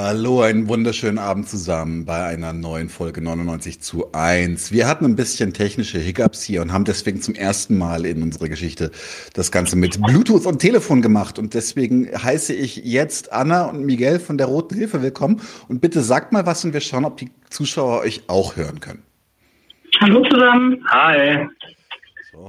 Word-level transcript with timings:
Hallo, 0.00 0.42
einen 0.42 0.68
wunderschönen 0.68 1.18
Abend 1.18 1.48
zusammen 1.48 2.04
bei 2.04 2.24
einer 2.24 2.52
neuen 2.52 2.88
Folge 2.88 3.20
99 3.20 3.80
zu 3.80 4.12
1. 4.12 4.70
Wir 4.70 4.86
hatten 4.86 5.04
ein 5.04 5.16
bisschen 5.16 5.52
technische 5.52 5.98
Hiccups 5.98 6.44
hier 6.44 6.62
und 6.62 6.72
haben 6.72 6.84
deswegen 6.84 7.20
zum 7.20 7.34
ersten 7.34 7.76
Mal 7.76 8.06
in 8.06 8.22
unserer 8.22 8.48
Geschichte 8.48 8.92
das 9.34 9.50
Ganze 9.50 9.74
mit 9.74 10.00
Bluetooth 10.00 10.46
und 10.46 10.60
Telefon 10.60 11.02
gemacht. 11.02 11.36
Und 11.40 11.54
deswegen 11.54 12.06
heiße 12.12 12.54
ich 12.54 12.76
jetzt 12.76 13.32
Anna 13.32 13.64
und 13.64 13.84
Miguel 13.84 14.20
von 14.20 14.38
der 14.38 14.46
Roten 14.46 14.76
Hilfe 14.76 15.02
willkommen. 15.02 15.40
Und 15.66 15.80
bitte 15.80 16.00
sagt 16.00 16.30
mal 16.30 16.46
was 16.46 16.64
und 16.64 16.74
wir 16.74 16.80
schauen, 16.80 17.04
ob 17.04 17.16
die 17.16 17.32
Zuschauer 17.50 18.02
euch 18.02 18.22
auch 18.28 18.54
hören 18.54 18.78
können. 18.78 19.02
Hallo 20.00 20.22
zusammen. 20.30 20.80
Hi. 20.90 21.48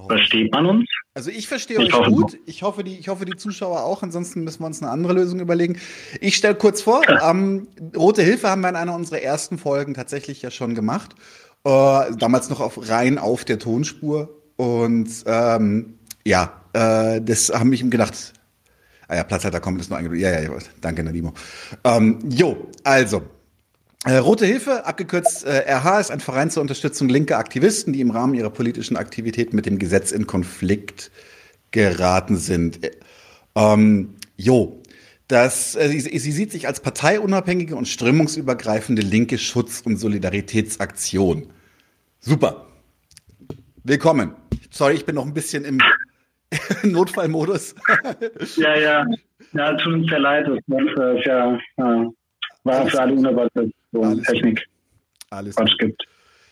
Versteht 0.07 0.51
man 0.51 0.65
uns? 0.65 0.89
Also 1.13 1.31
ich 1.31 1.47
verstehe 1.47 1.81
ich 1.81 1.93
euch 1.93 2.07
gut. 2.07 2.37
Ich 2.45 2.63
hoffe, 2.63 2.83
die, 2.83 2.97
ich 2.97 3.07
hoffe, 3.07 3.25
die 3.25 3.35
Zuschauer 3.35 3.83
auch. 3.83 4.03
Ansonsten 4.03 4.43
müssen 4.43 4.61
wir 4.61 4.67
uns 4.67 4.81
eine 4.81 4.91
andere 4.91 5.13
Lösung 5.13 5.39
überlegen. 5.39 5.79
Ich 6.21 6.35
stelle 6.35 6.55
kurz 6.55 6.81
vor, 6.81 7.01
ähm, 7.23 7.67
Rote 7.95 8.21
Hilfe 8.21 8.49
haben 8.49 8.61
wir 8.61 8.69
in 8.69 8.75
einer 8.75 8.95
unserer 8.95 9.21
ersten 9.21 9.57
Folgen 9.57 9.93
tatsächlich 9.93 10.41
ja 10.41 10.51
schon 10.51 10.75
gemacht. 10.75 11.15
Äh, 11.63 12.15
damals 12.17 12.49
noch 12.49 12.59
auf, 12.59 12.89
rein 12.89 13.17
auf 13.17 13.45
der 13.45 13.59
Tonspur. 13.59 14.29
Und 14.55 15.09
ähm, 15.25 15.99
ja, 16.25 16.53
äh, 16.73 17.21
das 17.21 17.49
haben 17.49 17.69
mich 17.69 17.81
ihm 17.81 17.89
gedacht. 17.89 18.33
Ah 19.07 19.15
ja, 19.15 19.23
Platzhalter 19.23 19.59
kommt 19.59 19.81
ist 19.81 19.89
nur 19.89 19.97
eingebaut. 19.97 20.19
Ja, 20.19 20.29
ja, 20.29 20.41
ja, 20.41 20.51
danke, 20.81 21.03
Nadimo. 21.03 21.33
Ähm, 21.83 22.19
jo, 22.29 22.67
also, 22.83 23.23
Rote 24.07 24.45
Hilfe, 24.45 24.85
abgekürzt 24.85 25.45
äh, 25.45 25.69
RH, 25.69 25.99
ist 25.99 26.11
ein 26.11 26.21
Verein 26.21 26.49
zur 26.49 26.61
Unterstützung 26.61 27.09
linker 27.09 27.37
Aktivisten, 27.37 27.91
die 27.91 27.99
im 27.99 28.11
Rahmen 28.11 28.33
ihrer 28.33 28.49
politischen 28.49 28.95
Aktivität 28.95 29.53
mit 29.53 29.65
dem 29.65 29.77
Gesetz 29.77 30.13
in 30.13 30.25
Konflikt 30.25 31.11
geraten 31.71 32.37
sind. 32.37 32.81
Äh, 32.81 32.91
ähm, 33.55 34.15
jo, 34.37 34.81
das, 35.27 35.75
äh, 35.75 35.89
sie, 35.89 35.99
sie, 35.99 36.31
sieht 36.31 36.53
sich 36.53 36.65
als 36.65 36.79
parteiunabhängige 36.79 37.75
und 37.75 37.89
strömungsübergreifende 37.89 39.01
linke 39.01 39.37
Schutz- 39.37 39.81
und 39.81 39.97
Solidaritätsaktion. 39.97 41.49
Super. 42.21 42.67
Willkommen. 43.83 44.33
Sorry, 44.71 44.93
ich 44.93 45.05
bin 45.05 45.15
noch 45.15 45.25
ein 45.25 45.33
bisschen 45.33 45.65
im 45.65 45.79
Notfallmodus. 46.83 47.75
ja, 48.55 48.77
ja. 48.77 49.05
Ja, 49.51 49.73
tut 49.73 49.93
uns 49.93 50.09
sehr 50.09 50.19
leid. 50.19 50.47
Das 50.67 51.17
ist 51.17 51.25
ja, 51.25 51.59
ja 51.77 52.11
war 52.69 52.87
für 52.87 53.01
alle 53.01 53.13
unerwartet 53.13 53.73
so 53.91 54.01
Alles 54.03 54.27
Technik 54.27 54.67
Alles 55.29 55.55
Quatsch 55.55 55.77
gibt. 55.79 56.03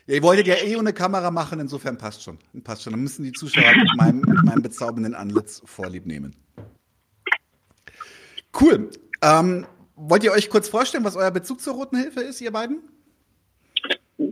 Ja, 0.07 0.15
ihr 0.15 0.23
wolltet 0.23 0.47
ja 0.47 0.55
eh 0.55 0.75
ohne 0.75 0.93
Kamera 0.93 1.31
machen, 1.31 1.59
insofern 1.59 1.97
passt 1.97 2.23
schon. 2.23 2.37
Passt 2.63 2.83
schon. 2.83 2.93
Dann 2.93 3.01
müssen 3.01 3.23
die 3.23 3.33
Zuschauer 3.33 3.75
mit 3.75 3.95
meinem, 3.97 4.21
mit 4.21 4.43
meinem 4.43 4.61
bezaubernden 4.61 5.13
Antlitz 5.13 5.61
vorlieb 5.65 6.05
nehmen. 6.05 6.35
Cool. 8.59 8.89
Ähm, 9.21 9.65
wollt 9.95 10.23
ihr 10.23 10.31
euch 10.31 10.49
kurz 10.49 10.69
vorstellen, 10.69 11.03
was 11.03 11.15
euer 11.15 11.31
Bezug 11.31 11.59
zur 11.59 11.73
Roten 11.73 11.97
Hilfe 11.97 12.21
ist, 12.21 12.39
ihr 12.41 12.51
beiden? 12.51 12.81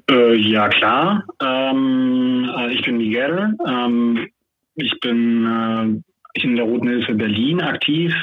Äh, 0.09 0.35
ja, 0.35 0.69
klar. 0.69 1.23
Ähm, 1.41 2.49
äh, 2.57 2.73
ich 2.73 2.83
bin 2.83 2.97
Miguel. 2.97 3.55
Ähm, 3.67 4.29
ich 4.75 4.99
bin 4.99 5.45
äh, 5.45 6.41
in 6.41 6.55
der 6.55 6.65
Roten 6.65 6.87
Hilfe 6.87 7.15
Berlin 7.15 7.61
aktiv, 7.61 8.13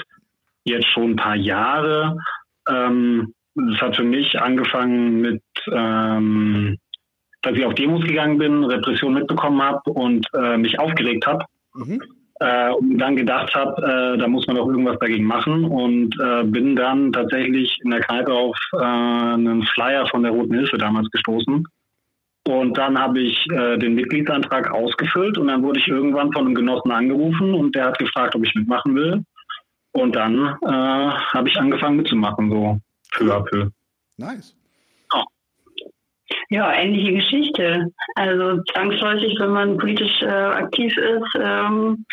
jetzt 0.64 0.86
schon 0.88 1.12
ein 1.12 1.16
paar 1.16 1.36
Jahre. 1.36 2.18
Ähm, 2.68 3.34
das 3.54 3.80
hat 3.80 3.96
für 3.96 4.04
mich 4.04 4.40
angefangen 4.40 5.20
mit, 5.20 5.42
ähm, 5.70 6.78
dass 7.42 7.56
ich 7.56 7.64
auf 7.64 7.74
Demos 7.74 8.04
gegangen 8.04 8.38
bin, 8.38 8.64
Repression 8.64 9.14
mitbekommen 9.14 9.60
habe 9.62 9.90
und 9.90 10.26
äh, 10.34 10.56
mich 10.56 10.78
aufgeregt 10.78 11.26
habe. 11.26 11.44
Mhm. 11.74 12.02
Äh, 12.40 12.70
und 12.70 12.98
dann 12.98 13.16
gedacht 13.16 13.54
habe, 13.54 13.82
äh, 13.82 14.18
da 14.18 14.26
muss 14.26 14.46
man 14.46 14.56
doch 14.56 14.66
irgendwas 14.66 14.98
dagegen 14.98 15.24
machen 15.24 15.64
und 15.64 16.18
äh, 16.20 16.44
bin 16.44 16.74
dann 16.76 17.12
tatsächlich 17.12 17.78
in 17.84 17.90
der 17.90 18.00
Kneipe 18.00 18.32
auf 18.32 18.56
äh, 18.72 18.82
einen 18.82 19.62
Flyer 19.62 20.06
von 20.08 20.22
der 20.22 20.32
Roten 20.32 20.54
Hilfe 20.54 20.78
damals 20.78 21.10
gestoßen. 21.10 21.64
Und 22.48 22.76
dann 22.76 22.98
habe 22.98 23.20
ich 23.20 23.46
äh, 23.52 23.78
den 23.78 23.94
Mitgliedsantrag 23.94 24.72
ausgefüllt 24.72 25.38
und 25.38 25.46
dann 25.46 25.62
wurde 25.62 25.78
ich 25.78 25.86
irgendwann 25.86 26.32
von 26.32 26.46
einem 26.46 26.56
Genossen 26.56 26.90
angerufen 26.90 27.54
und 27.54 27.76
der 27.76 27.86
hat 27.86 27.98
gefragt, 27.98 28.34
ob 28.34 28.44
ich 28.44 28.54
mitmachen 28.54 28.96
will. 28.96 29.22
Und 29.92 30.16
dann 30.16 30.56
äh, 30.62 30.66
habe 30.66 31.48
ich 31.48 31.56
angefangen 31.60 31.98
mitzumachen, 31.98 32.50
so 32.50 32.80
peu 33.12 33.32
à 33.32 33.42
peu. 33.42 33.70
Nice. 34.18 34.54
Ja, 36.50 36.72
ähnliche 36.72 37.14
Geschichte. 37.14 37.92
Also 38.14 38.62
zwangsläufig, 38.72 39.38
wenn 39.38 39.50
man 39.50 39.76
politisch 39.78 40.22
äh, 40.22 40.26
aktiv 40.26 40.94
ist, 40.96 41.34
ähm, 41.36 42.04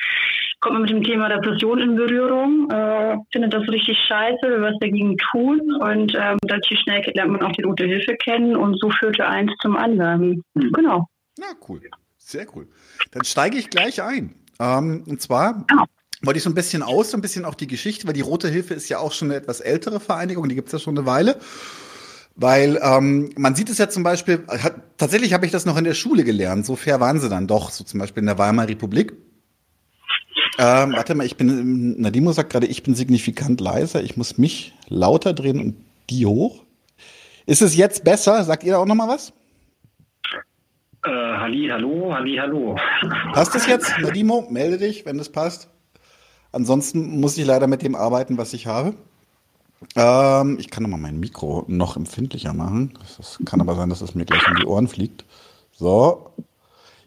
kommt 0.62 0.74
man 0.74 0.82
mit 0.84 0.92
dem 0.92 1.04
Thema 1.04 1.28
Repression 1.28 1.80
in 1.80 1.96
Berührung, 1.96 2.70
äh, 2.70 3.18
findet 3.32 3.54
das 3.54 3.68
richtig 3.68 3.98
scheiße, 4.08 4.42
will 4.42 4.62
was 4.62 4.78
dagegen 4.80 5.18
tun 5.32 5.60
und 5.82 6.14
ähm, 6.16 6.38
relativ 6.46 6.80
schnell 6.80 7.02
lernt 7.14 7.32
man 7.32 7.44
auch 7.44 7.52
die 7.54 7.64
Rote 7.64 7.86
Hilfe 7.86 8.16
kennen 8.16 8.56
und 8.56 8.80
so 8.80 8.90
führte 8.92 9.28
eins 9.28 9.52
zum 9.62 9.76
anderen. 9.76 10.44
Mhm. 10.54 10.72
Genau. 10.72 11.08
Ja, 11.38 11.48
cool. 11.68 11.82
Sehr 12.18 12.46
cool. 12.56 12.68
Dann 13.12 13.24
steige 13.24 13.58
ich 13.58 13.70
gleich 13.70 14.02
ein. 14.02 14.36
Ähm, 14.60 15.04
und 15.08 15.22
zwar 15.22 15.66
ja 15.70 15.86
wollte 16.22 16.38
ich 16.38 16.44
so 16.44 16.50
ein 16.50 16.56
bisschen 16.56 16.84
aus, 16.84 17.12
so 17.12 17.18
ein 17.18 17.22
bisschen 17.22 17.46
auch 17.46 17.56
die 17.56 17.68
Geschichte, 17.68 18.08
weil 18.08 18.14
die 18.14 18.22
Rote 18.22 18.50
Hilfe 18.50 18.74
ist 18.74 18.90
ja 18.90 19.00
auch 19.00 19.12
schon 19.12 19.30
eine 19.30 19.36
etwas 19.36 19.62
ältere 19.62 20.00
Vereinigung, 20.00 20.50
die 20.50 20.56
gibt 20.56 20.68
es 20.68 20.74
ja 20.74 20.80
schon 20.80 20.98
eine 20.98 21.06
Weile. 21.06 21.38
Weil 22.36 22.80
ähm, 22.82 23.32
man 23.36 23.56
sieht 23.56 23.70
es 23.70 23.78
ja 23.78 23.90
zum 23.90 24.04
Beispiel, 24.04 24.44
hat, 24.48 24.76
tatsächlich 24.98 25.34
habe 25.34 25.46
ich 25.46 25.52
das 25.52 25.66
noch 25.66 25.78
in 25.78 25.84
der 25.84 25.94
Schule 25.94 26.24
gelernt, 26.24 26.66
so 26.66 26.76
fair 26.76 27.00
waren 27.00 27.20
sie 27.20 27.30
dann 27.30 27.48
doch, 27.48 27.70
so 27.70 27.84
zum 27.84 28.00
Beispiel 28.00 28.22
in 28.22 28.28
der 28.28 28.38
Weimarer 28.38 28.70
Republik. 28.70 29.14
Ähm, 30.58 30.94
warte 30.94 31.16
mal, 31.16 31.26
ich 31.26 31.38
bin, 31.38 32.00
Nadimo 32.02 32.32
sagt 32.32 32.52
gerade, 32.52 32.68
ich 32.68 32.84
bin 32.84 32.96
signifikant 32.96 33.62
leiser, 33.62 34.04
ich 34.04 34.18
muss 34.18 34.38
mich 34.38 34.74
lauter 34.88 35.34
drehen 35.34 35.60
und 35.60 35.76
die 36.10 36.26
hoch. 36.26 36.64
Ist 37.46 37.62
es 37.62 37.76
jetzt 37.76 38.04
besser? 38.04 38.44
Sagt 38.44 38.64
ihr 38.64 38.74
da 38.74 38.80
auch 38.80 38.86
noch 38.86 38.96
mal 38.96 39.08
was? 39.08 39.34
Äh, 41.06 41.10
halli, 41.10 41.70
hallo, 41.72 42.14
halli, 42.14 42.38
hallo. 42.38 42.78
Passt 43.34 43.56
es 43.56 43.68
jetzt? 43.68 43.98
Nadimo, 44.00 44.48
melde 44.50 44.78
dich, 44.78 45.06
wenn 45.06 45.18
das 45.18 45.30
passt. 45.30 45.70
Ansonsten 46.52 47.20
muss 47.20 47.38
ich 47.38 47.46
leider 47.46 47.68
mit 47.68 47.82
dem 47.82 47.96
arbeiten, 47.96 48.38
was 48.38 48.54
ich 48.54 48.68
habe. 48.68 48.96
Ähm, 49.96 50.58
ich 50.60 50.70
kann 50.70 50.84
nochmal 50.84 51.00
mein 51.00 51.20
Mikro 51.20 51.64
noch 51.68 51.96
empfindlicher 51.96 52.54
machen. 52.54 52.98
Das 53.18 53.40
kann 53.46 53.62
aber 53.62 53.76
sein, 53.76 53.90
dass 53.90 54.02
es 54.02 54.16
mir 54.16 54.26
gleich 54.26 54.46
in 54.48 54.56
die 54.56 54.66
Ohren 54.66 54.88
fliegt. 54.88 55.26
So. 55.72 56.34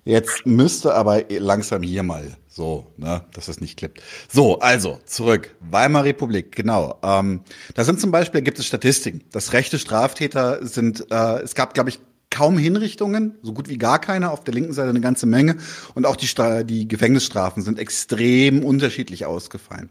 Jetzt 0.04 0.46
müsste 0.46 0.94
aber 0.94 1.22
langsam 1.28 1.82
hier 1.82 2.02
mal 2.02 2.36
so, 2.48 2.92
ne, 2.96 3.22
dass 3.34 3.48
es 3.48 3.60
nicht 3.60 3.78
klippt. 3.78 4.02
So, 4.28 4.58
also 4.58 4.98
zurück. 5.06 5.54
Weimarer 5.60 6.04
Republik, 6.04 6.56
genau. 6.56 6.98
Ähm, 7.02 7.42
da 7.74 7.84
sind 7.84 8.00
zum 8.00 8.10
Beispiel 8.10 8.42
gibt 8.42 8.58
es 8.58 8.66
Statistiken, 8.66 9.22
dass 9.30 9.52
rechte 9.52 9.78
Straftäter 9.78 10.66
sind. 10.66 11.06
Äh, 11.10 11.42
es 11.42 11.54
gab, 11.54 11.72
glaube 11.72 11.90
ich, 11.90 12.00
kaum 12.32 12.58
Hinrichtungen, 12.58 13.36
so 13.42 13.52
gut 13.52 13.68
wie 13.68 13.78
gar 13.78 14.00
keine, 14.00 14.32
auf 14.32 14.42
der 14.42 14.54
linken 14.54 14.72
Seite 14.72 14.90
eine 14.90 15.00
ganze 15.00 15.26
Menge. 15.26 15.56
Und 15.94 16.06
auch 16.06 16.16
die, 16.16 16.28
die 16.64 16.88
Gefängnisstrafen 16.88 17.62
sind 17.62 17.78
extrem 17.78 18.64
unterschiedlich 18.64 19.26
ausgefallen. 19.26 19.90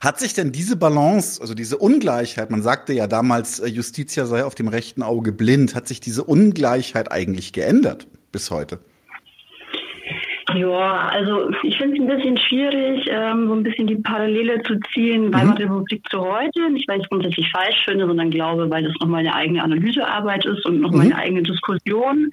Hat 0.00 0.20
sich 0.20 0.34
denn 0.34 0.52
diese 0.52 0.76
Balance, 0.76 1.40
also 1.40 1.54
diese 1.54 1.78
Ungleichheit, 1.78 2.50
man 2.50 2.62
sagte 2.62 2.92
ja 2.92 3.06
damals, 3.06 3.60
äh, 3.60 3.66
Justitia 3.66 4.26
sei 4.26 4.44
auf 4.44 4.54
dem 4.54 4.68
rechten 4.68 5.02
Auge 5.02 5.32
blind, 5.32 5.74
hat 5.74 5.88
sich 5.88 6.00
diese 6.00 6.24
Ungleichheit 6.24 7.10
eigentlich 7.10 7.52
geändert 7.52 8.06
bis 8.30 8.50
heute? 8.50 8.80
Ja, 10.56 11.08
also 11.08 11.50
ich 11.62 11.76
finde 11.76 11.96
es 11.96 12.00
ein 12.00 12.16
bisschen 12.16 12.38
schwierig, 12.38 13.06
ähm, 13.10 13.46
so 13.46 13.54
ein 13.54 13.62
bisschen 13.62 13.86
die 13.86 13.96
Parallele 13.96 14.62
zu 14.62 14.78
ziehen, 14.94 15.32
Weimarer 15.32 15.66
mhm. 15.66 15.72
Republik 15.72 16.02
zu 16.08 16.20
heute. 16.20 16.70
Nicht, 16.70 16.88
weil 16.88 16.98
ich 16.98 17.04
es 17.04 17.10
grundsätzlich 17.10 17.50
falsch 17.50 17.84
finde, 17.84 18.06
sondern 18.06 18.30
glaube, 18.30 18.70
weil 18.70 18.82
das 18.82 18.94
nochmal 19.00 19.20
eine 19.20 19.34
eigene 19.34 19.62
Analysearbeit 19.62 20.46
ist 20.46 20.64
und 20.64 20.80
nochmal 20.80 21.06
mhm. 21.06 21.12
eine 21.12 21.22
eigene 21.22 21.42
Diskussion. 21.42 22.30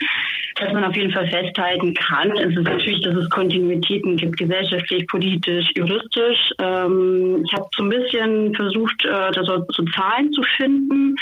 Was 0.62 0.72
man 0.72 0.86
auf 0.86 0.96
jeden 0.96 1.12
Fall 1.12 1.28
festhalten 1.28 1.94
kann, 1.96 2.32
ist 2.38 2.58
es 2.58 2.64
natürlich, 2.64 3.02
dass 3.02 3.16
es 3.16 3.30
Kontinuitäten 3.30 4.16
gibt, 4.16 4.38
gesellschaftlich, 4.38 5.06
politisch, 5.08 5.70
juristisch. 5.76 6.52
Ähm, 6.62 7.44
ich 7.46 7.54
habe 7.54 7.68
so 7.76 7.84
ein 7.84 7.90
bisschen 7.90 8.56
versucht, 8.56 9.04
äh, 9.06 9.32
da 9.34 9.44
so, 9.44 9.66
so 9.70 9.84
Zahlen 9.96 10.32
zu 10.32 10.44
finden 10.56 11.16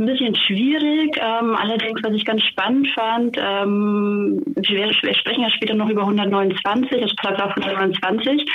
ein 0.00 0.06
bisschen 0.06 0.34
schwierig. 0.34 1.16
Ähm, 1.16 1.54
allerdings, 1.54 2.00
was 2.02 2.12
ich 2.14 2.24
ganz 2.24 2.42
spannend 2.42 2.88
fand, 2.94 3.36
ähm, 3.38 4.42
wir, 4.56 4.90
wir, 5.02 5.14
sprechen 5.14 5.42
ja 5.42 5.50
später 5.50 5.74
noch 5.74 5.88
über 5.88 6.02
129, 6.02 7.00
das 7.00 7.14
Paragraph 7.16 7.56
129. 7.56 8.46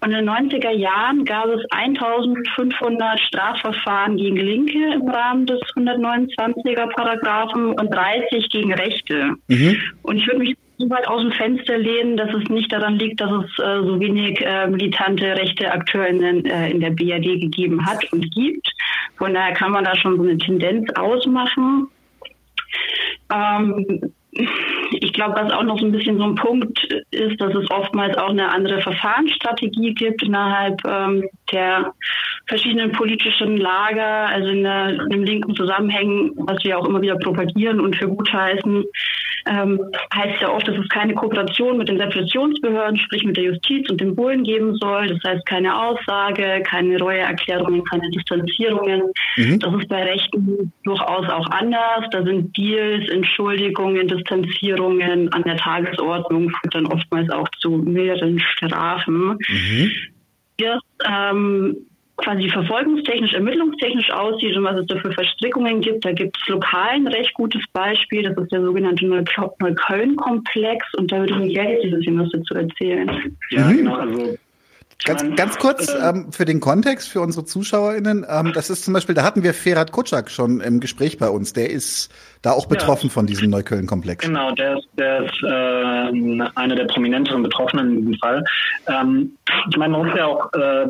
Und 0.00 0.12
in 0.12 0.24
den 0.24 0.28
90er 0.28 0.70
Jahren 0.70 1.24
gab 1.24 1.46
es 1.46 1.64
1500 1.70 3.20
Strafverfahren 3.20 4.16
gegen 4.16 4.36
Linke 4.36 4.94
im 4.94 5.08
Rahmen 5.08 5.46
des 5.46 5.60
129er 5.76 6.88
Paragraphen 6.94 7.78
und 7.78 7.88
30 7.94 8.48
gegen 8.48 8.72
Rechte. 8.72 9.34
Mhm. 9.48 9.76
Und 10.02 10.16
ich 10.16 10.26
würde 10.26 10.40
mich 10.40 10.56
so 10.82 10.90
weit 10.90 11.06
aus 11.06 11.22
dem 11.22 11.32
Fenster 11.32 11.78
lehnen, 11.78 12.16
dass 12.16 12.32
es 12.34 12.48
nicht 12.48 12.72
daran 12.72 12.98
liegt, 12.98 13.20
dass 13.20 13.30
es 13.30 13.58
äh, 13.58 13.82
so 13.82 14.00
wenig 14.00 14.40
äh, 14.40 14.66
militante 14.66 15.36
rechte 15.36 15.70
Akteurinnen 15.70 16.44
äh, 16.44 16.70
in 16.70 16.80
der 16.80 16.90
BRD 16.90 17.40
gegeben 17.40 17.86
hat 17.86 18.04
und 18.12 18.30
gibt. 18.34 18.68
Von 19.16 19.34
daher 19.34 19.54
kann 19.54 19.72
man 19.72 19.84
da 19.84 19.94
schon 19.96 20.16
so 20.16 20.22
eine 20.22 20.38
Tendenz 20.38 20.90
ausmachen. 20.94 21.88
Ähm, 23.32 24.12
ich 24.34 25.12
glaube, 25.12 25.34
was 25.36 25.52
auch 25.52 25.62
noch 25.62 25.78
so 25.78 25.84
ein 25.84 25.92
bisschen 25.92 26.16
so 26.16 26.24
ein 26.24 26.34
Punkt 26.36 26.82
ist, 27.10 27.40
dass 27.40 27.54
es 27.54 27.70
oftmals 27.70 28.16
auch 28.16 28.30
eine 28.30 28.50
andere 28.50 28.80
Verfahrensstrategie 28.80 29.94
gibt 29.94 30.22
innerhalb 30.22 30.80
ähm, 30.86 31.28
der 31.52 31.92
verschiedenen 32.46 32.92
politischen 32.92 33.58
Lager, 33.58 34.28
also 34.28 34.48
in, 34.48 34.62
der, 34.62 34.88
in 34.88 35.10
dem 35.10 35.24
linken 35.24 35.54
Zusammenhängen, 35.54 36.32
was 36.36 36.64
wir 36.64 36.78
auch 36.78 36.86
immer 36.86 37.02
wieder 37.02 37.16
propagieren 37.16 37.80
und 37.80 37.96
für 37.96 38.08
gut 38.08 38.32
heißen, 38.32 38.84
ähm, 39.46 39.80
heißt 40.14 40.40
ja 40.40 40.52
oft, 40.52 40.68
dass 40.68 40.76
es 40.76 40.88
keine 40.88 41.14
Kooperation 41.14 41.78
mit 41.78 41.88
den 41.88 42.00
Repressionsbehörden, 42.00 42.96
sprich 42.96 43.24
mit 43.24 43.36
der 43.36 43.44
Justiz 43.44 43.90
und 43.90 44.00
den 44.00 44.14
Bullen 44.14 44.44
geben 44.44 44.76
soll. 44.76 45.08
Das 45.08 45.18
heißt 45.24 45.46
keine 45.46 45.76
Aussage, 45.76 46.62
keine 46.64 46.98
Reueerklärungen, 46.98 47.84
keine 47.84 48.08
Distanzierungen. 48.10 49.02
Mhm. 49.36 49.58
Das 49.58 49.74
ist 49.74 49.88
bei 49.88 50.04
Rechten 50.04 50.72
durchaus 50.84 51.28
auch 51.28 51.46
anders. 51.50 52.06
Da 52.10 52.22
sind 52.22 52.56
Deals, 52.56 53.08
Entschuldigungen, 53.10 54.06
Distanzierungen 54.22 55.32
an 55.32 55.42
der 55.42 55.56
Tagesordnung, 55.56 56.50
führt 56.50 56.74
dann 56.74 56.86
oftmals 56.86 57.30
auch 57.30 57.48
zu 57.60 57.70
mehreren 57.70 58.38
Strafen. 58.38 59.38
Mhm. 59.48 59.90
Das 60.58 60.80
ähm, 61.04 61.76
quasi 62.16 62.48
verfolgungstechnisch, 62.48 63.34
ermittlungstechnisch 63.34 64.10
aussieht 64.10 64.56
und 64.56 64.64
was 64.64 64.76
es 64.76 64.86
da 64.86 64.96
für 64.98 65.12
Verstrickungen 65.12 65.80
gibt. 65.80 66.04
Da 66.04 66.12
gibt 66.12 66.36
es 66.40 66.48
lokal 66.48 66.90
ein 66.90 67.06
recht 67.06 67.34
gutes 67.34 67.62
Beispiel. 67.72 68.22
Das 68.22 68.36
ist 68.36 68.52
der 68.52 68.62
sogenannte 68.62 69.06
Neukölln-Komplex. 69.06 70.94
Und 70.94 71.10
da 71.10 71.18
würde 71.18 71.32
ich 71.32 71.38
mir 71.38 71.52
gerne 71.52 71.74
bisschen 71.90 72.18
was 72.18 72.30
dazu 72.30 72.54
erzählen. 72.54 73.36
Ja, 73.50 73.66
mhm. 73.66 73.76
genau. 73.76 73.94
Also 73.94 74.38
Ganz, 75.04 75.36
ganz 75.36 75.58
kurz 75.58 75.94
ähm, 76.00 76.32
für 76.32 76.44
den 76.44 76.60
Kontext, 76.60 77.08
für 77.08 77.20
unsere 77.20 77.44
ZuschauerInnen. 77.44 78.26
Ähm, 78.28 78.52
das 78.54 78.70
ist 78.70 78.84
zum 78.84 78.94
Beispiel, 78.94 79.14
da 79.14 79.24
hatten 79.24 79.42
wir 79.42 79.54
Ferhat 79.54 79.92
Kutschak 79.92 80.30
schon 80.30 80.60
im 80.60 80.80
Gespräch 80.80 81.18
bei 81.18 81.28
uns. 81.28 81.52
Der 81.52 81.70
ist 81.70 82.12
da 82.42 82.52
auch 82.52 82.66
betroffen 82.66 83.06
ja. 83.06 83.12
von 83.12 83.26
diesem 83.26 83.50
Neukölln-Komplex. 83.50 84.26
Genau, 84.26 84.52
der 84.52 84.78
ist, 84.78 84.88
der 84.98 85.24
ist 85.24 85.42
äh, 85.42 86.50
einer 86.54 86.76
der 86.76 86.84
prominenteren 86.86 87.42
Betroffenen 87.42 87.90
in 87.90 87.96
diesem 87.98 88.18
Fall. 88.18 88.44
Ähm, 88.86 89.36
ich 89.70 89.76
meine, 89.76 89.96
man 89.96 90.06
muss 90.06 90.16
ja 90.16 90.26
auch 90.26 90.52
äh, 90.52 90.86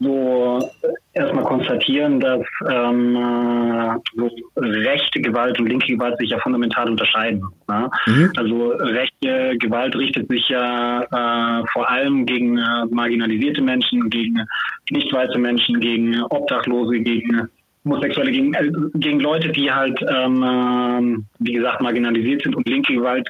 so 0.00 0.70
erstmal 1.16 1.44
konstatieren, 1.44 2.20
dass 2.20 2.42
ähm, 2.70 3.16
äh, 3.16 4.60
rechte 4.60 5.20
Gewalt 5.20 5.58
und 5.58 5.68
linke 5.68 5.92
Gewalt 5.92 6.18
sich 6.18 6.30
ja 6.30 6.38
fundamental 6.38 6.90
unterscheiden. 6.90 7.42
Ne? 7.68 7.90
Mhm. 8.06 8.32
Also 8.36 8.68
rechte 8.72 9.56
Gewalt 9.58 9.96
richtet 9.96 10.28
sich 10.28 10.48
ja 10.48 11.02
äh, 11.02 11.64
vor 11.72 11.90
allem 11.90 12.26
gegen 12.26 12.58
äh, 12.58 12.84
marginalisierte 12.90 13.62
Menschen, 13.62 14.10
gegen 14.10 14.46
nicht 14.90 15.12
weiße 15.12 15.38
Menschen, 15.38 15.80
gegen 15.80 16.22
Obdachlose, 16.24 17.00
gegen 17.00 17.48
Homosexuelle, 17.84 18.32
gegen, 18.32 18.54
äh, 18.54 18.70
gegen 18.94 19.20
Leute, 19.20 19.48
die 19.48 19.72
halt, 19.72 19.98
ähm, 20.08 20.42
äh, 20.42 21.44
wie 21.44 21.52
gesagt, 21.52 21.80
marginalisiert 21.80 22.42
sind. 22.42 22.54
Und 22.54 22.68
linke 22.68 22.94
Gewalt 22.94 23.28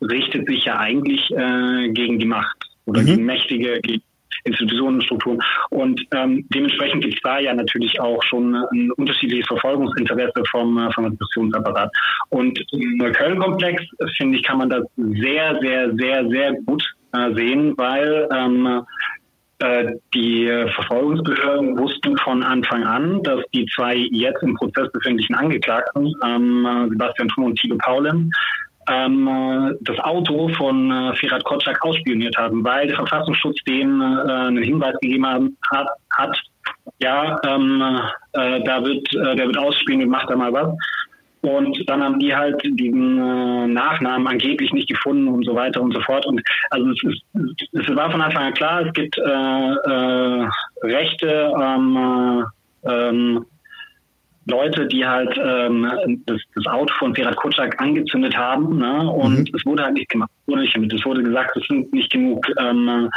richtet 0.00 0.46
sich 0.48 0.64
ja 0.64 0.78
eigentlich 0.78 1.30
äh, 1.32 1.88
gegen 1.90 2.18
die 2.18 2.26
Macht 2.26 2.56
oder 2.86 3.02
mhm. 3.02 3.06
gegen 3.06 3.24
Mächtige, 3.24 3.80
gegen 3.82 4.02
Institutionen, 4.46 5.02
Strukturen. 5.02 5.38
Und 5.70 6.00
ähm, 6.12 6.46
dementsprechend 6.54 7.02
gibt 7.02 7.14
es 7.14 7.20
da 7.22 7.38
ja 7.38 7.54
natürlich 7.54 8.00
auch 8.00 8.22
schon 8.22 8.54
ein 8.54 8.90
unterschiedliches 8.92 9.46
Verfolgungsinteresse 9.46 10.42
vom, 10.50 10.78
äh, 10.78 10.92
vom 10.92 11.06
Repressionsapparat. 11.06 11.90
Und 12.30 12.58
im 12.72 13.12
Köln-Komplex, 13.12 13.82
finde 14.16 14.38
ich, 14.38 14.44
kann 14.44 14.58
man 14.58 14.70
das 14.70 14.84
sehr, 14.96 15.58
sehr, 15.60 15.94
sehr, 15.96 16.28
sehr 16.28 16.52
gut 16.64 16.82
äh, 17.12 17.34
sehen, 17.34 17.74
weil 17.76 18.28
ähm, 18.32 18.82
äh, 19.58 19.92
die 20.12 20.46
Verfolgungsbehörden 20.74 21.78
wussten 21.78 22.16
von 22.18 22.42
Anfang 22.42 22.84
an, 22.84 23.22
dass 23.22 23.40
die 23.54 23.66
zwei 23.74 23.96
jetzt 23.96 24.42
im 24.42 24.54
Prozess 24.54 24.90
befindlichen 24.92 25.34
Angeklagten, 25.34 26.12
ähm, 26.24 26.88
Sebastian 26.90 27.28
Thun 27.28 27.44
und 27.44 27.58
Thilo 27.58 27.76
Paulem, 27.78 28.30
ähm, 28.88 29.76
das 29.80 29.98
Auto 30.00 30.48
von 30.48 30.90
äh, 30.90 31.14
Ferhat 31.16 31.44
Kotschak 31.44 31.82
ausspioniert 31.82 32.36
haben, 32.36 32.64
weil 32.64 32.86
der 32.86 32.96
Verfassungsschutz 32.96 33.62
denen 33.64 34.00
äh, 34.00 34.32
einen 34.32 34.62
Hinweis 34.62 34.94
gegeben 35.00 35.56
hat, 35.70 35.88
hat 36.16 36.40
ja, 36.98 37.38
ähm, 37.44 37.82
äh, 38.32 38.62
da 38.64 38.84
wird, 38.84 39.12
äh, 39.14 39.36
der 39.36 39.46
wird 39.46 39.58
ausspioniert, 39.58 40.08
macht 40.08 40.30
da 40.30 40.36
mal 40.36 40.52
was. 40.52 40.74
Und 41.42 41.88
dann 41.88 42.02
haben 42.02 42.18
die 42.18 42.34
halt 42.34 42.60
diesen 42.64 43.18
äh, 43.18 43.66
Nachnamen 43.68 44.26
angeblich 44.26 44.72
nicht 44.72 44.88
gefunden 44.88 45.28
und 45.28 45.44
so 45.44 45.54
weiter 45.54 45.80
und 45.80 45.92
so 45.92 46.00
fort. 46.00 46.26
Und 46.26 46.42
also 46.70 46.90
es, 46.90 47.02
ist, 47.04 47.22
es 47.72 47.94
war 47.94 48.10
von 48.10 48.20
Anfang 48.20 48.46
an 48.46 48.54
klar, 48.54 48.86
es 48.86 48.92
gibt 48.94 49.16
äh, 49.18 49.22
äh, 49.22 50.48
Rechte 50.82 51.52
ähm, 51.60 52.46
äh, 52.82 53.08
ähm, 53.08 53.46
Leute, 54.46 54.86
die 54.86 55.04
halt 55.04 55.36
ähm, 55.42 56.22
das, 56.26 56.40
das 56.54 56.66
Auto 56.66 56.94
von 56.98 57.14
Ferhat 57.14 57.36
Kutschak 57.36 57.80
angezündet 57.80 58.36
haben. 58.36 58.78
Ne? 58.78 59.10
Und 59.10 59.50
mhm. 59.50 59.56
es 59.56 59.66
wurde 59.66 59.82
halt 59.82 59.94
nicht 59.94 60.08
gemacht. 60.08 60.30
Wurde 60.46 60.62
nicht. 60.62 60.76
Es 60.92 61.04
wurde 61.04 61.22
gesagt, 61.22 61.56
es 61.56 61.66
sind 61.66 61.92
nicht 61.92 62.12
genug 62.12 62.46
ähm, 62.58 63.10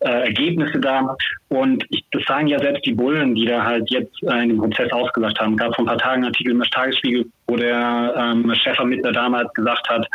äh, 0.00 0.08
Ergebnisse 0.08 0.78
da. 0.78 1.16
Und 1.48 1.84
ich, 1.90 2.04
das 2.12 2.22
sagen 2.24 2.46
ja 2.46 2.58
selbst 2.60 2.86
die 2.86 2.94
Bullen, 2.94 3.34
die 3.34 3.46
da 3.46 3.64
halt 3.64 3.90
jetzt 3.90 4.22
äh, 4.22 4.42
in 4.42 4.50
dem 4.50 4.58
Prozess 4.58 4.92
ausgesagt 4.92 5.40
haben. 5.40 5.54
Es 5.54 5.58
gab 5.58 5.74
vor 5.74 5.84
ein 5.84 5.88
paar 5.88 5.98
Tagen 5.98 6.22
einen 6.22 6.26
Artikel 6.26 6.52
im 6.52 6.62
Tagesspiegel, 6.62 7.26
wo 7.48 7.56
der 7.56 8.14
ähm, 8.16 8.52
Chefermittler 8.54 9.10
damals 9.10 9.52
gesagt 9.54 9.88
hat, 9.88 10.06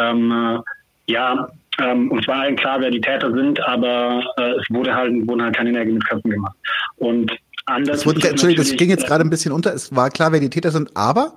ähm, 0.00 0.32
äh, 0.32 1.12
ja, 1.12 1.48
ähm, 1.80 2.10
und 2.10 2.24
zwar 2.24 2.40
allen 2.40 2.56
klar, 2.56 2.80
wer 2.80 2.90
die 2.90 3.00
Täter 3.00 3.32
sind, 3.32 3.60
aber 3.66 4.24
äh, 4.36 4.50
es 4.52 4.66
wurde 4.68 4.94
halt, 4.94 5.12
wurden 5.28 5.42
halt 5.42 5.56
keine 5.56 5.72
Nägel 5.72 5.94
mit 5.94 6.08
Köpfen 6.08 6.30
gemacht. 6.32 6.56
Und 6.96 7.32
Anders. 7.68 8.06
Wurde, 8.06 8.28
Entschuldigung, 8.28 8.64
das 8.64 8.76
ging 8.76 8.90
jetzt 8.90 9.06
gerade 9.06 9.24
ein 9.24 9.30
bisschen 9.30 9.52
unter. 9.52 9.74
Es 9.74 9.94
war 9.94 10.10
klar, 10.10 10.32
wer 10.32 10.40
die 10.40 10.50
Täter 10.50 10.70
sind, 10.70 10.96
aber? 10.96 11.32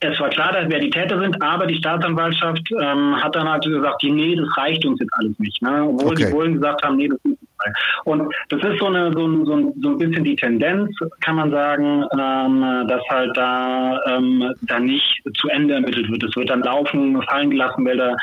Es 0.00 0.20
war 0.20 0.28
klar, 0.28 0.54
wer 0.66 0.80
die 0.80 0.90
Täter 0.90 1.18
sind, 1.18 1.40
aber 1.40 1.66
die 1.66 1.76
Staatsanwaltschaft 1.76 2.70
ähm, 2.72 3.16
hat 3.22 3.34
dann 3.34 3.48
halt 3.48 3.64
gesagt, 3.64 4.02
nee, 4.02 4.36
das 4.36 4.48
reicht 4.56 4.84
uns 4.84 5.00
jetzt 5.00 5.12
alles 5.14 5.38
nicht. 5.38 5.62
Ne? 5.62 5.82
Obwohl 5.82 6.12
okay. 6.12 6.26
die 6.26 6.32
Bullen 6.32 6.54
gesagt 6.54 6.82
haben, 6.82 6.96
nee, 6.96 7.08
das 7.08 7.18
ist 7.18 7.26
nicht. 7.26 7.40
Und 8.04 8.34
das 8.50 8.62
ist 8.62 8.78
so, 8.78 8.86
eine, 8.86 9.12
so, 9.12 9.26
ein, 9.26 9.46
so, 9.46 9.56
ein, 9.56 9.72
so 9.80 9.88
ein 9.90 9.98
bisschen 9.98 10.24
die 10.24 10.36
Tendenz, 10.36 10.90
kann 11.20 11.36
man 11.36 11.50
sagen, 11.50 12.04
ähm, 12.12 12.86
dass 12.88 13.00
halt 13.08 13.34
da, 13.36 13.98
ähm, 14.06 14.52
da 14.62 14.78
nicht 14.78 15.22
zu 15.38 15.48
Ende 15.48 15.74
ermittelt 15.74 16.10
wird. 16.10 16.22
Es 16.22 16.36
wird 16.36 16.50
dann 16.50 16.62
laufen, 16.62 17.22
fallen 17.22 17.50
gelassen, 17.50 17.86
weil 17.86 17.96
da 17.96 18.14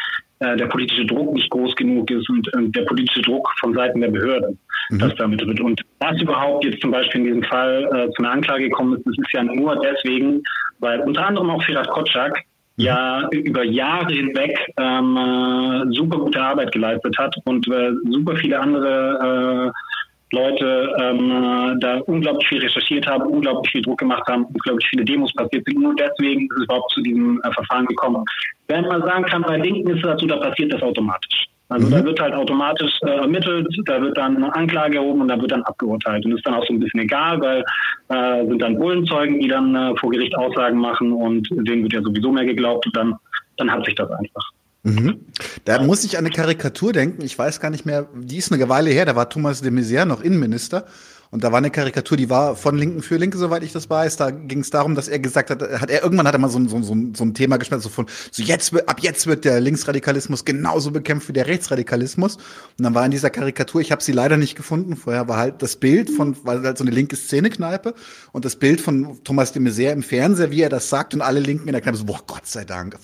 äh, 0.41 0.57
der 0.57 0.65
politische 0.65 1.05
Druck 1.05 1.33
nicht 1.33 1.49
groß 1.51 1.75
genug 1.75 2.09
ist 2.09 2.27
und 2.29 2.49
der 2.75 2.81
politische 2.83 3.21
Druck 3.21 3.47
von 3.59 3.73
Seiten 3.73 4.01
der 4.01 4.09
Behörden, 4.09 4.57
mhm. 4.89 4.99
das 4.99 5.15
damit 5.15 5.45
wird. 5.45 5.61
Und 5.61 5.81
was 5.99 6.19
überhaupt 6.19 6.65
jetzt 6.65 6.81
zum 6.81 6.91
Beispiel 6.91 7.21
in 7.21 7.27
diesem 7.27 7.43
Fall 7.43 7.83
äh, 7.85 8.11
zu 8.13 8.23
einer 8.23 8.31
Anklage 8.31 8.63
gekommen 8.63 8.97
ist, 8.97 9.05
das 9.05 9.15
ist 9.17 9.33
ja 9.33 9.43
nur 9.43 9.79
deswegen, 9.81 10.41
weil 10.79 10.99
unter 11.01 11.27
anderem 11.27 11.51
auch 11.51 11.63
Firat 11.63 11.87
Kotschak 11.89 12.43
mhm. 12.77 12.83
ja 12.83 13.29
über 13.29 13.63
Jahre 13.63 14.11
hinweg 14.11 14.57
ähm, 14.77 15.15
äh, 15.15 15.93
super 15.93 16.17
gute 16.17 16.41
Arbeit 16.41 16.71
geleistet 16.71 17.15
hat 17.17 17.35
und 17.45 17.67
äh, 17.67 17.91
super 18.09 18.35
viele 18.35 18.59
andere 18.59 19.69
äh, 19.69 19.90
Leute 20.31 20.95
ähm, 20.99 21.77
da 21.79 21.99
unglaublich 22.05 22.47
viel 22.47 22.59
recherchiert 22.59 23.05
haben, 23.05 23.23
unglaublich 23.27 23.71
viel 23.71 23.81
Druck 23.81 23.99
gemacht 23.99 24.27
haben, 24.27 24.45
unglaublich 24.45 24.87
viele 24.89 25.03
Demos 25.03 25.33
passiert 25.33 25.65
sind. 25.65 25.79
Nur 25.79 25.95
deswegen 25.95 26.45
ist 26.45 26.57
es 26.57 26.63
überhaupt 26.63 26.91
zu 26.91 27.01
diesem 27.01 27.41
äh, 27.43 27.51
Verfahren 27.51 27.85
gekommen. 27.85 28.23
Wenn 28.67 28.85
man 28.85 29.01
sagen 29.01 29.25
kann, 29.25 29.41
bei 29.41 29.57
Linken 29.57 29.89
ist 29.89 29.97
es 29.97 30.03
dazu, 30.03 30.25
da 30.27 30.37
passiert 30.37 30.73
das 30.73 30.81
automatisch. 30.81 31.47
Also 31.71 31.87
mhm. 31.87 31.91
da 31.91 32.03
wird 32.03 32.19
halt 32.19 32.33
automatisch 32.33 32.93
äh, 33.03 33.09
ermittelt, 33.09 33.67
da 33.85 34.01
wird 34.01 34.17
dann 34.17 34.37
eine 34.37 34.53
Anklage 34.55 34.97
erhoben 34.97 35.21
und 35.21 35.27
da 35.29 35.39
wird 35.39 35.51
dann 35.51 35.63
abgeurteilt. 35.63 36.25
Und 36.25 36.33
ist 36.33 36.45
dann 36.45 36.55
auch 36.55 36.65
so 36.65 36.73
ein 36.73 36.79
bisschen 36.79 37.01
egal, 37.01 37.39
weil 37.41 37.63
äh, 38.09 38.45
sind 38.45 38.61
dann 38.61 38.77
Bullenzeugen, 38.77 39.39
die 39.39 39.47
dann 39.47 39.75
äh, 39.75 39.95
vor 39.97 40.11
Gericht 40.11 40.35
Aussagen 40.35 40.77
machen 40.77 41.13
und 41.13 41.47
denen 41.49 41.83
wird 41.83 41.93
ja 41.93 42.01
sowieso 42.01 42.31
mehr 42.31 42.45
geglaubt 42.45 42.85
und 42.85 42.95
dann, 42.95 43.15
dann 43.57 43.71
hat 43.71 43.85
sich 43.85 43.95
das 43.95 44.09
einfach. 44.11 44.51
Mhm. 44.83 45.25
Da 45.65 45.81
muss 45.83 46.03
ich 46.03 46.17
an 46.17 46.25
eine 46.25 46.33
Karikatur 46.33 46.91
denken. 46.91 47.21
Ich 47.23 47.37
weiß 47.37 47.59
gar 47.59 47.69
nicht 47.69 47.85
mehr, 47.85 48.07
die 48.15 48.37
ist 48.37 48.51
eine 48.51 48.67
Weile 48.67 48.89
her. 48.89 49.05
Da 49.05 49.15
war 49.15 49.29
Thomas 49.29 49.61
de 49.61 49.71
Maizière 49.71 50.05
noch 50.05 50.21
Innenminister. 50.21 50.85
Und 51.31 51.45
da 51.45 51.51
war 51.53 51.59
eine 51.59 51.71
Karikatur, 51.71 52.17
die 52.17 52.29
war 52.29 52.57
von 52.57 52.77
Linken 52.77 53.01
für 53.01 53.15
Linke, 53.15 53.37
soweit 53.37 53.63
ich 53.63 53.71
das 53.71 53.89
weiß. 53.89 54.17
Da 54.17 54.31
ging 54.31 54.59
es 54.59 54.69
darum, 54.69 54.95
dass 54.95 55.07
er 55.07 55.17
gesagt 55.17 55.49
hat, 55.49 55.61
hat 55.61 55.89
er 55.89 56.03
irgendwann 56.03 56.27
hat 56.27 56.35
er 56.35 56.39
mal 56.39 56.49
so, 56.49 56.59
so, 56.67 56.81
so, 56.81 56.93
so 57.15 57.23
ein 57.23 57.33
Thema 57.33 57.55
gespielt, 57.55 57.81
so 57.81 57.87
von 57.87 58.07
so 58.31 58.43
jetzt 58.43 58.75
ab 58.89 58.99
jetzt 58.99 59.27
wird 59.27 59.45
der 59.45 59.61
Linksradikalismus 59.61 60.43
genauso 60.43 60.91
bekämpft 60.91 61.29
wie 61.29 61.33
der 61.33 61.47
Rechtsradikalismus. 61.47 62.35
Und 62.35 62.43
dann 62.83 62.93
war 62.93 63.05
in 63.05 63.11
dieser 63.11 63.29
Karikatur, 63.29 63.79
ich 63.79 63.93
habe 63.93 64.03
sie 64.03 64.11
leider 64.11 64.35
nicht 64.35 64.55
gefunden. 64.55 64.97
Vorher 64.97 65.29
war 65.29 65.37
halt 65.37 65.61
das 65.61 65.77
Bild 65.77 66.09
von, 66.09 66.35
weil 66.43 66.63
halt 66.63 66.77
so 66.77 66.83
eine 66.83 66.91
linke 66.91 67.15
Szenekneipe 67.15 67.93
und 68.33 68.43
das 68.43 68.57
Bild 68.57 68.81
von 68.81 69.23
Thomas 69.23 69.53
de 69.53 69.61
Maizière 69.61 69.93
im 69.93 70.03
Fernseher, 70.03 70.51
wie 70.51 70.63
er 70.63 70.69
das 70.69 70.89
sagt 70.89 71.13
und 71.13 71.21
alle 71.21 71.39
Linken 71.39 71.69
in 71.69 71.71
der 71.71 71.81
Kneipe 71.81 71.97
so, 71.97 72.03
boah, 72.03 72.19
Gott 72.27 72.45
sei 72.45 72.65
Dank, 72.65 72.97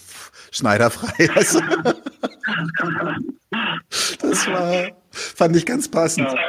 schneiderfrei. 0.52 1.30
Also, 1.36 1.60
das 4.22 4.48
war, 4.48 4.88
fand 5.12 5.56
ich 5.56 5.66
ganz 5.66 5.90
passend. 5.90 6.28
Ja. 6.32 6.40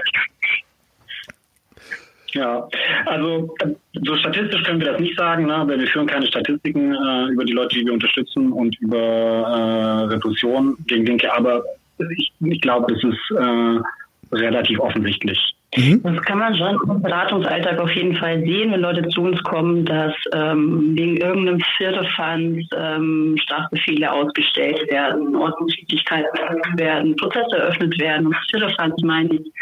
Ja, 2.33 2.69
also 3.07 3.55
so 4.05 4.17
statistisch 4.17 4.63
können 4.63 4.81
wir 4.81 4.93
das 4.93 5.01
nicht 5.01 5.17
sagen, 5.17 5.47
ne? 5.47 5.65
weil 5.67 5.81
wir 5.81 5.87
führen 5.87 6.07
keine 6.07 6.27
Statistiken 6.27 6.95
äh, 6.95 7.33
über 7.33 7.45
die 7.45 7.53
Leute, 7.53 7.75
die 7.75 7.87
wir 7.87 7.93
unterstützen 7.93 8.53
und 8.53 8.79
über 8.81 8.99
äh, 8.99 10.05
Repression 10.13 10.77
gegen 10.87 11.07
Linke, 11.07 11.33
aber 11.33 11.65
ich, 12.17 12.33
ich 12.41 12.61
glaube, 12.61 12.93
es 12.93 13.03
ist 13.03 13.31
äh, 13.37 13.81
relativ 14.37 14.79
offensichtlich, 14.79 15.39
Mhm. 15.77 16.03
Das 16.03 16.23
kann 16.23 16.39
man 16.39 16.57
schon 16.57 16.79
im 16.89 17.03
Beratungsalltag 17.03 17.79
auf 17.79 17.91
jeden 17.91 18.17
Fall 18.17 18.41
sehen, 18.41 18.73
wenn 18.73 18.81
Leute 18.81 19.07
zu 19.09 19.21
uns 19.23 19.43
kommen, 19.43 19.85
dass 19.85 20.15
ähm, 20.33 20.97
wegen 20.97 21.19
irgendeinem 21.19 21.61
Firlefanz 21.77 22.67
ähm, 22.75 23.37
Strafbefehle 23.43 24.11
ausgestellt 24.11 24.91
werden, 24.91 25.37
Ordnungswidrigkeiten 25.37 26.79
werden, 26.79 27.17
Prozesse 27.17 27.57
eröffnet 27.57 27.99
werden. 27.99 28.29
Und 28.29 28.37
Firlefanz 28.51 28.95
meine 29.03 29.35
ich 29.35 29.53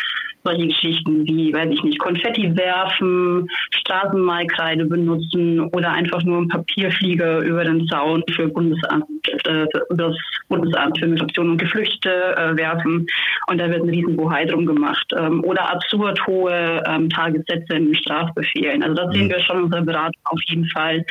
solche 0.47 0.69
Geschichten 0.69 1.27
wie, 1.27 1.53
weiß 1.53 1.71
ich 1.71 1.83
nicht, 1.83 1.99
Konfetti 1.99 2.57
werfen, 2.57 3.49
Straßenmalkreide 3.71 4.85
benutzen 4.87 5.61
oder 5.73 5.93
einfach 5.93 6.23
nur 6.23 6.39
einen 6.39 6.49
Papierflieger 6.49 7.41
über 7.41 7.65
den 7.65 7.87
Zaun 7.89 8.23
für 8.31 8.49
Bundesamt, 8.49 9.05
äh, 9.45 9.67
das 9.91 10.17
Bundesamt 10.49 10.99
für 10.99 11.07
Migration 11.07 11.51
und 11.51 11.59
Geflüchtete 11.59 12.37
äh, 12.37 12.57
werfen. 12.57 13.07
Und 13.49 13.59
da 13.59 13.69
wird 13.69 13.83
ein 13.83 13.91
Riesenbohai 13.91 14.45
drum 14.47 14.67
gemacht. 14.67 15.07
Ähm, 15.19 15.43
oder 15.45 15.71
absurd 15.71 16.25
hohe 16.27 16.83
ähm, 16.87 17.11
Tagessätze 17.11 17.75
in 17.75 17.95
Strafbefehlen. 17.95 18.83
Also 18.83 18.95
das 18.95 19.15
sehen 19.15 19.29
wir 19.29 19.41
schon 19.41 19.59
in 19.59 19.65
unserer 19.65 19.83
Beratung 19.83 20.23
auf 20.25 20.41
jeden 20.47 20.67
Fall 20.69 21.05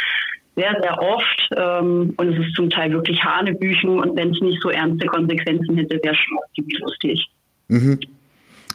sehr, 0.56 0.78
sehr 0.82 1.02
oft. 1.02 1.50
Ähm, 1.58 2.14
und 2.18 2.34
es 2.34 2.48
ist 2.48 2.56
zum 2.56 2.70
Teil 2.70 2.92
wirklich 2.92 3.22
Hanebüchen. 3.24 4.00
Und 4.00 4.16
wenn 4.16 4.32
es 4.32 4.42
nicht 4.42 4.62
so 4.62 4.70
ernste 4.70 5.08
Konsequenzen 5.08 5.76
hätte, 5.78 6.00
wäre 6.02 6.14
es 6.14 6.20
schon 6.20 6.38
ziemlich 6.56 6.80
lustig. 6.80 7.28
Mhm. 7.68 8.00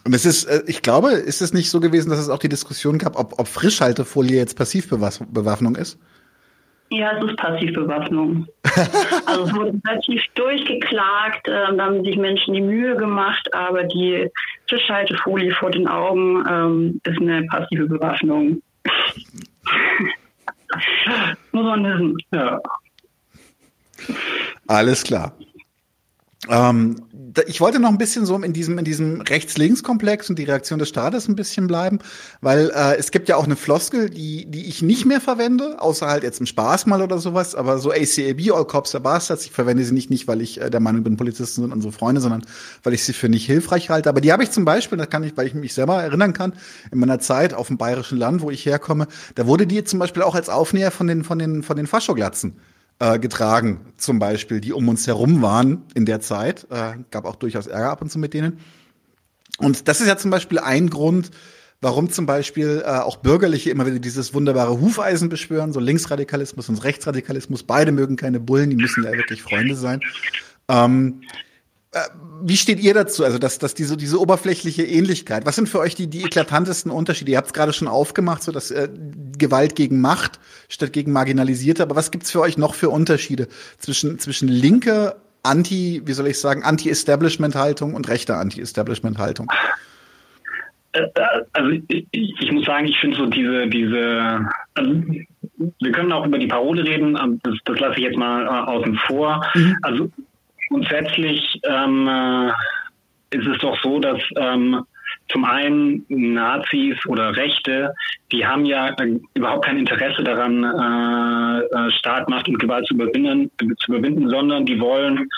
Und 0.05 0.15
es 0.15 0.25
ist, 0.25 0.45
äh, 0.45 0.63
ich 0.67 0.83
glaube, 0.83 1.11
ist 1.11 1.43
es 1.43 1.53
nicht 1.53 1.71
so 1.71 1.81
gewesen, 1.81 2.11
dass 2.11 2.19
es 2.19 2.29
auch 2.29 2.39
die 2.39 2.49
Diskussion 2.49 2.99
gab, 2.99 3.19
ob, 3.19 3.39
ob 3.39 3.49
Frischhaltefolie 3.49 4.37
jetzt 4.37 4.57
Passivbewaffnung 4.57 5.77
ist? 5.77 5.99
Ja, 6.93 7.17
es 7.17 7.25
ist 7.25 7.37
Passivbewaffnung. 7.37 8.49
also 9.27 9.45
es 9.45 9.55
wurde 9.55 9.81
relativ 9.87 10.23
durchgeklagt, 10.35 11.47
äh, 11.47 11.77
da 11.77 11.85
haben 11.85 12.03
sich 12.05 12.17
Menschen 12.17 12.55
die 12.55 12.61
Mühe 12.61 12.97
gemacht, 12.97 13.49
aber 13.55 13.85
die 13.85 14.29
Frischhaltefolie 14.69 15.53
vor 15.55 15.71
den 15.71 15.87
Augen 15.87 16.45
ähm, 16.49 17.01
ist 17.05 17.21
eine 17.21 17.45
passive 17.47 17.87
Bewaffnung. 17.87 18.61
Muss 21.53 21.65
man 21.65 21.85
wissen, 21.85 22.17
ja. 22.33 22.61
Alles 24.67 25.05
klar. 25.05 25.33
Ähm, 26.49 26.97
ich 27.47 27.61
wollte 27.61 27.79
noch 27.79 27.89
ein 27.89 27.99
bisschen 27.99 28.27
so 28.27 28.37
in 28.37 28.53
diesem, 28.53 28.79
in 28.79 28.85
diesem 28.85 29.21
Rechts-Links-Komplex 29.21 30.31
und 30.31 30.39
die 30.39 30.45
Reaktion 30.45 30.79
des 30.79 30.89
Staates 30.89 31.29
ein 31.29 31.37
bisschen 31.37 31.67
bleiben, 31.67 31.99
weil 32.41 32.71
äh, 32.75 32.97
es 32.97 33.11
gibt 33.11 33.29
ja 33.29 33.37
auch 33.37 33.45
eine 33.45 33.57
Floskel, 33.57 34.11
die, 34.11 34.47
die 34.47 34.67
ich 34.67 34.83
nicht 34.83 35.05
mehr 35.05 35.21
verwende, 35.21 35.81
außer 35.81 36.07
halt 36.07 36.23
jetzt 36.23 36.41
im 36.41 36.47
Spaß 36.47 36.87
mal 36.87 37.03
oder 37.03 37.19
sowas, 37.19 37.55
aber 37.55 37.79
so 37.79 37.91
ACAB, 37.91 38.53
All 38.53 38.65
Cops 38.65 38.95
are 38.95 39.03
Bastards, 39.03 39.45
ich 39.47 39.53
verwende 39.53 39.85
sie 39.85 39.93
nicht, 39.93 40.11
nicht 40.11 40.29
weil 40.29 40.41
ich 40.41 40.61
äh, 40.61 40.71
der 40.71 40.81
Meinung 40.81 41.03
bin, 41.03 41.17
Polizisten 41.17 41.63
sind 41.63 41.73
unsere 41.73 41.93
Freunde, 41.93 42.21
sondern 42.21 42.43
weil 42.83 42.95
ich 42.95 43.05
sie 43.05 43.13
für 43.13 43.29
nicht 43.29 43.47
hilfreich 43.47 43.91
halte. 43.91 44.09
Aber 44.09 44.21
die 44.21 44.33
habe 44.33 44.43
ich 44.43 44.51
zum 44.51 44.65
Beispiel, 44.65 44.99
das 44.99 45.11
kann 45.11 45.23
ich, 45.23 45.37
weil 45.37 45.47
ich 45.47 45.55
mich 45.55 45.75
selber 45.75 46.03
erinnern 46.03 46.33
kann, 46.33 46.55
in 46.91 46.99
meiner 46.99 47.19
Zeit 47.19 47.55
auf 47.55 47.69
dem 47.69 47.79
bayerischen 47.79 48.19
Land, 48.19 48.43
wo 48.43 48.51
ich 48.51 48.67
herkomme, 48.67 49.07
da 49.35 49.47
wurde 49.47 49.67
die 49.67 49.85
zum 49.85 49.99
Beispiel 49.99 50.23
auch 50.23 50.35
als 50.35 50.49
Aufnäher 50.49 50.91
von 50.91 51.07
den, 51.07 51.25
von 51.25 51.39
den, 51.39 51.63
von 51.63 51.77
den 51.77 51.87
Faschoglatzen 51.87 52.57
äh, 53.01 53.19
getragen, 53.19 53.81
zum 53.97 54.19
Beispiel, 54.19 54.61
die 54.61 54.73
um 54.73 54.89
uns 54.89 55.07
herum 55.07 55.43
waren 55.43 55.83
in 55.95 56.07
der 56.07 56.21
Zeit. 56.21 56.67
Äh, 56.71 56.99
gab 57.11 57.25
auch 57.25 57.37
durchaus 57.37 57.67
Ärger 57.67 57.91
ab 57.91 58.03
und 58.03 58.11
zu 58.11 58.19
mit 58.19 58.35
denen. 58.35 58.61
Und 59.59 59.89
das 59.89 60.01
ist 60.01 60.07
ja 60.07 60.17
zum 60.17 60.31
Beispiel 60.31 60.59
ein 60.59 60.91
Grund, 60.91 61.31
warum 61.81 62.11
zum 62.11 62.27
Beispiel 62.27 62.83
äh, 62.85 62.89
auch 62.89 63.17
Bürgerliche 63.17 63.71
immer 63.71 63.87
wieder 63.87 63.99
dieses 63.99 64.35
wunderbare 64.35 64.81
Hufeisen 64.81 65.29
beschwören, 65.29 65.73
so 65.73 65.81
Linksradikalismus 65.81 66.69
und 66.69 66.85
Rechtsradikalismus. 66.85 67.63
Beide 67.63 67.91
mögen 67.91 68.17
keine 68.17 68.39
Bullen, 68.39 68.71
die 68.71 68.77
müssen 68.77 69.05
ja 69.05 69.13
wirklich 69.13 69.43
Freunde 69.43 69.77
sein. 69.77 70.01
Ähm, 70.69 71.23
äh, 71.23 71.50
wie 72.43 72.57
steht 72.57 72.81
ihr 72.81 72.95
dazu? 72.95 73.25
Also, 73.25 73.39
dass, 73.39 73.59
dass 73.59 73.75
diese, 73.75 73.97
diese 73.97 74.21
oberflächliche 74.21 74.85
Ähnlichkeit, 74.85 75.45
was 75.45 75.57
sind 75.57 75.69
für 75.69 75.81
euch 75.81 75.95
die, 75.97 76.07
die 76.07 76.23
eklatantesten 76.23 76.91
Unterschiede? 76.91 77.33
Ihr 77.33 77.37
habt 77.37 77.49
es 77.49 77.53
gerade 77.53 77.73
schon 77.73 77.89
aufgemacht, 77.89 78.43
so 78.43 78.53
dass 78.53 78.71
äh, 78.71 78.89
Gewalt 79.37 79.75
gegen 79.75 80.01
Macht 80.01 80.39
statt 80.69 80.93
gegen 80.93 81.13
Marginalisierte, 81.13 81.83
aber 81.83 81.97
was 81.97 82.11
gibt's 82.11 82.31
für 82.31 82.41
euch 82.41 82.57
noch 82.57 82.75
für 82.75 82.91
Unterschiede 82.91 83.49
zwischen, 83.79 84.19
zwischen 84.19 84.49
linke 84.49 85.17
Anti, 85.43 86.03
wie 86.05 86.13
soll 86.13 86.29
ich 86.29 86.39
sagen, 86.39 86.63
Anti-Establishment-Haltung 86.63 87.95
und 87.95 88.09
rechter 88.09 88.39
Anti-Establishment-Haltung? 88.39 89.51
Äh, 90.93 91.07
also 91.53 91.71
ich, 91.89 92.07
ich, 92.13 92.53
muss 92.53 92.67
sagen, 92.67 92.87
ich 92.87 92.99
finde 92.99 93.17
so 93.17 93.27
diese, 93.27 93.67
diese, 93.67 94.49
also 94.75 95.03
wir 95.81 95.93
können 95.93 96.13
auch 96.13 96.27
über 96.27 96.39
die 96.39 96.47
Parole 96.47 96.85
reden, 96.85 97.15
das, 97.43 97.55
das 97.65 97.81
lasse 97.81 97.97
ich 97.97 98.05
jetzt 98.05 98.17
mal 98.17 98.45
äh, 98.45 98.71
außen 98.71 98.95
vor. 99.07 99.45
Mhm. 99.55 99.77
Also 99.83 100.11
Grundsätzlich 100.71 101.61
ähm, 101.65 102.09
äh, 102.09 103.37
ist 103.37 103.47
es 103.47 103.59
doch 103.59 103.77
so, 103.83 103.99
dass 103.99 104.21
ähm, 104.37 104.85
zum 105.29 105.45
einen 105.45 106.05
Nazis 106.09 106.97
oder 107.07 107.37
Rechte, 107.37 107.95
die 108.33 108.47
haben 108.47 108.65
ja 108.65 108.91
äh, 109.01 109.19
überhaupt 109.35 109.65
kein 109.65 109.79
Interesse 109.79 110.23
daran, 110.23 110.63
äh, 110.63 111.61
äh, 111.65 111.91
Staatmacht 111.93 112.49
und 112.49 112.59
Gewalt 112.59 112.87
zu 112.87 112.95
überwinden, 112.95 113.51
zu 113.59 113.93
überwinden 113.93 114.29
sondern 114.29 114.65
die 114.65 114.81
wollen 114.81 115.29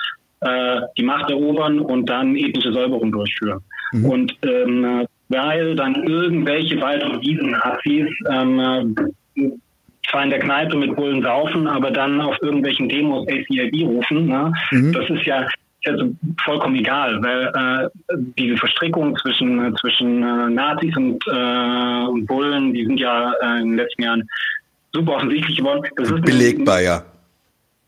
äh, 0.40 0.80
die 0.96 1.02
Macht 1.02 1.30
erobern 1.30 1.80
und 1.80 2.06
dann 2.06 2.36
ethnische 2.36 2.72
Säuberung 2.72 3.12
durchführen. 3.12 3.60
Mhm. 3.92 4.04
Und 4.04 4.36
ähm, 4.42 5.06
weil 5.28 5.74
dann 5.76 5.94
irgendwelche 6.06 6.80
Wald- 6.80 7.04
und 7.04 7.22
Wiesen-Nazis 7.22 8.08
ähm, 8.30 8.94
zwar 10.08 10.24
in 10.24 10.30
der 10.30 10.40
Kneipe 10.40 10.76
mit 10.76 10.96
Bullen 10.96 11.22
saufen, 11.22 11.66
aber 11.66 11.90
dann 11.90 12.20
auf 12.20 12.36
irgendwelchen 12.42 12.88
Demos 12.88 13.26
ACIB 13.28 13.86
rufen, 13.86 14.26
ne? 14.26 14.52
Mhm. 14.70 14.92
das 14.92 15.08
ist 15.10 15.24
ja 15.24 15.46
also 15.84 16.14
vollkommen 16.44 16.76
egal, 16.76 17.20
weil 17.22 17.88
äh, 17.88 18.16
diese 18.38 18.56
Verstrickung 18.56 19.16
zwischen 19.16 19.76
zwischen 19.80 20.22
äh, 20.22 20.50
Nazis 20.50 20.96
und, 20.96 21.24
äh, 21.26 22.06
und 22.06 22.26
Bullen, 22.26 22.72
die 22.72 22.84
sind 22.84 23.00
ja 23.00 23.32
äh, 23.42 23.60
in 23.60 23.70
den 23.70 23.76
letzten 23.76 24.02
Jahren 24.02 24.28
super 24.92 25.16
offensichtlich 25.16 25.56
geworden. 25.56 25.82
Das 25.96 26.10
ist 26.10 26.22
belegbar, 26.22 26.76
eine, 26.76 26.84
ja. 26.84 27.04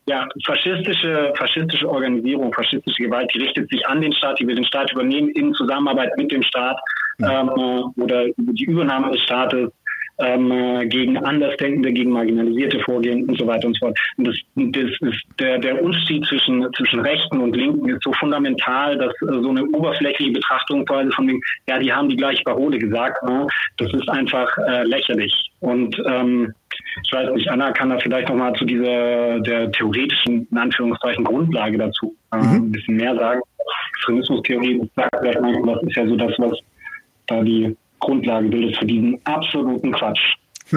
Ja, 0.06 0.28
faschistische, 0.44 1.33
faschistische 1.37 1.88
Organisierung, 1.88 2.52
faschistische 2.52 3.04
Gewalt, 3.04 3.30
die 3.35 3.38
richtet 3.38 3.71
sich 3.71 3.87
an 3.87 4.02
den 4.02 4.12
Staat, 4.12 4.38
die 4.38 4.47
will 4.47 4.54
den 4.54 4.66
Staat 4.66 4.92
übernehmen 4.92 5.30
in 5.30 5.54
Zusammenarbeit 5.54 6.14
mit 6.18 6.30
dem 6.30 6.42
Staat 6.42 6.78
mhm. 7.18 7.26
ähm, 7.30 7.49
oder 7.97 8.26
die 8.37 8.64
Übernahme 8.64 9.12
des 9.12 9.23
Staates 9.23 9.71
ähm, 10.18 10.50
äh, 10.50 10.87
gegen 10.87 11.16
Andersdenkende, 11.16 11.92
gegen 11.92 12.11
Marginalisierte 12.11 12.80
vorgehen 12.80 13.28
und 13.28 13.38
so 13.38 13.47
weiter 13.47 13.66
und 13.66 13.75
so 13.75 13.87
fort. 13.87 13.99
Und 14.16 14.28
das, 14.28 14.37
das 14.54 14.90
ist 15.00 15.25
der, 15.38 15.59
der 15.59 15.83
Unterschied 15.83 16.25
zwischen, 16.26 16.66
zwischen 16.76 17.00
Rechten 17.00 17.40
und 17.40 17.56
Linken 17.56 17.88
ist 17.88 18.02
so 18.02 18.12
fundamental, 18.12 18.97
dass 18.97 19.12
äh, 19.23 19.42
so 19.42 19.50
eine 19.50 19.64
oberflächliche 19.64 20.33
Betrachtung 20.33 20.85
quasi 20.85 21.11
von 21.12 21.26
dem, 21.26 21.40
ja, 21.68 21.78
die 21.78 21.92
haben 21.92 22.09
die 22.09 22.16
gleiche 22.16 22.42
Parole 22.44 22.78
gesagt, 22.78 23.23
ne? 23.25 23.47
das 23.78 23.92
ist 23.92 24.09
einfach 24.09 24.56
äh, 24.59 24.85
lächerlich. 24.85 25.50
Und 25.61 26.00
ähm, 26.06 26.52
ich 27.04 27.12
weiß 27.12 27.33
nicht, 27.35 27.49
Anna 27.49 27.73
kann 27.73 27.90
da 27.90 27.99
vielleicht 27.99 28.28
noch 28.28 28.37
mal 28.37 28.52
zu 28.54 28.64
dieser 28.64 29.40
der 29.40 29.71
theoretischen, 29.73 30.47
in 30.50 30.59
Anführungszeichen, 30.59 31.25
Grundlage 31.25 31.78
dazu 31.78 32.14
äh, 32.33 32.37
mhm. 32.37 32.52
ein 32.52 32.73
bisschen 32.73 32.97
mehr 32.97 33.16
sagen. 33.16 33.40
Extremismustheorie, 33.97 34.90
sagt 34.94 35.16
vielleicht 35.21 35.40
mal, 35.40 35.75
das 35.75 35.83
ist 35.85 35.97
ja 35.97 36.06
so 36.06 36.16
das, 36.16 36.33
was 36.38 36.59
da 37.26 37.42
die 37.42 37.75
Grundlage 38.04 38.49
bildet 38.49 38.76
für 38.76 38.87
diesen 38.87 39.20
absoluten 39.25 39.92
Quatsch. 39.92 40.37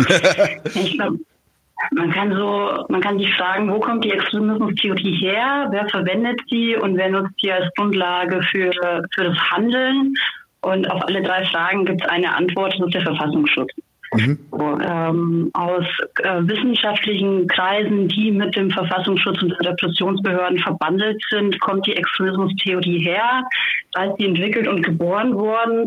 man 1.91 2.11
kann 2.11 2.33
so, 2.33 2.85
man 2.89 3.01
kann 3.01 3.19
sich 3.19 3.33
fragen, 3.35 3.71
wo 3.71 3.79
kommt 3.79 4.03
die 4.03 4.11
Extremismustheorie 4.11 5.17
her, 5.17 5.67
wer 5.71 5.87
verwendet 5.89 6.39
sie 6.49 6.75
und 6.75 6.97
wer 6.97 7.09
nutzt 7.09 7.35
sie 7.41 7.51
als 7.51 7.73
Grundlage 7.75 8.41
für, 8.43 8.71
für 9.13 9.23
das 9.23 9.37
Handeln? 9.51 10.13
Und 10.61 10.89
auf 10.89 11.03
alle 11.07 11.21
drei 11.21 11.45
Fragen 11.45 11.85
gibt 11.85 12.01
es 12.01 12.09
eine 12.09 12.35
Antwort, 12.35 12.73
das 12.73 12.87
ist 12.87 12.95
der 12.95 13.01
Verfassungsschutz. 13.03 13.71
Mhm. 14.13 14.39
Ähm, 14.81 15.49
aus 15.53 15.85
äh, 16.23 16.41
wissenschaftlichen 16.41 17.47
Kreisen, 17.47 18.07
die 18.07 18.31
mit 18.31 18.55
dem 18.55 18.71
Verfassungsschutz 18.71 19.41
und 19.41 19.51
Repressionsbehörden 19.65 20.59
verbandelt 20.59 21.21
sind, 21.29 21.59
kommt 21.59 21.85
die 21.87 21.95
Extremismustheorie 21.95 22.99
her. 22.99 23.43
Da 23.91 24.05
ist 24.05 24.17
sie 24.17 24.25
entwickelt 24.25 24.67
und 24.67 24.83
geboren 24.83 25.33
worden. 25.35 25.85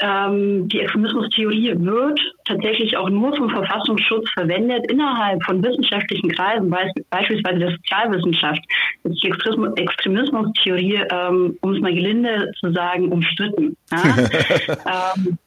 Ähm, 0.00 0.68
die 0.68 0.80
Extremismustheorie 0.80 1.74
wird 1.78 2.20
tatsächlich 2.44 2.96
auch 2.96 3.08
nur 3.08 3.34
vom 3.36 3.48
Verfassungsschutz 3.50 4.28
verwendet 4.32 4.90
innerhalb 4.90 5.42
von 5.44 5.62
wissenschaftlichen 5.62 6.30
Kreisen, 6.30 6.70
beispielsweise 7.10 7.58
der 7.58 7.70
Sozialwissenschaft. 7.70 8.60
Ist 9.04 9.22
die 9.22 9.28
Extremismustheorie, 9.28 11.04
ähm, 11.10 11.56
um 11.62 11.72
es 11.72 11.80
mal 11.80 11.94
gelinde 11.94 12.52
zu 12.60 12.72
sagen, 12.72 13.10
umstritten. 13.10 13.76
Ja? 13.90 15.14
ähm, 15.16 15.38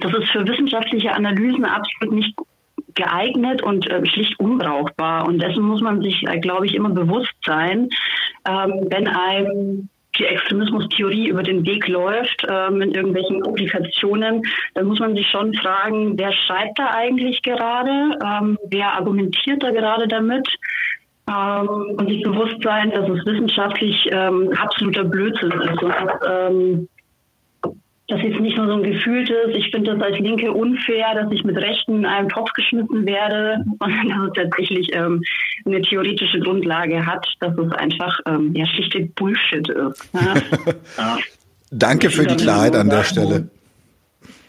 das 0.00 0.12
ist 0.14 0.30
für 0.30 0.46
wissenschaftliche 0.46 1.12
Analysen 1.12 1.64
absolut 1.64 2.14
nicht 2.14 2.36
geeignet 2.94 3.62
und 3.62 3.88
äh, 3.88 4.04
schlicht 4.06 4.38
unbrauchbar. 4.38 5.26
Und 5.26 5.40
dessen 5.40 5.62
muss 5.62 5.80
man 5.80 6.02
sich, 6.02 6.22
äh, 6.28 6.38
glaube 6.38 6.66
ich, 6.66 6.74
immer 6.74 6.90
bewusst 6.90 7.34
sein, 7.44 7.88
ähm, 8.46 8.86
wenn 8.90 9.06
einem 9.08 9.88
die 10.18 10.26
Extremismustheorie 10.26 11.28
über 11.28 11.42
den 11.42 11.64
Weg 11.64 11.88
läuft 11.88 12.46
ähm, 12.46 12.82
in 12.82 12.92
irgendwelchen 12.92 13.40
Publikationen, 13.40 14.42
dann 14.74 14.86
muss 14.86 15.00
man 15.00 15.14
sich 15.14 15.26
schon 15.28 15.54
fragen, 15.54 16.18
wer 16.18 16.32
schreibt 16.32 16.78
da 16.78 16.90
eigentlich 16.90 17.40
gerade, 17.42 18.18
ähm, 18.22 18.58
wer 18.68 18.92
argumentiert 18.92 19.62
da 19.62 19.70
gerade 19.70 20.06
damit? 20.08 20.46
Ähm, 21.28 21.68
und 21.96 22.08
sich 22.08 22.22
bewusst 22.22 22.56
sein, 22.62 22.90
dass 22.90 23.08
es 23.08 23.24
wissenschaftlich 23.24 24.06
ähm, 24.10 24.52
absoluter 24.58 25.04
Blödsinn 25.04 25.52
ist. 25.52 25.82
Und 25.82 25.94
ähm, 26.28 26.88
das 28.12 28.22
ist 28.22 28.40
nicht 28.40 28.58
nur 28.58 28.66
so 28.66 28.74
ein 28.74 28.82
gefühltes, 28.82 29.54
ich 29.54 29.70
finde 29.70 29.94
das 29.94 30.02
als 30.02 30.18
Linke 30.18 30.52
unfair, 30.52 31.14
dass 31.14 31.32
ich 31.32 31.44
mit 31.44 31.56
Rechten 31.56 31.98
in 31.98 32.06
einen 32.06 32.28
Topf 32.28 32.52
geschmissen 32.52 33.06
werde, 33.06 33.64
sondern 33.80 34.08
dass 34.08 34.28
es 34.28 34.32
tatsächlich 34.34 34.94
ähm, 34.94 35.22
eine 35.64 35.80
theoretische 35.80 36.38
Grundlage 36.40 37.06
hat, 37.06 37.26
dass 37.40 37.56
es 37.56 37.72
einfach 37.72 38.20
ähm, 38.26 38.52
ja 38.54 38.66
schlichte 38.66 39.00
Bullshit 39.16 39.66
ist. 39.66 40.10
Ja. 40.12 40.34
Danke 41.70 42.10
für 42.10 42.26
die 42.26 42.36
Klarheit 42.36 42.76
an 42.76 42.90
der 42.90 43.02
Stelle. 43.02 43.48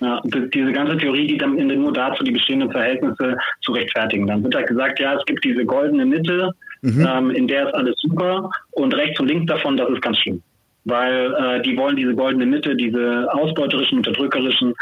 Ja, 0.02 0.22
diese 0.26 0.74
ganze 0.74 0.98
Theorie 0.98 1.28
dient 1.28 1.44
am 1.44 1.58
Ende 1.58 1.78
nur 1.78 1.94
dazu, 1.94 2.26
die 2.26 2.32
bestehenden 2.32 2.70
Verhältnisse 2.70 3.38
zu 3.62 3.72
rechtfertigen. 3.72 4.28
Dann 4.28 4.44
wird 4.44 4.56
halt 4.56 4.68
gesagt, 4.68 5.00
ja, 5.00 5.14
es 5.14 5.24
gibt 5.26 5.46
diese 5.46 5.64
goldene 5.64 6.06
Mitte, 6.06 6.52
mhm. 6.82 7.08
ähm, 7.10 7.32
in 7.32 7.48
der 7.48 7.70
ist 7.70 7.74
alles 7.76 7.96
super 8.02 8.50
und 8.72 8.94
rechts 8.94 9.22
und 9.22 9.28
links 9.28 9.46
davon, 9.46 9.78
das 9.78 9.90
ist 9.90 10.02
ganz 10.02 10.18
schlimm 10.18 10.44
weil 10.86 11.34
äh, 11.34 11.62
die 11.62 11.78
wollen 11.78 11.96
diese 11.96 12.16
goldene 12.16 12.46
Mitte, 12.46 12.76
diese 12.76 13.28
ausbeuterischen, 13.34 14.00
unterdrückerischen, 14.00 14.74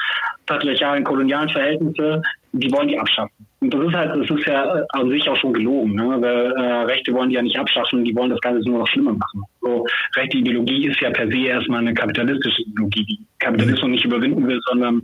patriarchalen, 0.46 1.03
kolonialen 1.03 1.50
Verhältnisse, 1.50 2.22
die 2.53 2.72
wollen 2.72 2.88
die 2.88 3.00
abschaffen. 3.00 3.48
Und 3.62 3.72
das 3.72 3.88
ist 3.88 3.93
halt, 3.93 4.10
das 4.15 4.38
ist 4.38 4.48
ja 4.48 4.86
an 4.89 5.10
sich 5.10 5.29
auch 5.29 5.36
schon 5.38 5.53
gelogen, 5.53 5.93
ne? 5.93 6.17
weil 6.20 6.51
äh, 6.53 6.84
Rechte 6.84 7.13
wollen 7.13 7.29
die 7.29 7.36
ja 7.36 7.43
nicht 7.43 7.58
abschaffen, 7.60 8.03
die 8.03 8.15
wollen 8.15 8.31
das 8.31 8.41
Ganze 8.41 8.67
nur 8.67 8.79
noch 8.79 8.88
schlimmer 8.88 9.13
machen. 9.13 9.43
So, 9.62 9.86
rechte 10.15 10.39
Ideologie 10.39 10.88
ist 10.88 11.00
ja 11.00 11.12
per 11.12 11.27
se 11.27 11.46
erstmal 11.46 11.81
eine 11.81 11.93
kapitalistische 11.93 12.63
Ideologie, 12.63 13.05
die 13.05 13.20
Kapitalismus 13.38 13.91
nicht 13.91 14.05
überwinden 14.05 14.48
will, 14.48 14.60
sondern 14.67 15.03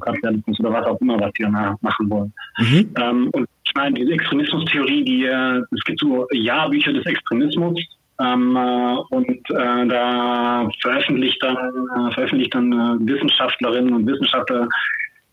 Kapitalismus 0.00 0.60
oder 0.60 0.72
was 0.74 0.86
auch 0.86 1.00
immer, 1.00 1.18
was 1.18 1.32
die 1.32 1.44
dann 1.44 1.76
machen 1.80 2.10
wollen. 2.10 2.32
Mhm. 2.58 2.90
Ähm, 3.00 3.30
und 3.32 3.48
ich 3.64 3.72
meine, 3.74 3.94
diese 3.94 4.12
Extremismustheorie, 4.12 5.02
die 5.02 5.24
äh, 5.24 5.62
es 5.74 5.84
gibt 5.84 6.00
so 6.00 6.26
Jahrbücher 6.32 6.92
des 6.92 7.06
Extremismus, 7.06 7.80
ähm, 8.20 8.56
äh, 8.56 9.14
und 9.14 9.50
äh, 9.50 9.86
da 9.88 10.68
veröffentlicht 10.80 11.42
dann, 11.42 11.56
äh, 11.56 12.12
veröffentlicht 12.12 12.54
dann 12.54 12.72
äh, 12.72 13.12
Wissenschaftlerinnen 13.12 13.92
und 13.92 14.06
Wissenschaftler 14.06 14.68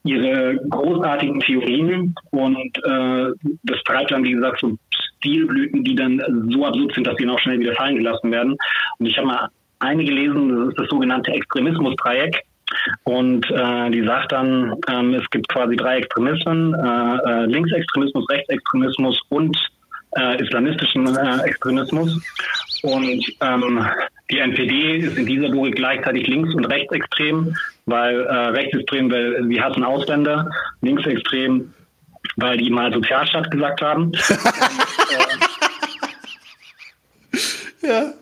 ihre 0.03 0.55
großartigen 0.69 1.39
Theorien 1.41 2.15
und 2.31 2.77
äh, 2.83 3.31
das 3.63 3.83
treibt 3.85 4.11
dann, 4.11 4.23
wie 4.23 4.31
gesagt, 4.31 4.61
so 4.61 4.77
Stilblüten, 5.17 5.83
die 5.83 5.95
dann 5.95 6.21
so 6.50 6.65
absurd 6.65 6.93
sind, 6.95 7.05
dass 7.05 7.15
sie 7.17 7.25
dann 7.25 7.35
auch 7.35 7.39
schnell 7.39 7.59
wieder 7.59 7.75
fallen 7.75 7.97
gelassen 7.97 8.31
werden. 8.31 8.55
Und 8.97 9.05
ich 9.05 9.15
habe 9.17 9.27
mal 9.27 9.50
eine 9.79 10.03
gelesen, 10.03 10.50
das 10.57 10.69
ist 10.69 10.79
das 10.79 10.89
sogenannte 10.89 11.31
Extremismus-Dreieck. 11.31 12.43
Und 13.03 13.50
äh, 13.51 13.89
die 13.91 14.03
sagt 14.03 14.31
dann, 14.31 14.75
ähm, 14.88 15.13
es 15.13 15.29
gibt 15.29 15.47
quasi 15.50 15.75
drei 15.75 15.97
Extremismen, 15.97 16.73
äh, 16.73 17.17
äh, 17.29 17.45
Linksextremismus, 17.45 18.29
Rechtsextremismus 18.29 19.19
und 19.29 19.57
islamistischen 20.39 21.07
Extremismus. 21.45 22.21
Und 22.83 23.25
ähm, 23.41 23.85
die 24.29 24.39
NPD 24.39 24.97
ist 24.97 25.17
in 25.17 25.25
dieser 25.25 25.50
Logik 25.50 25.75
gleichzeitig 25.75 26.27
links- 26.27 26.55
und 26.55 26.65
rechtsextrem, 26.65 27.53
weil 27.85 28.21
äh, 28.21 28.33
rechtsextrem, 28.33 29.11
weil 29.11 29.45
sie 29.47 29.61
hassen 29.61 29.83
Ausländer, 29.83 30.50
linksextrem, 30.81 31.73
weil 32.38 32.57
die 32.57 32.69
mal 32.69 32.93
Sozialstaat 32.93 33.51
gesagt 33.51 33.81
haben. 33.81 34.05
und, 34.05 34.17
äh, 37.83 37.88
ja. 37.88 38.13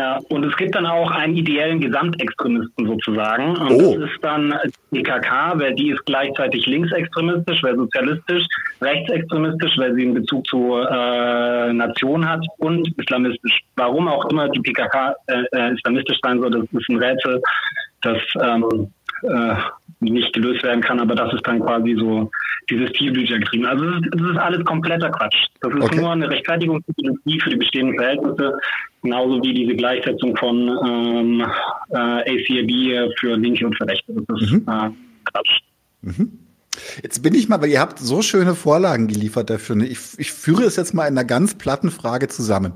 Ja, 0.00 0.18
und 0.30 0.44
es 0.44 0.56
gibt 0.56 0.74
dann 0.74 0.86
auch 0.86 1.10
einen 1.10 1.36
ideellen 1.36 1.78
Gesamtextremisten 1.78 2.86
soziagen. 2.86 3.54
Und 3.58 3.72
oh. 3.72 3.98
das 3.98 4.10
ist 4.10 4.24
dann 4.24 4.54
die 4.92 5.02
KK, 5.02 5.58
weil 5.58 5.74
die 5.74 5.90
ist 5.90 6.06
gleichzeitig 6.06 6.64
linksextremistisch, 6.64 7.62
weil 7.62 7.76
sozialistisch, 7.76 8.46
rechtsextremistisch, 8.80 9.76
weil 9.76 9.94
sie 9.94 10.04
einen 10.04 10.14
Bezug 10.14 10.46
zur 10.46 10.90
äh, 10.90 11.74
Nation 11.74 12.26
hat 12.26 12.42
und 12.56 12.88
islamistisch. 12.96 13.60
Warum 13.76 14.08
auch 14.08 14.24
immer 14.30 14.48
die 14.48 14.60
PKK 14.60 15.14
äh, 15.26 15.42
äh, 15.52 15.74
islamistisch 15.74 16.18
sein 16.22 16.40
soll, 16.40 16.50
das 16.50 16.62
ist 16.72 16.88
ein 16.88 16.96
Rätsel, 16.96 17.42
das 18.00 18.16
ähm, 18.42 18.90
äh, 19.22 19.54
nicht 20.00 20.32
gelöst 20.32 20.62
werden 20.62 20.80
kann, 20.80 21.00
aber 21.00 21.14
das 21.14 21.32
ist 21.34 21.46
dann 21.46 21.60
quasi 21.60 21.94
so 21.98 22.30
dieses 22.70 22.92
Tierbücher 22.92 23.38
getrieben. 23.38 23.66
Also 23.66 23.84
das 23.84 24.30
ist 24.30 24.38
alles 24.38 24.64
kompletter 24.64 25.10
Quatsch. 25.10 25.36
Das 25.60 25.72
ist 25.72 25.82
okay. 25.82 26.00
nur 26.00 26.12
eine 26.12 26.30
Rechtfertigungsideologie 26.30 27.40
für 27.40 27.50
die 27.50 27.56
bestehenden 27.56 27.96
Verhältnisse, 27.96 28.58
genauso 29.02 29.42
wie 29.42 29.54
diese 29.54 29.74
Gleichsetzung 29.74 30.36
von 30.36 30.68
ähm, 30.86 31.40
äh, 31.90 31.96
ACAB 31.96 33.12
für 33.18 33.36
Linke 33.36 33.66
und 33.66 33.76
für 33.76 33.86
Rechte. 33.86 34.14
Das 34.26 34.42
ist 34.42 34.52
mhm. 34.52 34.66
äh, 34.68 34.90
Quatsch. 35.24 35.60
Mhm. 36.02 36.38
Jetzt 37.02 37.22
bin 37.22 37.34
ich 37.34 37.48
mal, 37.48 37.60
weil 37.60 37.70
ihr 37.70 37.80
habt 37.80 37.98
so 37.98 38.22
schöne 38.22 38.54
Vorlagen 38.54 39.08
geliefert 39.08 39.50
dafür. 39.50 39.76
Ne? 39.76 39.86
Ich, 39.86 39.98
ich 40.18 40.32
führe 40.32 40.62
es 40.64 40.76
jetzt 40.76 40.94
mal 40.94 41.06
in 41.06 41.18
einer 41.18 41.24
ganz 41.24 41.54
platten 41.54 41.90
Frage 41.90 42.28
zusammen. 42.28 42.74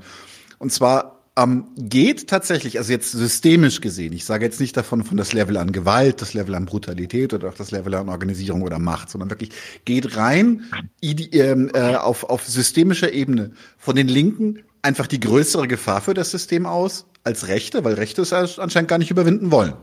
Und 0.59 0.71
zwar, 0.71 1.14
ähm, 1.37 1.65
geht 1.77 2.29
tatsächlich, 2.29 2.77
also 2.77 2.91
jetzt 2.91 3.11
systemisch 3.11 3.81
gesehen, 3.81 4.13
ich 4.13 4.25
sage 4.25 4.45
jetzt 4.45 4.59
nicht 4.59 4.77
davon 4.77 5.03
von 5.03 5.17
das 5.17 5.33
Level 5.33 5.57
an 5.57 5.71
Gewalt, 5.71 6.21
das 6.21 6.33
Level 6.33 6.55
an 6.55 6.65
Brutalität 6.65 7.33
oder 7.33 7.49
auch 7.49 7.53
das 7.53 7.71
Level 7.71 7.93
an 7.95 8.09
Organisierung 8.09 8.61
oder 8.61 8.79
Macht, 8.79 9.09
sondern 9.09 9.29
wirklich 9.29 9.49
geht 9.83 10.15
rein 10.15 10.63
ähm, 11.01 11.69
äh, 11.73 11.95
auf, 11.95 12.23
auf 12.23 12.45
systemischer 12.45 13.11
Ebene 13.11 13.51
von 13.77 13.95
den 13.95 14.07
Linken 14.07 14.63
einfach 14.81 15.07
die 15.07 15.19
größere 15.19 15.67
Gefahr 15.67 16.01
für 16.01 16.13
das 16.13 16.31
System 16.31 16.65
aus 16.65 17.07
als 17.23 17.47
Rechte, 17.47 17.83
weil 17.83 17.95
Rechte 17.95 18.21
es 18.21 18.31
anscheinend 18.31 18.87
gar 18.87 18.99
nicht 18.99 19.11
überwinden 19.11 19.51
wollen. 19.51 19.73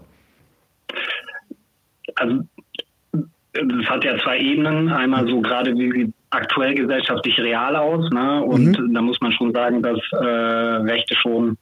Also 2.15 2.47
es 3.53 3.87
hat 3.87 4.05
ja 4.05 4.17
zwei 4.23 4.39
Ebenen. 4.39 4.91
Einmal 4.91 5.27
so 5.27 5.41
gerade 5.41 5.77
wie 5.77 6.13
aktuell 6.33 6.75
gesellschaftlich 6.75 7.39
real 7.39 7.77
aus. 7.77 8.11
Ne? 8.11 8.43
Und 8.43 8.79
mhm. 8.79 8.95
da 8.95 9.01
muss 9.03 9.21
man 9.21 9.33
schon 9.33 9.53
sagen, 9.53 9.83
dass 9.83 9.99
äh, 10.13 10.17
Rechte 10.17 11.15
schon 11.15 11.57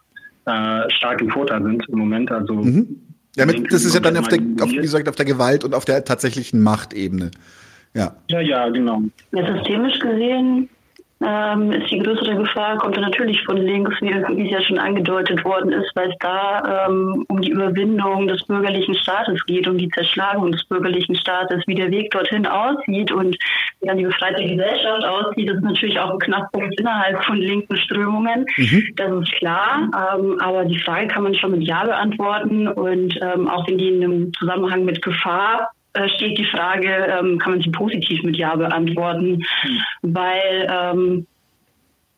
äh, 0.46 0.90
stark 0.90 1.20
im 1.20 1.30
Vorteil 1.30 1.62
sind 1.62 1.87
im 1.88 1.98
Moment. 1.98 2.30
Also 2.30 2.54
mhm. 2.54 3.00
ja, 3.37 3.46
mit, 3.46 3.72
das 3.72 3.85
ist 3.85 3.94
ja 3.94 4.00
dann 4.00 4.16
auf 4.16 4.28
der, 4.28 4.40
auf, 4.61 4.70
wie 4.70 4.76
gesagt, 4.76 5.09
auf 5.09 5.16
der 5.16 5.26
Gewalt 5.26 5.64
und 5.64 5.74
auf 5.74 5.85
der 5.85 6.04
tatsächlichen 6.04 6.62
Machtebene. 6.62 7.30
Ja. 7.94 8.14
Ja, 8.28 8.40
ja, 8.40 8.68
genau. 8.68 9.02
Ja, 9.33 9.56
systemisch 9.56 9.98
gesehen 9.98 10.68
ähm, 11.22 11.72
ist 11.72 11.90
die 11.90 11.98
größere 11.98 12.35
Gefahr, 12.37 12.78
kommt 12.78 12.98
natürlich 12.98 13.42
von 13.44 13.59
links, 13.59 13.94
wie, 14.00 14.09
wie 14.09 14.46
es 14.46 14.50
ja 14.50 14.62
schon 14.62 14.78
angedeutet 14.78 15.44
worden 15.44 15.72
ist, 15.72 15.94
weil 15.94 16.11
es 16.11 16.16
da 16.18 16.87
ähm, 16.87 17.26
um 17.28 17.40
die 17.42 17.50
Überwindung 17.50 18.26
des 18.26 18.42
bürgerlichen 18.44 18.94
Staates 18.94 19.44
geht, 19.44 19.68
um 19.68 19.76
die 19.76 19.90
Zerschlagung 19.90 20.50
des 20.52 20.64
bürgerlichen 20.64 21.14
Staates, 21.14 21.62
wie 21.66 21.74
der 21.74 21.90
Weg 21.90 22.11
dorthin 22.11 22.46
aussieht 22.46 23.12
und 23.12 23.37
wie 23.80 23.87
dann 23.87 23.98
die 23.98 24.04
befreite 24.04 24.42
Gesellschaft 24.42 25.04
aussieht. 25.04 25.48
Das 25.50 25.56
ist 25.56 25.64
natürlich 25.64 26.00
auch 26.00 26.11
ein 26.11 26.18
Knackpunkt 26.18 26.80
innerhalb 26.80 27.22
von 27.24 27.37
linken 27.37 27.76
Strömungen. 27.76 28.46
Mhm. 28.56 28.88
Das 28.96 29.12
ist 29.12 29.33
klar. 29.33 29.90
Ähm, 30.16 30.38
aber 30.40 30.64
die 30.64 30.78
Frage 30.78 31.09
kann 31.09 31.24
man 31.24 31.35
schon 31.35 31.50
mit 31.50 31.64
Ja 31.64 31.85
beantworten 31.85 32.66
und 32.66 33.18
ähm, 33.20 33.46
auch 33.48 33.68
in 33.68 33.76
dem 33.76 34.33
Zusammenhang 34.33 34.85
mit 34.87 35.02
Gefahr 35.02 35.70
steht 36.14 36.38
die 36.38 36.44
Frage, 36.44 36.88
ähm, 36.88 37.38
kann 37.38 37.53
man 37.53 37.61
sie 37.62 37.70
positiv 37.70 38.22
mit 38.22 38.37
Ja 38.37 38.55
beantworten, 38.55 39.42
mhm. 39.64 39.83
weil 40.03 40.68
ähm, 40.70 41.26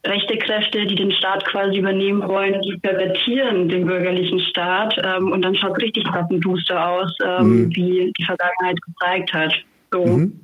rechte 0.06 0.36
Kräfte, 0.36 0.86
die 0.86 0.94
den 0.94 1.12
Staat 1.12 1.44
quasi 1.46 1.78
übernehmen 1.78 2.26
wollen, 2.26 2.60
die 2.62 2.76
pervertieren 2.78 3.68
den 3.68 3.86
bürgerlichen 3.86 4.40
Staat 4.40 5.00
ähm, 5.02 5.30
und 5.30 5.42
dann 5.42 5.54
schaut 5.54 5.76
es 5.76 5.84
richtig 5.84 6.04
zappenduster 6.04 6.88
aus, 6.88 7.16
ähm, 7.24 7.46
mhm. 7.46 7.76
wie 7.76 8.12
die 8.18 8.24
Vergangenheit 8.24 8.78
gezeigt 8.82 9.32
hat. 9.32 9.52
So. 9.92 10.04
Mhm. 10.04 10.40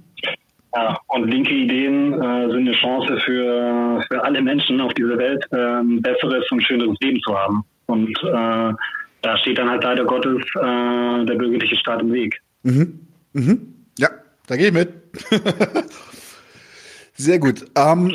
Ja, 0.74 0.98
und 1.08 1.30
linke 1.30 1.52
Ideen 1.52 2.12
äh, 2.12 2.50
sind 2.50 2.68
eine 2.68 2.72
Chance 2.72 3.18
für, 3.24 4.04
für 4.06 4.22
alle 4.22 4.42
Menschen 4.42 4.80
auf 4.80 4.92
dieser 4.94 5.16
Welt, 5.16 5.42
äh, 5.50 5.56
ein 5.56 6.02
besseres 6.02 6.44
und 6.50 6.62
schöneres 6.62 6.96
Leben 7.00 7.20
zu 7.22 7.36
haben. 7.36 7.64
Und 7.86 8.10
äh, 8.22 8.74
da 9.22 9.38
steht 9.38 9.58
dann 9.58 9.70
halt 9.70 9.82
leider 9.82 10.04
Gottes 10.04 10.42
äh, 10.56 11.24
der 11.24 11.34
bürgerliche 11.34 11.76
Staat 11.76 12.02
im 12.02 12.12
Weg. 12.12 12.38
Mhm. 12.64 13.07
Mhm. 13.38 13.74
Ja, 13.98 14.10
da 14.46 14.56
gehe 14.56 14.68
ich 14.68 14.72
mit. 14.72 14.92
Sehr 17.16 17.38
gut. 17.38 17.64
Ähm, 17.74 18.12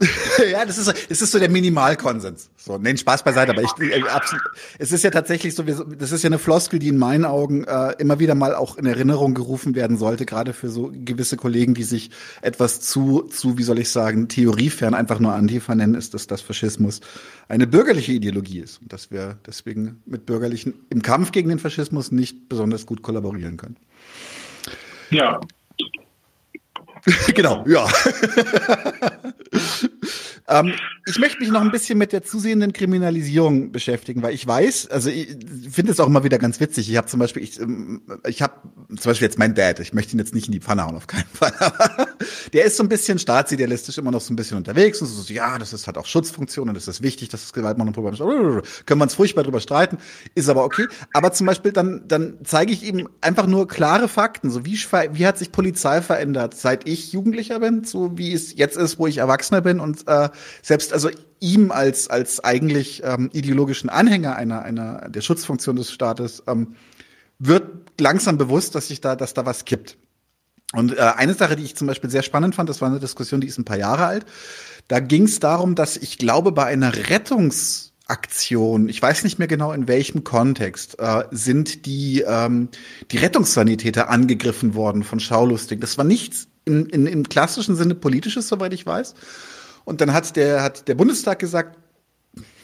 ja, 0.50 0.64
das 0.64 0.78
ist, 0.78 1.10
das 1.10 1.22
ist 1.22 1.30
so 1.30 1.38
der 1.38 1.50
Minimalkonsens. 1.50 2.50
So, 2.56 2.78
nein, 2.78 2.96
Spaß 2.96 3.22
beiseite, 3.22 3.52
aber 3.52 3.62
ich, 3.62 3.70
äh, 3.80 4.02
absolut, 4.02 4.42
es 4.78 4.92
ist 4.92 5.02
ja 5.02 5.10
tatsächlich 5.10 5.54
so, 5.54 5.62
das 5.62 6.12
ist 6.12 6.22
ja 6.22 6.28
eine 6.28 6.38
Floskel, 6.38 6.78
die 6.78 6.88
in 6.88 6.98
meinen 6.98 7.24
Augen 7.24 7.64
äh, 7.64 7.94
immer 7.98 8.18
wieder 8.18 8.34
mal 8.34 8.54
auch 8.54 8.76
in 8.76 8.86
Erinnerung 8.86 9.34
gerufen 9.34 9.74
werden 9.74 9.96
sollte, 9.96 10.24
gerade 10.24 10.52
für 10.52 10.68
so 10.68 10.90
gewisse 10.92 11.36
Kollegen, 11.36 11.74
die 11.74 11.82
sich 11.82 12.10
etwas 12.42 12.80
zu, 12.80 13.22
zu, 13.22 13.58
wie 13.58 13.62
soll 13.62 13.78
ich 13.78 13.90
sagen, 13.90 14.28
theoriefern 14.28 14.94
einfach 14.94 15.20
nur 15.20 15.32
Antifa 15.32 15.74
nennen, 15.74 15.94
ist, 15.94 16.14
dass 16.14 16.26
das 16.26 16.40
Faschismus 16.40 17.00
eine 17.48 17.66
bürgerliche 17.66 18.12
Ideologie 18.12 18.60
ist 18.60 18.80
und 18.80 18.92
dass 18.92 19.10
wir 19.10 19.38
deswegen 19.46 20.02
mit 20.06 20.26
Bürgerlichen 20.26 20.74
im 20.90 21.02
Kampf 21.02 21.32
gegen 21.32 21.48
den 21.48 21.58
Faschismus 21.58 22.12
nicht 22.12 22.48
besonders 22.48 22.86
gut 22.86 23.02
kollaborieren 23.02 23.56
können. 23.56 23.76
Ja. 25.10 25.40
genau, 27.34 27.64
ja. 27.66 27.86
Ähm, 30.48 30.72
ich 31.06 31.18
möchte 31.18 31.40
mich 31.40 31.50
noch 31.50 31.60
ein 31.60 31.70
bisschen 31.70 31.98
mit 31.98 32.12
der 32.12 32.22
zusehenden 32.22 32.72
Kriminalisierung 32.72 33.70
beschäftigen, 33.70 34.22
weil 34.22 34.34
ich 34.34 34.46
weiß, 34.46 34.88
also 34.88 35.10
ich 35.10 35.36
finde 35.70 35.92
es 35.92 36.00
auch 36.00 36.06
immer 36.06 36.24
wieder 36.24 36.38
ganz 36.38 36.58
witzig. 36.58 36.90
Ich 36.90 36.96
habe 36.96 37.06
zum 37.06 37.20
Beispiel, 37.20 37.42
ich, 37.42 37.60
ähm, 37.60 38.00
ich 38.26 38.40
habe 38.40 38.54
zum 38.88 39.10
Beispiel 39.10 39.26
jetzt 39.26 39.38
mein 39.38 39.54
Dad, 39.54 39.78
ich 39.80 39.92
möchte 39.92 40.16
ihn 40.16 40.18
jetzt 40.18 40.34
nicht 40.34 40.46
in 40.46 40.52
die 40.52 40.60
Pfanne 40.60 40.86
hauen, 40.86 40.96
auf 40.96 41.06
keinen 41.06 41.28
Fall, 41.32 41.52
der 42.54 42.64
ist 42.64 42.78
so 42.78 42.82
ein 42.82 42.88
bisschen 42.88 43.18
staatsidealistisch 43.18 43.98
immer 43.98 44.10
noch 44.10 44.22
so 44.22 44.32
ein 44.32 44.36
bisschen 44.36 44.56
unterwegs 44.56 45.02
und 45.02 45.08
so, 45.08 45.32
ja, 45.32 45.58
das 45.58 45.74
ist 45.74 45.86
halt 45.86 45.98
auch 45.98 46.06
Schutzfunktion 46.06 46.68
und 46.68 46.74
das 46.74 46.88
ist 46.88 47.02
wichtig, 47.02 47.28
dass 47.28 47.42
das 47.42 47.52
Gewaltmonopol 47.52 48.12
ist. 48.12 48.18
Können 48.86 49.00
wir 49.00 49.04
uns 49.04 49.14
furchtbar 49.14 49.44
drüber 49.44 49.60
streiten, 49.60 49.98
ist 50.34 50.48
aber 50.48 50.64
okay. 50.64 50.86
Aber 51.12 51.32
zum 51.32 51.46
Beispiel 51.46 51.72
dann, 51.72 52.08
dann 52.08 52.38
zeige 52.44 52.72
ich 52.72 52.82
ihm 52.82 53.08
einfach 53.20 53.46
nur 53.46 53.68
klare 53.68 54.08
Fakten, 54.08 54.50
so 54.50 54.64
wie, 54.64 54.78
wie 55.12 55.26
hat 55.26 55.36
sich 55.36 55.52
Polizei 55.52 56.00
verändert, 56.00 56.54
seit 56.54 56.88
ich 56.88 57.12
Jugendlicher 57.12 57.60
bin, 57.60 57.84
so 57.84 58.16
wie 58.16 58.32
es 58.32 58.56
jetzt 58.56 58.78
ist, 58.78 58.98
wo 58.98 59.06
ich 59.06 59.18
Erwachsener 59.18 59.60
bin 59.60 59.80
und 59.80 60.06
äh, 60.08 60.30
selbst 60.62 60.92
also 60.92 61.10
ihm 61.40 61.70
als 61.70 62.08
als 62.08 62.42
eigentlich 62.42 63.02
ähm, 63.04 63.30
ideologischen 63.32 63.90
Anhänger 63.90 64.36
einer 64.36 64.62
einer 64.62 65.08
der 65.08 65.20
Schutzfunktion 65.20 65.76
des 65.76 65.90
Staates 65.90 66.42
ähm, 66.46 66.76
wird 67.38 67.64
langsam 68.00 68.38
bewusst, 68.38 68.74
dass 68.74 68.88
sich 68.88 69.00
da 69.00 69.16
dass 69.16 69.34
da 69.34 69.46
was 69.46 69.64
kippt. 69.64 69.96
Und 70.74 70.96
äh, 70.96 71.00
eine 71.00 71.34
Sache, 71.34 71.56
die 71.56 71.64
ich 71.64 71.76
zum 71.76 71.86
Beispiel 71.86 72.10
sehr 72.10 72.22
spannend 72.22 72.54
fand, 72.54 72.68
das 72.68 72.80
war 72.82 72.88
eine 72.88 73.00
Diskussion, 73.00 73.40
die 73.40 73.46
ist 73.46 73.58
ein 73.58 73.64
paar 73.64 73.78
Jahre 73.78 74.04
alt. 74.04 74.26
Da 74.86 75.00
ging 75.00 75.24
es 75.24 75.40
darum, 75.40 75.74
dass 75.74 75.96
ich 75.96 76.18
glaube, 76.18 76.52
bei 76.52 76.64
einer 76.64 76.94
Rettungsaktion, 77.08 78.88
ich 78.88 79.00
weiß 79.00 79.24
nicht 79.24 79.38
mehr 79.38 79.48
genau 79.48 79.72
in 79.72 79.88
welchem 79.88 80.24
Kontext, 80.24 80.98
äh, 80.98 81.24
sind 81.30 81.86
die, 81.86 82.22
ähm, 82.26 82.68
die 83.10 83.16
Rettungssanitäter 83.16 84.10
angegriffen 84.10 84.74
worden 84.74 85.04
von 85.04 85.20
Schaulustig. 85.20 85.80
Das 85.80 85.96
war 85.96 86.04
nichts 86.04 86.48
in, 86.66 86.84
in, 86.86 87.06
im 87.06 87.26
klassischen 87.28 87.74
Sinne 87.74 87.94
politisches, 87.94 88.48
soweit 88.48 88.74
ich 88.74 88.84
weiß, 88.84 89.14
und 89.88 90.02
dann 90.02 90.12
hat 90.12 90.36
der, 90.36 90.62
hat 90.62 90.86
der 90.86 90.94
Bundestag 90.94 91.38
gesagt, 91.38 91.78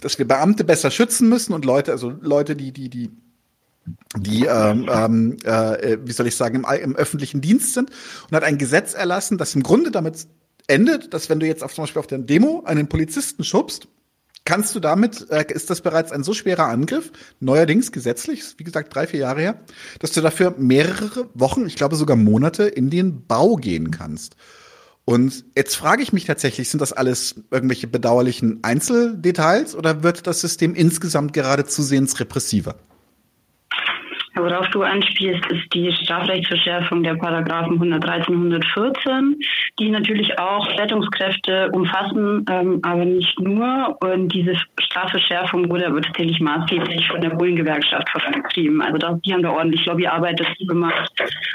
dass 0.02 0.18
wir 0.18 0.28
Beamte 0.28 0.62
besser 0.62 0.90
schützen 0.90 1.30
müssen 1.30 1.54
und 1.54 1.64
Leute, 1.64 1.90
also 1.90 2.12
Leute, 2.20 2.54
die, 2.54 2.70
die, 2.70 2.90
die, 2.90 3.10
die, 4.18 4.44
ähm, 4.44 4.88
ähm, 4.92 5.36
äh, 5.44 5.96
wie 6.04 6.12
soll 6.12 6.26
ich 6.26 6.36
sagen, 6.36 6.56
im, 6.56 6.64
im 6.64 6.96
öffentlichen 6.96 7.40
Dienst 7.40 7.72
sind 7.72 7.90
und 8.28 8.36
hat 8.36 8.44
ein 8.44 8.58
Gesetz 8.58 8.92
erlassen, 8.92 9.38
das 9.38 9.54
im 9.54 9.62
Grunde 9.62 9.90
damit 9.90 10.26
endet, 10.66 11.14
dass 11.14 11.30
wenn 11.30 11.40
du 11.40 11.46
jetzt 11.46 11.64
auf, 11.64 11.72
zum 11.72 11.84
Beispiel 11.84 12.00
auf 12.00 12.06
der 12.06 12.18
Demo 12.18 12.62
einen 12.66 12.88
Polizisten 12.88 13.42
schubst, 13.42 13.88
kannst 14.44 14.74
du 14.74 14.80
damit, 14.80 15.30
äh, 15.30 15.46
ist 15.48 15.70
das 15.70 15.80
bereits 15.80 16.12
ein 16.12 16.24
so 16.24 16.34
schwerer 16.34 16.66
Angriff, 16.66 17.10
neuerdings 17.40 17.90
gesetzlich, 17.90 18.42
wie 18.58 18.64
gesagt 18.64 18.94
drei, 18.94 19.06
vier 19.06 19.20
Jahre 19.20 19.40
her, 19.40 19.60
dass 19.98 20.12
du 20.12 20.20
dafür 20.20 20.54
mehrere 20.58 21.30
Wochen, 21.32 21.64
ich 21.64 21.76
glaube 21.76 21.96
sogar 21.96 22.16
Monate 22.16 22.64
in 22.64 22.90
den 22.90 23.26
Bau 23.26 23.56
gehen 23.56 23.90
kannst. 23.90 24.36
Und 25.04 25.44
jetzt 25.54 25.76
frage 25.76 26.02
ich 26.02 26.12
mich 26.12 26.24
tatsächlich, 26.24 26.70
sind 26.70 26.80
das 26.80 26.92
alles 26.92 27.34
irgendwelche 27.50 27.86
bedauerlichen 27.86 28.60
Einzeldetails 28.62 29.74
oder 29.74 30.02
wird 30.02 30.26
das 30.26 30.40
System 30.40 30.74
insgesamt 30.74 31.34
gerade 31.34 31.66
zusehends 31.66 32.18
repressiver? 32.20 32.76
Worauf 34.36 34.68
du 34.70 34.82
anspielst, 34.82 35.46
ist 35.46 35.72
die 35.72 35.92
Strafrechtsverschärfung 35.92 37.02
der 37.02 37.14
Paragraphen 37.14 37.74
113 37.74 38.34
und 38.34 38.52
114, 38.52 39.38
die 39.78 39.90
natürlich 39.90 40.38
auch 40.38 40.66
Rettungskräfte 40.78 41.70
umfassen, 41.72 42.44
ähm, 42.50 42.80
aber 42.82 43.04
nicht 43.04 43.38
nur. 43.40 43.96
Und 44.00 44.28
diese 44.28 44.54
Strafverschärfung 44.80 45.70
wurde 45.70 45.86
aber 45.86 46.02
tatsächlich 46.02 46.40
maßgeblich 46.40 47.06
von 47.08 47.20
der 47.20 47.30
Bullengewerkschaft 47.30 48.08
vorangetrieben. 48.10 48.82
Also 48.82 48.98
das, 48.98 49.20
die 49.22 49.32
haben 49.32 49.42
da 49.42 49.50
ordentlich 49.50 49.86
Lobbyarbeit 49.86 50.40
dazu 50.40 50.66
gemacht. 50.66 51.12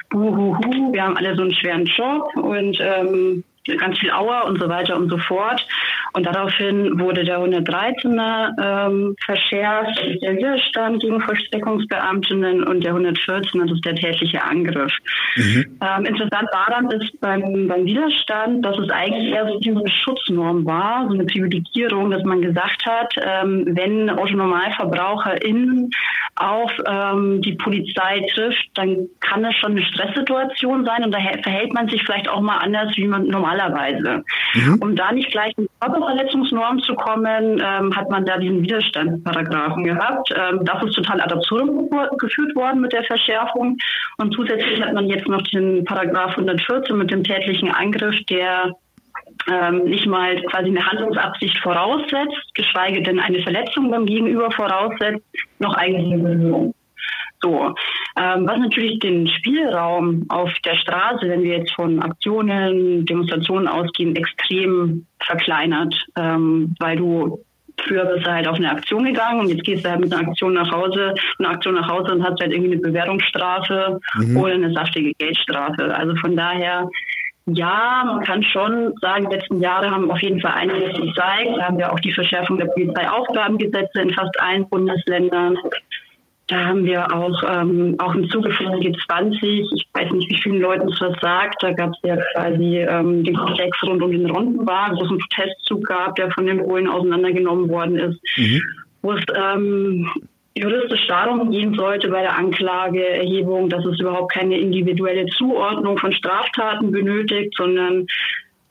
Buhuhu, 0.10 0.94
wir 0.94 1.04
haben 1.04 1.18
alle 1.18 1.36
so 1.36 1.42
einen 1.42 1.54
schweren 1.54 1.86
Job 1.86 2.30
und 2.36 2.80
ähm, 2.80 3.44
ganz 3.78 3.98
viel 4.00 4.12
Auer 4.12 4.46
und 4.46 4.60
so 4.60 4.70
weiter 4.70 4.96
und 4.96 5.10
so 5.10 5.18
fort. 5.18 5.66
Und 6.14 6.26
daraufhin 6.26 7.00
wurde 7.00 7.24
der 7.24 7.40
113er 7.40 8.88
ähm, 8.88 9.16
verschärft, 9.24 10.02
der 10.22 10.36
Widerstand 10.36 11.02
gegen 11.02 11.22
Vollstreckungsbeamtinnen 11.22 12.64
und 12.64 12.84
der 12.84 12.96
114er, 12.96 13.64
das 13.64 13.72
ist 13.72 13.86
der 13.86 13.96
tätliche 13.96 14.44
Angriff. 14.44 14.92
Mhm. 15.36 15.78
Ähm, 15.82 16.06
interessant 16.06 16.50
daran 16.52 16.90
ist 16.92 17.20
beim, 17.22 17.68
beim 17.68 17.86
Widerstand, 17.86 18.66
dass 18.66 18.78
es 18.80 18.90
eigentlich 18.90 19.32
eher 19.32 19.48
so 19.48 19.60
eine 19.70 19.90
Schutznorm 19.90 20.66
war, 20.66 21.08
so 21.08 21.14
eine 21.14 21.26
Privilegierung, 21.26 22.10
dass 22.12 22.24
man 22.24 22.42
gesagt 22.42 22.86
hat, 22.86 23.14
ähm, 23.22 23.66
wenn 23.70 24.10
AutonormalverbraucherInnen 24.10 25.92
auf 26.36 26.72
ähm, 26.88 27.42
die 27.42 27.54
Polizei 27.54 28.26
trifft, 28.34 28.70
dann 28.76 29.08
kann 29.20 29.44
das 29.44 29.56
schon 29.56 29.72
eine 29.72 29.84
Stresssituation 29.84 30.86
sein 30.86 31.04
und 31.04 31.12
da 31.12 31.20
verhält 31.44 31.74
man 31.74 31.88
sich 31.90 32.02
vielleicht 32.04 32.30
auch 32.30 32.42
mal 32.42 32.58
anders, 32.58 32.96
wie 32.96 33.08
man 33.08 33.30
normalerweise. 33.60 34.24
Mhm. 34.54 34.78
Um 34.82 34.96
da 34.96 35.12
nicht 35.12 35.32
gleich 35.32 35.54
in 35.58 35.68
Körperverletzungsnorm 35.80 36.80
zu 36.82 36.96
kommen, 36.96 37.62
ähm, 37.64 37.96
hat 37.96 38.10
man 38.10 38.26
da 38.26 38.38
diesen 38.38 38.62
Widerstandsparagraphen 38.62 39.84
gehabt. 39.84 40.34
Ähm, 40.36 40.62
das 40.64 40.84
ist 40.84 40.96
total 40.96 41.22
ad 41.22 41.34
absurdum 41.34 41.90
geführt 42.18 42.56
worden 42.56 42.82
mit 42.82 42.94
der 42.94 43.04
Verschärfung 43.04 43.78
und 44.18 44.34
zusätzlich 44.34 44.82
hat 44.82 44.94
man 44.94 45.08
jetzt 45.08 45.28
noch 45.28 45.42
den 45.44 45.84
Paragraph 45.86 46.32
114 46.32 46.98
mit 46.98 47.12
dem 47.12 47.24
tätlichen 47.24 47.72
Angriff, 47.72 48.16
der 48.30 48.74
ähm, 49.50 49.84
nicht 49.86 50.06
mal 50.06 50.42
quasi 50.44 50.68
eine 50.68 50.86
Handlungsabsicht 50.86 51.58
voraussetzt, 51.60 52.54
geschweige 52.56 53.02
denn 53.02 53.20
eine 53.20 53.42
Verletzung 53.42 53.90
beim 53.92 54.06
Gegenüber 54.06 54.52
voraussetzt, 54.52 55.24
noch 55.60 55.76
eigene 55.76 56.18
Berührung. 56.18 56.74
So, 57.42 57.74
ähm, 58.20 58.46
was 58.48 58.60
natürlich 58.60 59.00
den 59.00 59.28
Spielraum 59.28 60.26
auf 60.28 60.52
der 60.66 60.76
Straße, 60.76 61.30
wenn 61.30 61.44
wir 61.44 61.60
jetzt 61.60 61.74
von 61.74 62.02
Aktionen, 62.02 63.06
Demonstrationen 63.06 63.68
ausgehen, 63.68 64.16
extrem 64.16 65.06
verkleinert, 65.20 65.96
ähm, 66.18 66.76
weil 66.80 66.98
du 66.98 67.40
Früher 67.88 68.04
bist 68.04 68.26
du 68.28 68.32
halt 68.32 68.46
auf 68.46 68.58
eine 68.58 68.72
Aktion 68.72 69.06
gegangen 69.06 69.40
und 69.40 69.48
jetzt 69.48 69.64
gehst 69.64 69.86
du 69.86 69.90
halt 69.90 70.02
mit 70.02 70.14
einer 70.14 70.28
Aktion 70.28 70.54
nach 70.54 70.70
Hause, 70.70 71.14
eine 71.38 71.48
Aktion 71.48 71.76
nach 71.76 71.90
Hause 71.90 72.14
und 72.14 72.24
hast 72.24 72.42
halt 72.42 72.52
irgendwie 72.52 72.74
eine 72.74 72.82
Bewährungsstrafe 72.82 74.02
mhm. 74.16 74.36
oder 74.36 74.54
eine 74.54 74.74
saftige 74.74 75.14
Geldstrafe. 75.14 75.96
Also 75.96 76.14
von 76.18 76.36
daher 76.36 76.90
ja, 77.54 78.04
man 78.06 78.24
kann 78.24 78.44
schon 78.44 78.94
sagen, 79.02 79.28
die 79.30 79.36
letzten 79.36 79.60
Jahre 79.62 79.90
haben 79.90 80.12
auf 80.12 80.22
jeden 80.22 80.40
Fall 80.40 80.52
einiges 80.52 80.94
gezeigt. 80.94 81.50
Da 81.58 81.66
haben 81.66 81.78
wir 81.78 81.92
auch 81.92 82.00
die 82.00 82.14
Verschärfung 82.14 82.58
der 82.58 82.68
Polizeiaufgabengesetze 82.68 84.02
in 84.02 84.14
fast 84.14 84.40
allen 84.40 84.68
Bundesländern. 84.70 85.58
Da 86.50 86.66
haben 86.66 86.84
wir 86.84 87.14
auch, 87.16 87.44
ähm, 87.48 87.96
auch 88.00 88.16
im 88.16 88.28
Zuge 88.30 88.52
von 88.52 88.66
G20, 88.68 89.70
ich 89.72 89.88
weiß 89.94 90.12
nicht, 90.12 90.32
wie 90.32 90.42
vielen 90.42 90.60
Leuten 90.60 90.90
es 90.90 91.00
was 91.00 91.16
sagt, 91.22 91.62
da 91.62 91.72
gab 91.72 91.92
es 91.92 92.00
ja 92.02 92.18
quasi 92.34 92.80
ähm, 92.80 93.24
den 93.24 93.36
Komplex 93.36 93.78
rund 93.84 94.02
um 94.02 94.12
den 94.12 94.30
Rondenwagen, 94.30 94.98
wo 94.98 95.04
es 95.04 95.10
einen 95.12 95.20
Protestzug 95.20 95.86
gab, 95.86 96.16
der 96.16 96.32
von 96.32 96.48
den 96.48 96.58
Polen 96.58 96.88
auseinandergenommen 96.88 97.70
worden 97.70 97.98
ist, 97.98 98.20
mhm. 98.36 98.62
wo 99.04 99.14
es 99.14 99.24
ähm, 99.36 100.10
juristisch 100.56 101.06
darum 101.08 101.52
gehen 101.52 101.76
sollte 101.76 102.10
bei 102.10 102.24
der 102.24 102.36
Anklageerhebung, 102.36 103.70
dass 103.70 103.86
es 103.86 104.00
überhaupt 104.00 104.34
keine 104.34 104.58
individuelle 104.58 105.28
Zuordnung 105.28 106.00
von 106.00 106.12
Straftaten 106.12 106.92
benötigt, 106.92 107.54
sondern 107.58 108.08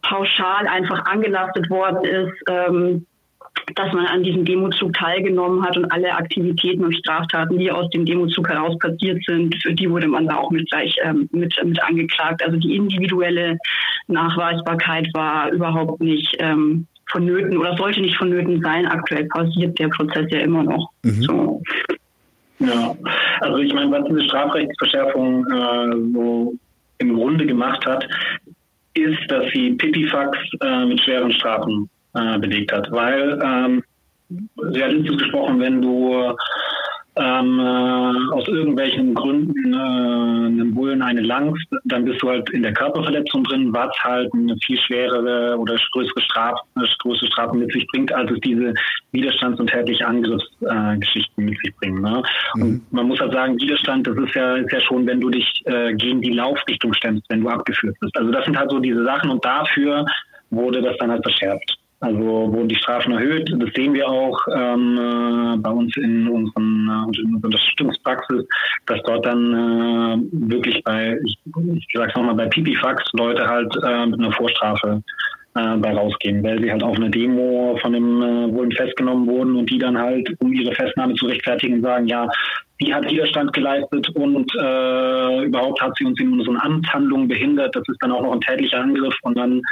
pauschal 0.02 0.66
einfach 0.66 1.04
angelastet 1.06 1.70
worden 1.70 2.04
ist, 2.04 2.42
ähm, 2.48 3.06
dass 3.74 3.92
man 3.92 4.06
an 4.06 4.22
diesem 4.22 4.44
Demozug 4.44 4.92
teilgenommen 4.94 5.64
hat 5.64 5.76
und 5.76 5.90
alle 5.92 6.12
Aktivitäten 6.12 6.84
und 6.84 6.96
Straftaten, 6.96 7.58
die 7.58 7.70
aus 7.70 7.88
dem 7.90 8.04
Demozug 8.04 8.48
heraus 8.48 8.78
passiert 8.78 9.22
sind, 9.24 9.54
für 9.62 9.72
die 9.72 9.90
wurde 9.90 10.08
man 10.08 10.26
da 10.26 10.36
auch 10.36 10.50
mit 10.50 10.68
gleich 10.70 10.96
ähm, 11.04 11.28
mit, 11.32 11.54
mit 11.64 11.82
angeklagt. 11.82 12.42
Also 12.44 12.56
die 12.56 12.76
individuelle 12.76 13.58
Nachweisbarkeit 14.08 15.08
war 15.14 15.50
überhaupt 15.50 16.00
nicht 16.00 16.36
ähm, 16.38 16.86
vonnöten 17.10 17.56
oder 17.56 17.76
sollte 17.76 18.00
nicht 18.00 18.16
vonnöten 18.16 18.60
sein. 18.62 18.86
Aktuell 18.86 19.26
pausiert 19.26 19.78
der 19.78 19.88
Prozess 19.88 20.26
ja 20.30 20.40
immer 20.40 20.62
noch. 20.62 20.90
Mhm. 21.02 21.22
So. 21.22 21.62
Ja, 22.60 22.94
also 23.40 23.58
ich 23.58 23.72
meine, 23.72 23.90
was 23.92 24.04
diese 24.08 24.24
Strafrechtsverschärfung 24.24 25.46
äh, 25.46 26.12
so 26.12 26.54
im 26.98 27.14
Grunde 27.14 27.46
gemacht 27.46 27.86
hat, 27.86 28.08
ist, 28.94 29.30
dass 29.30 29.44
sie 29.52 29.72
Pipifax 29.74 30.36
äh, 30.60 30.84
mit 30.86 31.00
schweren 31.00 31.30
Strafen 31.32 31.88
äh, 32.14 32.38
belegt 32.38 32.72
hat. 32.72 32.90
Weil 32.90 33.38
ähm, 33.42 33.82
realistisch 34.58 35.18
gesprochen, 35.18 35.60
wenn 35.60 35.82
du 35.82 36.34
ähm, 37.18 37.58
äh, 37.58 38.34
aus 38.34 38.46
irgendwelchen 38.46 39.14
Gründen 39.14 39.74
äh, 39.74 39.76
einen 39.76 40.74
Bullen 40.74 41.02
eine 41.02 41.20
langst, 41.20 41.66
dann 41.84 42.04
bist 42.04 42.22
du 42.22 42.28
halt 42.28 42.48
in 42.50 42.62
der 42.62 42.72
Körperverletzung 42.72 43.42
drin, 43.44 43.72
was 43.72 43.90
halt 44.02 44.32
eine 44.34 44.56
viel 44.64 44.78
schwerere 44.78 45.58
oder 45.58 45.76
größere 45.92 46.20
Strafe, 46.20 46.62
größere 47.00 47.26
Strafe 47.26 47.56
mit 47.56 47.72
sich 47.72 47.86
bringt, 47.88 48.12
als 48.12 48.30
es 48.30 48.40
diese 48.40 48.72
Widerstands- 49.12 49.58
und 49.58 49.68
tätliche 49.68 50.06
Angriffsgeschichten 50.06 51.44
äh, 51.44 51.50
mit 51.50 51.58
sich 51.58 51.74
bringen. 51.76 52.02
Ne? 52.02 52.22
Mhm. 52.54 52.62
Und 52.62 52.92
man 52.92 53.08
muss 53.08 53.20
halt 53.20 53.32
sagen, 53.32 53.58
Widerstand, 53.60 54.06
das 54.06 54.16
ist 54.16 54.34
ja, 54.34 54.56
ist 54.56 54.72
ja 54.72 54.80
schon, 54.80 55.06
wenn 55.06 55.20
du 55.20 55.30
dich 55.30 55.62
äh, 55.64 55.94
gegen 55.94 56.20
die 56.20 56.32
Laufrichtung 56.32 56.94
stemmst, 56.94 57.24
wenn 57.30 57.40
du 57.40 57.48
abgeführt 57.48 57.96
bist. 58.00 58.16
Also 58.16 58.30
das 58.30 58.44
sind 58.44 58.56
halt 58.56 58.70
so 58.70 58.78
diese 58.78 59.02
Sachen 59.04 59.30
und 59.30 59.44
dafür 59.44 60.04
wurde 60.50 60.80
das 60.82 60.96
dann 60.98 61.10
halt 61.10 61.22
verschärft. 61.22 61.78
Also 62.00 62.20
wurden 62.20 62.68
die 62.68 62.76
Strafen 62.76 63.12
erhöht. 63.12 63.52
Das 63.56 63.70
sehen 63.74 63.92
wir 63.92 64.08
auch 64.08 64.38
ähm, 64.54 64.96
äh, 64.96 65.56
bei 65.58 65.70
uns 65.70 65.96
in, 65.96 66.28
unseren, 66.28 66.88
äh, 66.88 67.20
in 67.20 67.34
unserer 67.34 67.46
Unterstützungspraxis, 67.46 68.44
dass 68.86 69.02
dort 69.02 69.26
dann 69.26 69.52
äh, 69.52 70.48
wirklich 70.48 70.82
bei, 70.84 71.18
ich, 71.24 71.38
ich 71.74 71.88
sage 71.92 72.10
es 72.10 72.14
nochmal, 72.16 72.36
bei 72.36 72.46
Pipifax 72.46 73.02
Leute 73.14 73.48
halt 73.48 73.74
äh, 73.84 74.06
mit 74.06 74.20
einer 74.20 74.30
Vorstrafe 74.32 75.02
äh, 75.56 75.76
bei 75.76 75.92
rausgehen, 75.92 76.42
weil 76.44 76.62
sie 76.62 76.70
halt 76.70 76.84
auf 76.84 76.96
eine 76.96 77.10
Demo 77.10 77.76
von 77.82 77.92
dem 77.92 78.22
äh, 78.22 78.46
Bullen 78.46 78.72
festgenommen 78.72 79.26
wurden 79.26 79.56
und 79.56 79.68
die 79.68 79.78
dann 79.78 79.98
halt, 79.98 80.32
um 80.38 80.52
ihre 80.52 80.74
Festnahme 80.74 81.14
zu 81.14 81.26
rechtfertigen, 81.26 81.82
sagen, 81.82 82.06
ja, 82.06 82.28
die 82.80 82.94
hat 82.94 83.10
Widerstand 83.10 83.52
geleistet 83.52 84.08
und 84.10 84.52
äh, 84.54 85.44
überhaupt 85.44 85.80
hat 85.80 85.96
sie 85.98 86.04
uns 86.04 86.20
in 86.20 86.32
unseren 86.32 86.56
Amtshandlungen 86.58 87.28
behindert. 87.28 87.74
Das 87.74 87.82
ist 87.88 87.98
dann 88.00 88.12
auch 88.12 88.22
noch 88.22 88.32
ein 88.32 88.40
tätlicher 88.40 88.80
Angriff 88.80 89.14
und 89.22 89.36
dann 89.36 89.62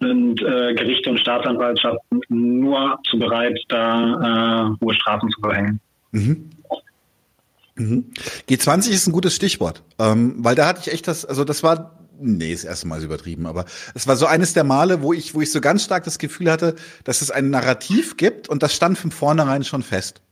sind 0.00 0.42
äh, 0.42 0.74
Gerichte 0.74 1.10
und 1.10 1.20
Staatsanwaltschaften 1.20 2.20
nur 2.28 2.98
zu 3.08 3.18
bereit, 3.18 3.58
da 3.68 4.74
äh, 4.80 4.84
hohe 4.84 4.94
Strafen 4.94 5.30
zu 5.30 5.40
verhängen. 5.40 5.80
Mhm. 6.10 6.50
Mhm. 7.76 8.06
G20 8.48 8.90
ist 8.90 9.06
ein 9.06 9.12
gutes 9.12 9.36
Stichwort, 9.36 9.82
ähm, 9.98 10.34
weil 10.38 10.54
da 10.54 10.66
hatte 10.66 10.80
ich 10.80 10.92
echt 10.92 11.06
das, 11.08 11.24
also 11.24 11.44
das 11.44 11.62
war 11.62 11.92
nee, 12.18 12.52
das 12.52 12.64
erste 12.64 12.88
Mal 12.88 12.98
ist 12.98 13.04
übertrieben, 13.04 13.46
aber 13.46 13.66
es 13.94 14.06
war 14.06 14.16
so 14.16 14.26
eines 14.26 14.54
der 14.54 14.64
Male, 14.64 15.02
wo 15.02 15.12
ich, 15.12 15.34
wo 15.34 15.40
ich 15.40 15.52
so 15.52 15.60
ganz 15.60 15.84
stark 15.84 16.04
das 16.04 16.18
Gefühl 16.18 16.50
hatte, 16.50 16.76
dass 17.04 17.22
es 17.22 17.30
ein 17.30 17.50
Narrativ 17.50 18.16
gibt 18.16 18.48
und 18.48 18.62
das 18.62 18.74
stand 18.74 18.98
von 18.98 19.10
vornherein 19.10 19.64
schon 19.64 19.82
fest. 19.82 20.22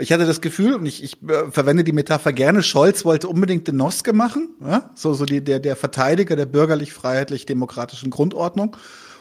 Ich 0.00 0.12
hatte 0.12 0.26
das 0.26 0.40
Gefühl, 0.40 0.74
und 0.74 0.86
ich, 0.86 1.02
ich 1.02 1.22
äh, 1.28 1.50
verwende 1.50 1.84
die 1.84 1.92
Metapher 1.92 2.32
gerne, 2.32 2.62
Scholz 2.62 3.04
wollte 3.04 3.28
unbedingt 3.28 3.66
den 3.68 3.76
Noske 3.76 4.12
machen, 4.12 4.50
ja? 4.60 4.90
so, 4.94 5.14
so 5.14 5.24
die, 5.24 5.42
der, 5.42 5.60
der 5.60 5.76
Verteidiger 5.76 6.36
der 6.36 6.46
bürgerlich-freiheitlich-demokratischen 6.46 8.10
Grundordnung 8.10 8.76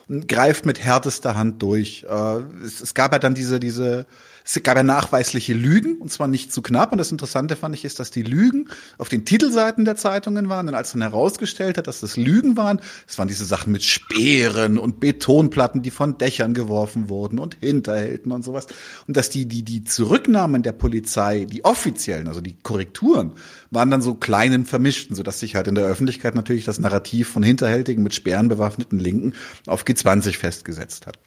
und 0.07 0.27
greift 0.27 0.65
mit 0.65 0.83
härtester 0.83 1.35
Hand 1.35 1.61
durch. 1.61 2.05
Äh, 2.09 2.39
es, 2.63 2.81
es 2.81 2.93
gab 2.93 3.13
ja 3.13 3.19
dann 3.19 3.33
diese, 3.33 3.59
diese 3.59 4.05
es 4.49 4.63
gab 4.63 4.77
ja 4.77 4.83
nachweisliche 4.83 5.53
Lügen, 5.53 5.97
und 5.97 6.09
zwar 6.09 6.29
nicht 6.29 6.53
zu 6.53 6.61
knapp. 6.61 6.93
Und 6.93 6.99
das 6.99 7.11
Interessante 7.11 7.57
fand 7.57 7.75
ich 7.75 7.83
ist, 7.83 7.99
dass 7.99 8.11
die 8.11 8.23
Lügen 8.23 8.69
auf 8.97 9.09
den 9.09 9.25
Titelseiten 9.25 9.83
der 9.83 9.97
Zeitungen 9.97 10.47
waren. 10.47 10.69
Und 10.69 10.73
als 10.73 10.93
dann 10.93 11.01
herausgestellt 11.01 11.77
hat, 11.77 11.87
dass 11.87 11.99
das 11.99 12.15
Lügen 12.15 12.55
waren, 12.55 12.79
es 13.07 13.17
waren 13.17 13.27
diese 13.27 13.43
Sachen 13.43 13.73
mit 13.73 13.83
Speeren 13.83 14.77
und 14.77 15.01
Betonplatten, 15.01 15.81
die 15.81 15.91
von 15.91 16.17
Dächern 16.17 16.53
geworfen 16.53 17.09
wurden 17.09 17.39
und 17.39 17.57
Hinterhälten 17.59 18.31
und 18.31 18.45
sowas. 18.45 18.67
Und 19.05 19.17
dass 19.17 19.29
die, 19.29 19.47
die, 19.47 19.63
die 19.63 19.83
Zurücknahmen 19.83 20.63
der 20.63 20.71
Polizei, 20.71 21.43
die 21.43 21.65
offiziellen, 21.65 22.29
also 22.29 22.39
die 22.39 22.55
Korrekturen, 22.63 23.33
waren 23.69 23.91
dann 23.91 24.01
so 24.01 24.13
kleinen 24.15 24.65
vermischten, 24.65 25.13
sodass 25.13 25.41
sich 25.41 25.55
halt 25.55 25.67
in 25.67 25.75
der 25.75 25.85
Öffentlichkeit 25.85 26.35
natürlich 26.35 26.63
das 26.63 26.79
Narrativ 26.79 27.27
von 27.27 27.43
hinterhältigen 27.43 28.01
mit 28.01 28.15
Speeren 28.15 28.47
bewaffneten 28.47 28.99
Linken 28.99 29.33
auf 29.65 29.83
G20 29.83 30.37
festgesetzt 30.37 31.05
hat. 31.05 31.19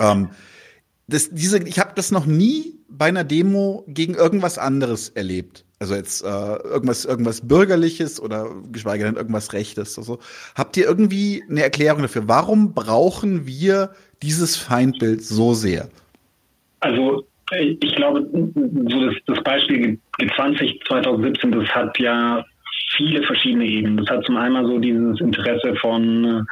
Ähm, 0.00 0.30
das, 1.08 1.30
diese, 1.30 1.66
ich 1.66 1.78
habe 1.78 1.92
das 1.96 2.10
noch 2.10 2.26
nie 2.26 2.78
bei 2.88 3.06
einer 3.06 3.24
Demo 3.24 3.84
gegen 3.88 4.14
irgendwas 4.14 4.58
anderes 4.58 5.08
erlebt. 5.08 5.64
Also 5.80 5.94
jetzt 5.94 6.22
äh, 6.22 6.26
irgendwas, 6.26 7.04
irgendwas 7.04 7.46
Bürgerliches 7.46 8.20
oder 8.20 8.50
geschweige 8.70 9.04
denn 9.04 9.16
irgendwas 9.16 9.52
Rechtes. 9.52 9.96
Also 9.96 10.18
habt 10.54 10.76
ihr 10.76 10.86
irgendwie 10.86 11.42
eine 11.48 11.62
Erklärung 11.62 12.02
dafür? 12.02 12.28
Warum 12.28 12.74
brauchen 12.74 13.46
wir 13.46 13.90
dieses 14.22 14.56
Feindbild 14.56 15.22
so 15.22 15.54
sehr? 15.54 15.88
Also 16.80 17.26
ich 17.52 17.96
glaube, 17.96 18.28
so 18.32 19.06
das, 19.06 19.14
das 19.26 19.42
Beispiel 19.42 19.98
G20 20.20 20.86
2017, 20.86 21.52
das 21.52 21.68
hat 21.68 21.98
ja 21.98 22.44
viele 22.98 23.22
verschiedene 23.22 23.64
Ebenen. 23.64 23.96
Das 23.96 24.10
hat 24.10 24.24
zum 24.26 24.36
einen 24.36 24.66
so 24.66 24.78
dieses 24.78 25.20
Interesse 25.20 25.74
von 25.76 26.24
äh, 26.24 26.42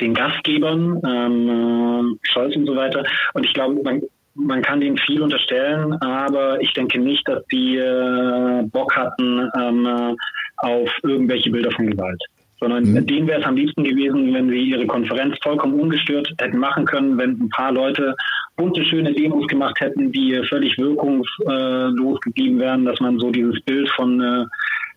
den 0.00 0.12
Gastgebern, 0.12 1.00
ähm, 1.06 1.48
äh, 1.48 2.28
Scholz 2.28 2.54
und 2.56 2.66
so 2.66 2.76
weiter. 2.76 3.04
Und 3.32 3.46
ich 3.46 3.54
glaube, 3.54 3.80
man, 3.82 4.02
man 4.34 4.60
kann 4.60 4.80
denen 4.80 4.98
viel 4.98 5.22
unterstellen, 5.22 5.94
aber 6.02 6.60
ich 6.60 6.72
denke 6.74 6.98
nicht, 6.98 7.26
dass 7.26 7.46
die 7.46 7.76
äh, 7.76 8.62
Bock 8.70 8.94
hatten 8.94 9.48
ähm, 9.58 9.86
äh, 9.86 10.14
auf 10.56 10.90
irgendwelche 11.02 11.50
Bilder 11.50 11.70
von 11.70 11.90
Gewalt. 11.90 12.22
Sondern 12.60 12.84
mhm. 12.84 13.06
denen 13.06 13.26
wäre 13.26 13.40
es 13.40 13.46
am 13.46 13.56
liebsten 13.56 13.82
gewesen, 13.82 14.32
wenn 14.34 14.48
sie 14.48 14.62
ihre 14.70 14.86
Konferenz 14.86 15.36
vollkommen 15.42 15.80
ungestört 15.80 16.32
hätten 16.38 16.58
machen 16.58 16.84
können, 16.84 17.18
wenn 17.18 17.30
ein 17.30 17.48
paar 17.48 17.72
Leute 17.72 18.14
bunte, 18.56 18.84
schöne 18.84 19.12
Demos 19.12 19.46
gemacht 19.48 19.80
hätten, 19.80 20.12
die 20.12 20.40
völlig 20.48 20.78
wirkungslos 20.78 22.20
geblieben 22.20 22.60
wären, 22.60 22.84
dass 22.84 23.00
man 23.00 23.18
so 23.18 23.30
dieses 23.30 23.60
Bild 23.62 23.88
von 23.90 24.20
äh, 24.20 24.44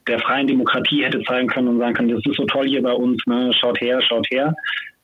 der 0.07 0.19
freien 0.19 0.47
Demokratie 0.47 1.03
hätte 1.03 1.21
zeigen 1.23 1.47
können 1.47 1.67
und 1.67 1.79
sagen 1.79 1.93
können, 1.93 2.09
das 2.09 2.25
ist 2.25 2.37
so 2.37 2.45
toll 2.45 2.67
hier 2.67 2.81
bei 2.81 2.93
uns, 2.93 3.21
ne? 3.25 3.51
schaut 3.53 3.79
her, 3.81 4.01
schaut 4.01 4.27
her. 4.29 4.53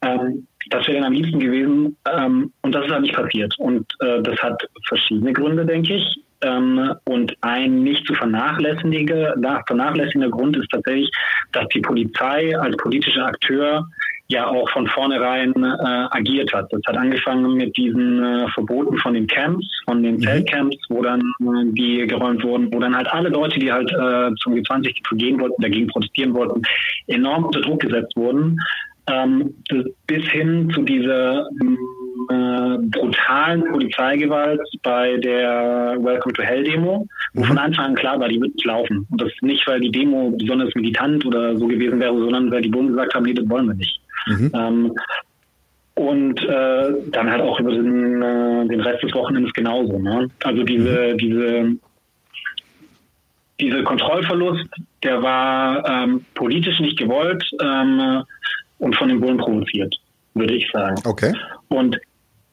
Ähm, 0.04 0.48
das 0.70 0.88
wäre 0.88 0.98
dann 0.98 1.08
am 1.08 1.14
liebsten 1.14 1.40
gewesen 1.40 1.98
ähm, 2.12 2.52
und 2.62 2.76
das 2.76 2.86
ist 2.86 2.92
halt 2.92 3.02
nicht 3.02 3.16
passiert. 3.16 3.54
Und 3.60 3.86
äh, 4.00 4.22
das 4.22 4.38
hat 4.42 4.62
verschiedene 4.88 5.34
Gründe, 5.34 5.66
denke 5.66 5.96
ich. 5.96 6.20
Ähm, 6.44 6.94
und 7.06 7.36
ein 7.42 7.84
nicht 7.84 8.06
zu 8.08 8.14
vernachlässigender, 8.16 9.36
vernachlässigender 9.68 10.30
Grund 10.30 10.58
ist 10.58 10.70
tatsächlich, 10.72 11.12
dass 11.52 11.68
die 11.70 11.82
Polizei 11.82 12.58
als 12.58 12.76
politischer 12.78 13.26
Akteur 13.26 13.88
ja 14.32 14.48
auch 14.48 14.70
von 14.70 14.88
vornherein 14.88 15.54
äh, 15.56 16.08
agiert 16.12 16.54
hat. 16.54 16.72
Das 16.72 16.82
hat 16.88 16.98
angefangen 16.98 17.56
mit 17.56 17.76
diesen 17.78 18.24
äh, 18.24 18.48
Verboten 18.50 18.98
von 18.98 19.14
den 19.14 19.28
Camps, 19.28 19.66
von 19.86 20.02
den 20.02 20.16
mhm. 20.16 20.22
Zeltcamps, 20.22 20.78
wo 20.90 21.02
dann 21.02 21.20
äh, 21.20 21.74
die 21.74 22.08
geräumt 22.08 22.44
wurden, 22.44 22.74
wo 22.74 22.80
dann 22.80 22.96
halt 22.96 23.08
alle 23.12 23.30
Leute, 23.30 23.60
die 23.60 23.72
halt 23.72 23.92
äh, 23.92 24.34
zum 24.42 24.54
G20 24.54 24.94
gehen 25.18 25.40
wollten, 25.40 25.62
dagegen 25.62 25.88
protestieren 25.88 26.34
wollten, 26.34 26.62
enorm 27.08 27.46
unter 27.46 27.62
Druck 27.62 27.82
gesetzt 27.82 28.16
wurden. 28.16 28.58
Ähm, 29.08 29.56
bis 30.06 30.24
hin 30.26 30.70
zu 30.74 30.84
dieser 30.84 31.48
äh, 32.30 32.78
brutalen 32.80 33.64
Polizeigewalt 33.72 34.62
bei 34.84 35.18
der 35.18 35.98
Welcome 36.00 36.34
to 36.34 36.44
Hell 36.44 36.64
Demo, 36.64 37.08
wo 37.34 37.42
mhm. 37.42 37.46
von 37.46 37.58
Anfang 37.58 37.86
an 37.86 37.96
klar 37.96 38.20
war, 38.20 38.30
die 38.30 38.40
wird 38.40 38.54
nicht 38.56 38.66
laufen. 38.66 39.08
Und 39.10 39.22
das 39.22 39.32
nicht, 39.42 39.66
weil 39.68 39.80
die 39.80 39.92
Demo 39.92 40.32
besonders 40.32 40.74
militant 40.76 41.26
oder 41.26 41.58
so 41.58 41.68
gewesen 41.68 42.00
wäre, 42.00 42.18
sondern 42.18 42.52
weil 42.52 42.62
die 42.62 42.70
Bund 42.70 42.90
gesagt 42.90 43.14
haben, 43.14 43.24
nee, 43.24 43.34
das 43.34 43.50
wollen 43.50 43.68
wir 43.68 43.74
nicht. 43.76 44.01
Mhm. 44.28 44.52
Ähm, 44.54 44.94
und 45.96 46.44
äh, 46.44 46.94
dann 47.12 47.30
halt 47.30 47.42
auch 47.42 47.60
über 47.60 47.72
den, 47.72 48.22
äh, 48.22 48.68
den 48.68 48.82
Rest 48.82 49.04
des 49.04 49.14
Wochenendes 49.14 49.54
genauso. 49.54 50.00
Ne? 50.00 50.30
Also 50.44 50.64
diese, 50.64 51.14
mhm. 51.14 51.18
diese, 51.18 51.66
diese 53.60 53.84
Kontrollverlust, 53.84 54.68
der 55.04 55.22
war 55.22 55.88
ähm, 55.88 56.26
politisch 56.34 56.80
nicht 56.80 56.98
gewollt 56.98 57.44
ähm, 57.62 58.24
und 58.80 58.96
von 58.96 59.10
den 59.10 59.20
Bullen 59.20 59.38
provoziert, 59.38 59.96
würde 60.34 60.56
ich 60.56 60.70
sagen. 60.72 60.96
Okay. 61.06 61.34
Und 61.70 62.00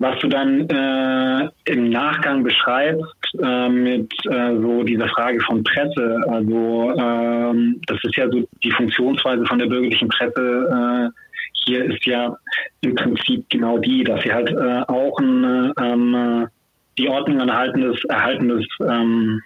was 0.01 0.19
du 0.21 0.29
dann 0.29 0.69
äh, 0.69 1.49
im 1.65 1.91
Nachgang 1.91 2.45
beschreibst 2.45 3.35
äh, 3.43 3.69
mit 3.69 4.13
äh, 4.27 4.57
so 4.57 4.85
dieser 4.85 5.09
Frage 5.09 5.41
von 5.41 5.65
Presse, 5.65 6.21
also 6.29 6.95
ähm, 6.97 7.81
das 7.87 7.99
ist 8.05 8.15
ja 8.15 8.29
so 8.31 8.47
die 8.63 8.71
Funktionsweise 8.71 9.45
von 9.47 9.59
der 9.59 9.67
bürgerlichen 9.67 10.09
Presse 10.09 11.11
äh, 11.11 11.28
hier 11.69 11.85
ist 11.85 12.05
ja 12.07 12.37
im 12.81 12.95
Prinzip 12.95 13.45
genau 13.51 13.79
die, 13.79 14.03
dass 14.03 14.23
sie 14.23 14.33
halt 14.33 14.51
äh, 14.51 14.83
auch 14.89 15.19
ein, 15.19 15.73
ähm, 15.81 16.49
die 16.97 17.09
Ordnung 17.09 17.41
ein 17.41 17.49
erhaltendes, 17.49 18.67
ähm, 18.81 19.43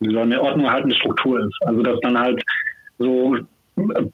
eine 0.00 0.40
Ordnung 0.40 0.66
erhaltende 0.66 0.96
Struktur 0.96 1.40
ist. 1.40 1.56
Also 1.66 1.82
dass 1.82 2.00
dann 2.00 2.18
halt 2.18 2.42
so 2.98 3.36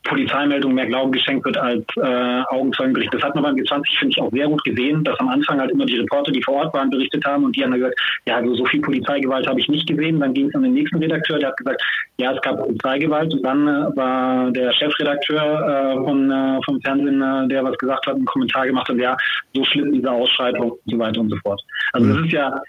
Polizeimeldung 0.05 0.75
mehr 0.75 0.87
Glauben 0.87 1.13
geschenkt 1.13 1.45
wird 1.45 1.57
als 1.57 1.85
äh, 1.97 2.43
Augenzeugenbericht. 2.49 3.15
Das 3.15 3.23
hat 3.23 3.35
man 3.37 3.45
beim 3.45 3.55
G20, 3.55 3.99
finde 3.99 4.11
ich, 4.11 4.21
auch 4.21 4.31
sehr 4.33 4.49
gut 4.49 4.63
gesehen, 4.65 5.05
dass 5.05 5.19
am 5.21 5.29
Anfang 5.29 5.61
halt 5.61 5.71
immer 5.71 5.87
die 5.87 5.99
Reporter, 5.99 6.33
die 6.33 6.43
vor 6.43 6.55
Ort 6.55 6.75
waren, 6.75 6.91
berichtet 6.91 7.25
haben 7.25 7.45
und 7.45 7.55
die 7.55 7.63
haben 7.63 7.71
dann 7.71 7.81
gesagt, 7.81 8.01
ja, 8.27 8.37
also 8.37 8.55
so 8.57 8.65
viel 8.67 8.81
Polizeigewalt 8.81 9.47
habe 9.47 9.61
ich 9.61 9.69
nicht 9.69 9.87
gesehen. 9.87 10.19
Dann 10.19 10.35
ging 10.35 10.49
es 10.49 10.55
an 10.55 10.65
den 10.65 10.75
nächsten 10.75 10.99
Redakteur, 10.99 11.39
der 11.39 11.51
hat 11.51 11.57
gesagt, 11.57 11.81
ja, 12.19 12.33
es 12.33 12.41
gab 12.43 12.59
Polizeigewalt 12.59 13.33
und 13.33 13.43
dann 13.43 13.69
äh, 13.69 13.97
war 13.97 14.51
der 14.51 14.73
Chefredakteur 14.73 15.41
äh, 15.41 16.05
von, 16.05 16.31
äh, 16.31 16.59
vom 16.65 16.81
Fernsehen, 16.81 17.23
äh, 17.23 17.49
der 17.49 17.63
was 17.63 17.79
gesagt 17.79 18.07
hat, 18.07 18.17
einen 18.17 18.25
Kommentar 18.25 18.67
gemacht 18.67 18.89
hat, 18.89 18.97
ja, 18.97 19.17
so 19.55 19.65
schlimm 19.65 19.93
diese 19.93 20.11
Ausschreitung 20.11 20.73
und 20.73 20.81
so 20.87 20.99
weiter 20.99 21.21
und 21.21 21.31
so 21.31 21.37
fort. 21.37 21.63
Also 21.93 22.11
es 22.11 22.27
ist 22.27 22.33
ja 22.33 22.61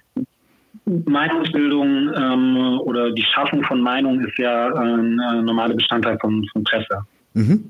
Meinungsbildung 0.85 2.11
ähm, 2.15 2.79
oder 2.81 3.11
die 3.11 3.23
Schaffung 3.23 3.63
von 3.63 3.81
Meinung 3.81 4.19
ist 4.25 4.37
ja 4.37 4.73
ein 4.73 5.19
äh, 5.19 5.41
normaler 5.41 5.75
Bestandteil 5.75 6.17
von, 6.19 6.45
von 6.51 6.63
Presse. 6.63 7.05
Mhm. 7.33 7.69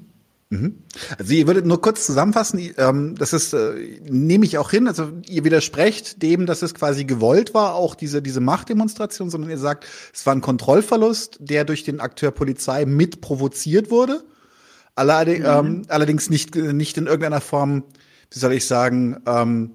Mhm. 0.49 0.76
Also 1.17 1.34
ihr 1.34 1.47
würdet 1.47 1.65
nur 1.65 1.82
kurz 1.82 2.06
zusammenfassen, 2.06 2.60
ähm, 2.78 3.15
das 3.17 3.34
ist, 3.34 3.54
äh, 3.54 3.99
nehme 4.08 4.45
ich 4.45 4.58
auch 4.58 4.69
hin, 4.69 4.88
also 4.88 5.12
ihr 5.28 5.43
widersprecht 5.43 6.21
dem, 6.21 6.45
dass 6.45 6.62
es 6.62 6.76
quasi 6.76 7.06
gewollt 7.06 7.54
war, 7.54 7.76
auch 7.76 7.95
diese, 7.95 8.21
diese 8.21 8.39
Machtdemonstration, 8.39 9.30
sondern 9.30 9.49
ihr 9.49 9.58
sagt, 9.58 9.86
es 10.13 10.26
war 10.26 10.36
ein 10.36 10.41
Kontrollverlust, 10.41 11.38
der 11.39 11.65
durch 11.65 11.84
den 11.84 11.99
Akteur 11.99 12.32
Polizei 12.32 12.86
mit 12.86 13.21
provoziert 13.21 13.89
wurde. 13.89 14.23
Allerdings, 14.95 15.39
mhm. 15.39 15.45
ähm, 15.45 15.82
allerdings 15.88 16.30
nicht, 16.30 16.56
nicht 16.56 16.97
in 16.97 17.08
irgendeiner 17.08 17.41
Form, 17.41 17.84
wie 18.32 18.39
soll 18.39 18.54
ich 18.54 18.67
sagen, 18.67 19.17
ähm, 19.26 19.71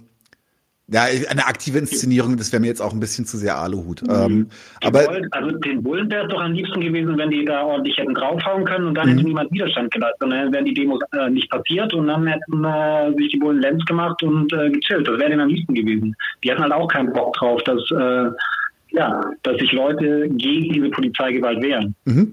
ja, 0.90 1.02
eine 1.02 1.46
aktive 1.46 1.78
Inszenierung, 1.78 2.38
das 2.38 2.50
wäre 2.50 2.60
mir 2.60 2.68
jetzt 2.68 2.80
auch 2.80 2.94
ein 2.94 3.00
bisschen 3.00 3.26
zu 3.26 3.36
sehr 3.36 3.58
Aluhut. 3.58 4.02
Mhm. 4.02 4.10
Ähm, 4.10 4.46
aber 4.82 5.04
Bullen, 5.04 5.28
also 5.32 5.50
den 5.50 5.82
Bullen 5.82 6.10
wäre 6.10 6.24
es 6.24 6.30
doch 6.30 6.40
am 6.40 6.52
liebsten 6.52 6.80
gewesen, 6.80 7.18
wenn 7.18 7.30
die 7.30 7.44
da 7.44 7.62
ordentlich 7.62 7.98
hätten 7.98 8.14
draufhauen 8.14 8.64
können 8.64 8.86
und 8.86 8.94
dann 8.94 9.06
mhm. 9.06 9.12
hätte 9.12 9.24
niemand 9.24 9.52
Widerstand 9.52 9.92
geleistet. 9.92 10.22
Und 10.22 10.30
dann 10.30 10.52
wären 10.52 10.64
die 10.64 10.72
Demos 10.72 11.00
äh, 11.12 11.28
nicht 11.28 11.50
passiert 11.50 11.92
und 11.92 12.06
dann 12.06 12.26
hätten 12.26 12.64
äh, 12.64 13.12
sich 13.18 13.32
die 13.32 13.36
Bullen 13.36 13.60
Lenz 13.60 13.84
gemacht 13.84 14.22
und 14.22 14.50
äh, 14.54 14.70
gechillt. 14.70 15.06
Das 15.06 15.18
wäre 15.18 15.28
denen 15.28 15.42
am 15.42 15.48
liebsten 15.48 15.74
gewesen. 15.74 16.16
Die 16.42 16.50
hatten 16.50 16.62
halt 16.62 16.72
auch 16.72 16.88
keinen 16.88 17.12
Bock 17.12 17.34
drauf, 17.34 17.62
dass 17.64 17.78
äh, 17.90 18.30
ja, 18.90 19.20
dass 19.42 19.58
sich 19.58 19.72
Leute 19.72 20.28
gegen 20.30 20.72
diese 20.72 20.90
Polizeigewalt 20.90 21.62
wehren. 21.62 21.94
Mhm. 22.04 22.32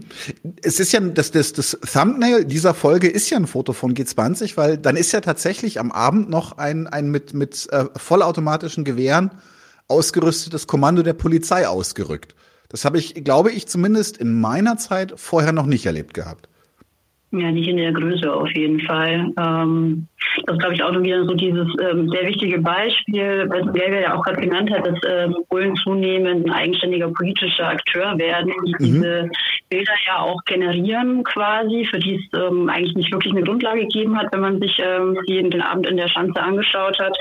Es 0.61 0.79
ist 0.79 0.91
ja, 0.91 0.99
das, 0.99 1.31
das, 1.31 1.53
das 1.53 1.77
Thumbnail 1.91 2.45
dieser 2.45 2.73
Folge 2.73 3.07
ist 3.07 3.29
ja 3.29 3.37
ein 3.37 3.47
Foto 3.47 3.73
von 3.73 3.93
G20, 3.93 4.57
weil 4.57 4.77
dann 4.77 4.95
ist 4.95 5.11
ja 5.11 5.21
tatsächlich 5.21 5.79
am 5.79 5.91
Abend 5.91 6.29
noch 6.29 6.57
ein, 6.57 6.87
ein 6.87 7.11
mit, 7.11 7.33
mit 7.33 7.67
äh, 7.71 7.85
vollautomatischen 7.95 8.83
Gewehren 8.83 9.31
ausgerüstetes 9.87 10.67
Kommando 10.67 11.03
der 11.03 11.13
Polizei 11.13 11.67
ausgerückt. 11.67 12.35
Das 12.69 12.85
habe 12.85 12.97
ich, 12.97 13.13
glaube 13.23 13.51
ich, 13.51 13.67
zumindest 13.67 14.17
in 14.17 14.39
meiner 14.39 14.77
Zeit 14.77 15.13
vorher 15.17 15.51
noch 15.51 15.65
nicht 15.65 15.85
erlebt 15.85 16.13
gehabt. 16.13 16.49
Ja, 17.37 17.51
nicht 17.51 17.67
in 17.67 17.77
der 17.77 17.91
Größe 17.91 18.31
auf 18.33 18.49
jeden 18.55 18.79
Fall. 18.81 19.31
Ähm, 19.37 20.07
das 20.45 20.55
ist, 20.55 20.59
glaube 20.59 20.75
ich, 20.75 20.83
auch 20.83 20.91
noch 20.91 21.03
wieder 21.03 21.25
so 21.25 21.33
dieses 21.33 21.67
ähm, 21.81 22.09
sehr 22.09 22.27
wichtige 22.27 22.59
Beispiel, 22.59 23.45
was 23.49 23.73
Gelber 23.73 23.99
ja 23.99 24.15
auch 24.15 24.23
gerade 24.23 24.41
genannt 24.41 24.71
hat, 24.71 24.87
dass 24.87 24.99
ähm, 25.07 25.35
Polen 25.49 25.75
zunehmend 25.75 26.45
ein 26.45 26.51
eigenständiger 26.51 27.09
politischer 27.09 27.67
Akteur 27.67 28.17
werden, 28.17 28.53
die 28.65 28.73
mhm. 28.73 28.77
diese 28.79 29.29
Bilder 29.69 29.93
ja 30.07 30.19
auch 30.19 30.43
generieren 30.45 31.23
quasi, 31.23 31.85
für 31.89 31.99
die 31.99 32.15
es 32.15 32.39
ähm, 32.39 32.69
eigentlich 32.69 32.95
nicht 32.95 33.11
wirklich 33.11 33.33
eine 33.33 33.43
Grundlage 33.43 33.81
gegeben 33.81 34.17
hat, 34.17 34.31
wenn 34.31 34.41
man 34.41 34.59
sich 34.61 34.79
ähm, 34.79 35.17
jeden 35.25 35.61
Abend 35.61 35.87
in 35.87 35.97
der 35.97 36.07
Schanze 36.07 36.41
angeschaut 36.41 36.97
hat 36.99 37.17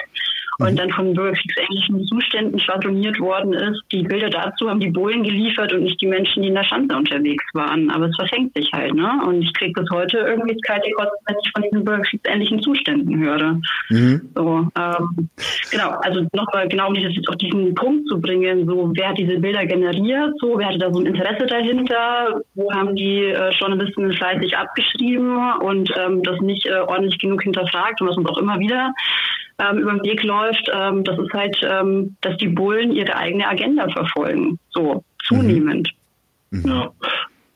und 0.58 0.72
mhm. 0.72 0.76
dann 0.76 0.90
von 0.90 1.14
bürgerkriegsähnlichen 1.14 2.04
Zuständen 2.06 2.58
schwadroniert 2.58 3.18
worden 3.20 3.52
ist. 3.52 3.82
Die 3.92 4.02
Bilder 4.02 4.30
dazu 4.30 4.68
haben 4.68 4.80
die 4.80 4.90
Bullen 4.90 5.22
geliefert 5.22 5.72
und 5.72 5.82
nicht 5.82 6.00
die 6.00 6.06
Menschen, 6.06 6.42
die 6.42 6.48
in 6.48 6.54
der 6.54 6.64
Schanze 6.64 6.96
unterwegs 6.96 7.44
waren. 7.54 7.90
Aber 7.90 8.06
es 8.06 8.16
verfängt 8.16 8.54
sich 8.56 8.70
halt, 8.72 8.94
ne? 8.94 9.10
Und 9.26 9.42
ich 9.42 9.52
kriege 9.54 9.80
bis 9.80 9.90
heute 9.90 10.18
irgendwie 10.18 10.56
kalte 10.60 10.90
Kosten, 10.92 11.16
wenn 11.26 11.36
ich 11.42 11.50
von 11.52 11.62
diesen 11.62 11.84
bürgerkriegsähnlichen 11.84 12.62
Zuständen 12.62 13.18
höre. 13.18 13.60
Mhm. 13.90 14.30
So, 14.34 14.68
ähm, 14.76 15.28
genau, 15.70 15.90
also 16.02 16.26
nochmal 16.32 16.68
genau 16.68 16.88
um 16.88 16.94
dieses, 16.94 17.16
auf 17.28 17.36
diesen 17.36 17.74
Punkt 17.74 18.08
zu 18.08 18.20
bringen, 18.20 18.66
so 18.66 18.90
wer 18.94 19.10
hat 19.10 19.18
diese 19.18 19.38
Bilder 19.38 19.66
generiert, 19.66 20.34
so 20.40 20.58
wer 20.58 20.68
hatte 20.68 20.78
da 20.78 20.92
so 20.92 21.00
ein 21.00 21.06
Interesse 21.06 21.46
dahinter, 21.46 22.40
wo 22.54 22.72
haben 22.72 22.94
die 22.94 23.24
äh, 23.24 23.50
Journalisten 23.50 24.12
fleißig 24.12 24.56
abgeschrieben 24.56 25.52
und 25.60 25.92
ähm, 25.98 26.22
das 26.22 26.40
nicht 26.40 26.66
äh, 26.66 26.80
ordentlich 26.86 27.18
genug 27.18 27.42
hinterfragt 27.42 28.00
und 28.00 28.08
was 28.08 28.16
uns 28.16 28.28
auch 28.28 28.38
immer 28.38 28.58
wieder 28.58 28.92
ähm, 29.58 29.78
über 29.78 29.92
den 29.92 30.02
Weg 30.02 30.22
läuft, 30.22 30.70
ähm, 30.72 31.04
das 31.04 31.18
ist 31.18 31.32
halt, 31.32 31.56
ähm, 31.62 32.16
dass 32.20 32.36
die 32.38 32.48
Bullen 32.48 32.92
ihre 32.92 33.16
eigene 33.16 33.46
Agenda 33.46 33.88
verfolgen. 33.88 34.58
So, 34.70 35.04
zunehmend. 35.24 35.90
Mhm. 36.50 36.62
Ja. 36.66 36.92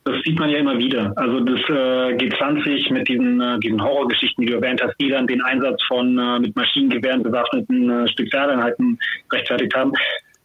Das 0.05 0.15
sieht 0.23 0.39
man 0.39 0.49
ja 0.49 0.57
immer 0.57 0.77
wieder. 0.77 1.13
Also 1.17 1.41
das 1.41 1.59
äh, 1.69 2.15
G20 2.15 2.91
mit 2.91 3.07
diesen, 3.07 3.39
äh, 3.41 3.59
diesen 3.59 3.83
Horrorgeschichten, 3.83 4.43
die 4.43 4.51
du 4.51 4.55
erwähnt 4.55 4.81
hast, 4.81 4.95
die 4.99 5.09
dann 5.09 5.27
den 5.27 5.41
Einsatz 5.41 5.83
von 5.83 6.17
äh, 6.17 6.39
mit 6.39 6.55
Maschinengewehren 6.55 7.21
bewaffneten 7.21 7.89
äh, 7.89 8.07
Spezialeinheiten 8.07 8.97
rechtfertigt 9.31 9.75
haben 9.75 9.91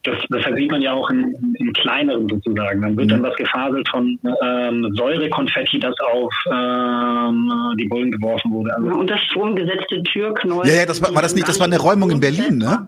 das, 0.04 0.16
das 0.28 0.44
sieht 0.54 0.70
man 0.70 0.82
ja 0.82 0.92
auch 0.92 1.08
in, 1.10 1.34
in 1.58 1.72
kleineren 1.72 2.28
sozusagen. 2.28 2.82
Dann 2.82 2.96
wird 2.96 3.06
mhm. 3.06 3.10
dann 3.10 3.22
was 3.22 3.36
gefaselt 3.36 3.88
von 3.88 4.18
ähm, 4.42 4.94
Säurekonfetti, 4.94 5.80
das 5.80 5.94
auf 6.00 6.32
ähm, 6.52 7.50
die 7.78 7.86
Bullen 7.86 8.12
geworfen 8.12 8.52
wurde. 8.52 8.74
Also, 8.76 8.88
und 8.88 9.10
das 9.10 9.20
stromgesetzte 9.22 10.02
Türknäuel. 10.04 10.68
Ja, 10.68 10.74
ja, 10.74 10.86
das 10.86 11.02
war, 11.02 11.14
war 11.14 11.22
das 11.22 11.34
nicht, 11.34 11.48
das 11.48 11.58
war 11.58 11.66
eine 11.66 11.78
Räumung 11.78 12.10
in 12.10 12.20
Berlin, 12.20 12.58
ne? 12.58 12.86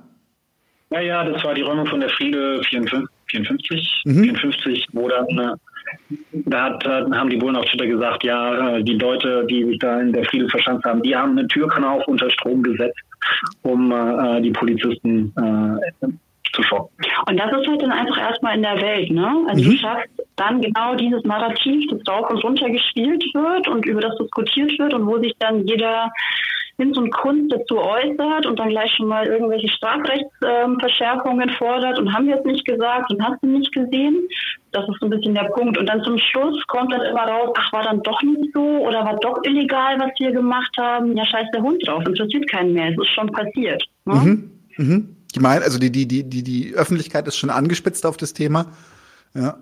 Ja, 0.91 1.01
ja, 1.01 1.25
das 1.25 1.43
war 1.43 1.55
die 1.55 1.63
Räumung 1.63 1.87
von 1.87 2.01
der 2.01 2.11
Friede 2.11 2.63
54, 2.63 3.09
54, 3.27 4.03
mhm. 4.05 4.23
54 4.23 4.87
wo 4.93 5.09
dann 5.09 5.27
äh, 5.39 5.57
da 6.33 6.65
hat, 6.65 6.85
haben 6.85 7.31
die 7.31 7.37
Bullen 7.37 7.57
auf 7.57 7.65
Twitter 7.67 7.87
gesagt, 7.87 8.25
ja, 8.25 8.77
äh, 8.77 8.83
die 8.85 8.95
Leute, 8.95 9.47
die 9.49 9.65
sich 9.65 9.79
da 9.79 10.01
in 10.01 10.13
der 10.13 10.25
Friede 10.25 10.49
verschanzt 10.49 10.85
haben, 10.85 11.03
die 11.03 11.17
haben 11.17 11.33
eine 11.33 11.49
Türknauf 11.49 12.07
unter 12.07 12.31
Strom 12.31 12.63
gesetzt, 12.63 12.99
um 13.63 13.91
äh, 13.91 14.41
die 14.43 14.51
Polizisten 14.51 15.33
äh, 15.37 16.07
zu 16.53 16.63
schocken. 16.63 17.07
Und 17.29 17.37
das 17.39 17.51
ist 17.53 17.67
halt 17.67 17.83
dann 17.83 17.93
einfach 17.93 18.19
erstmal 18.19 18.57
in 18.57 18.63
der 18.63 18.81
Welt, 18.81 19.11
ne? 19.11 19.45
Also 19.49 19.65
mhm. 19.65 19.71
du 19.71 19.77
schaffst 19.77 20.11
dann 20.37 20.61
genau 20.61 20.95
dieses 20.95 21.23
Narrativ, 21.25 21.91
das 21.91 22.01
rauf 22.09 22.31
und 22.31 22.45
runter 22.45 22.71
gespielt 22.71 23.25
wird 23.35 23.69
und 23.69 23.87
über 23.87 24.01
das 24.01 24.17
diskutiert 24.19 24.79
wird 24.79 24.95
und 24.95 25.07
wo 25.07 25.19
sich 25.19 25.35
dann 25.39 25.67
jeder 25.67 26.11
Hinz 26.79 26.97
und 26.99 27.11
Kunst 27.11 27.55
dazu 27.55 27.79
äußert 27.79 28.45
und 28.45 28.59
dann 28.59 28.69
gleich 28.69 28.93
schon 28.97 29.09
mal 29.09 29.27
irgendwelche 29.27 29.69
Strafrechtsverschärfungen 29.69 31.49
ähm, 31.49 31.55
fordert 31.57 31.99
und 31.99 32.13
haben 32.13 32.27
wir 32.27 32.37
es 32.37 32.45
nicht 32.45 32.67
gesagt 32.67 33.11
und 33.11 33.23
hast 33.23 33.43
du 33.43 33.47
nicht 33.47 33.73
gesehen. 33.73 34.29
Das 34.73 34.87
ist 34.87 35.01
so 35.01 35.07
ein 35.07 35.11
bisschen 35.11 35.35
der 35.35 35.49
Punkt. 35.55 35.79
Und 35.79 35.87
dann 35.87 36.03
zum 36.03 36.19
Schluss 36.19 36.63
kommt 36.67 36.93
dann 36.93 37.01
immer 37.01 37.23
raus, 37.23 37.55
ach, 37.57 37.73
war 37.73 37.85
dann 37.85 38.03
doch 38.03 38.21
nicht 38.23 38.53
so 38.53 38.61
oder 38.61 39.07
war 39.07 39.17
doch 39.21 39.43
illegal, 39.45 39.99
was 39.99 40.11
wir 40.19 40.33
gemacht 40.33 40.77
haben. 40.79 41.17
Ja, 41.17 41.25
scheiß 41.25 41.47
der 41.55 41.63
Hund 41.63 41.87
drauf, 41.87 42.07
interessiert 42.07 42.51
keinen 42.51 42.75
mehr. 42.75 42.91
Es 42.91 42.99
ist 42.99 43.15
schon 43.15 43.33
passiert. 43.33 43.83
Ne? 44.05 44.15
Mhm. 44.15 44.51
Mhm. 44.77 45.16
Ich 45.33 45.41
meine, 45.41 45.65
also 45.65 45.79
die, 45.79 45.91
die, 45.91 46.07
die, 46.07 46.25
die, 46.25 46.43
die 46.43 46.75
Öffentlichkeit 46.75 47.27
ist 47.29 47.37
schon 47.37 47.51
angespitzt 47.51 48.07
auf 48.07 48.17
das 48.17 48.33
Thema. 48.33 48.67
Ja. 49.35 49.59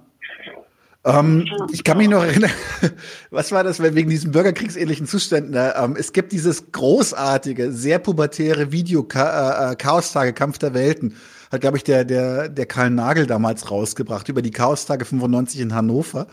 Ähm, 1.05 1.47
ich 1.71 1.85
kann 1.85 1.99
mich 1.99 2.09
noch 2.09 2.25
erinnern, 2.25 2.51
was 3.31 3.53
war 3.53 3.63
das 3.63 3.81
wegen 3.81 4.09
diesen 4.09 4.33
bürgerkriegsähnlichen 4.33 5.07
Zuständen? 5.07 5.55
Ähm, 5.55 5.97
es 5.99 6.13
gibt 6.13 6.33
dieses 6.33 6.73
großartige, 6.73 7.73
sehr 7.73 7.99
pubertäre 7.99 8.73
Video 8.73 9.07
äh, 9.15 9.19
äh, 9.19 9.77
Chaostage 9.77 10.33
Kampf 10.33 10.59
der 10.59 10.73
Welten. 10.73 11.17
Hat, 11.53 11.61
glaube 11.61 11.77
ich, 11.77 11.85
der, 11.85 12.05
der, 12.05 12.49
der 12.49 12.67
Karl 12.67 12.91
Nagel 12.91 13.27
damals 13.27 13.71
rausgebracht 13.71 14.29
über 14.29 14.41
die 14.41 14.51
Chaostage 14.51 15.05
95 15.05 15.61
in 15.61 15.75
Hannover. 15.75 16.27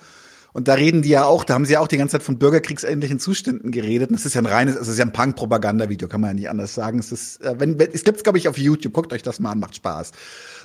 Und 0.53 0.67
da 0.67 0.73
reden 0.73 1.01
die 1.01 1.09
ja 1.09 1.25
auch, 1.25 1.43
da 1.43 1.53
haben 1.53 1.65
sie 1.65 1.73
ja 1.73 1.79
auch 1.79 1.87
die 1.87 1.97
ganze 1.97 2.13
Zeit 2.13 2.23
von 2.23 2.37
bürgerkriegsähnlichen 2.37 3.19
Zuständen 3.19 3.71
geredet. 3.71 4.09
Und 4.09 4.17
das 4.17 4.25
ist 4.25 4.33
ja 4.33 4.41
ein 4.41 4.45
reines, 4.45 4.75
also 4.75 4.89
es 4.89 4.93
ist 4.93 4.99
ja 4.99 5.05
ein 5.05 5.13
Punk-Propaganda-Video, 5.13 6.07
kann 6.07 6.21
man 6.21 6.31
ja 6.31 6.33
nicht 6.33 6.49
anders 6.49 6.73
sagen. 6.73 6.99
Es 6.99 7.11
ist, 7.11 7.41
äh, 7.41 7.55
wenn, 7.57 7.79
es 7.79 8.03
gibt's, 8.03 8.23
glaube 8.23 8.37
ich, 8.37 8.47
auf 8.47 8.57
YouTube, 8.57 8.93
guckt 8.93 9.13
euch 9.13 9.23
das 9.23 9.39
mal 9.39 9.51
an, 9.51 9.59
macht 9.59 9.75
Spaß. 9.75 10.11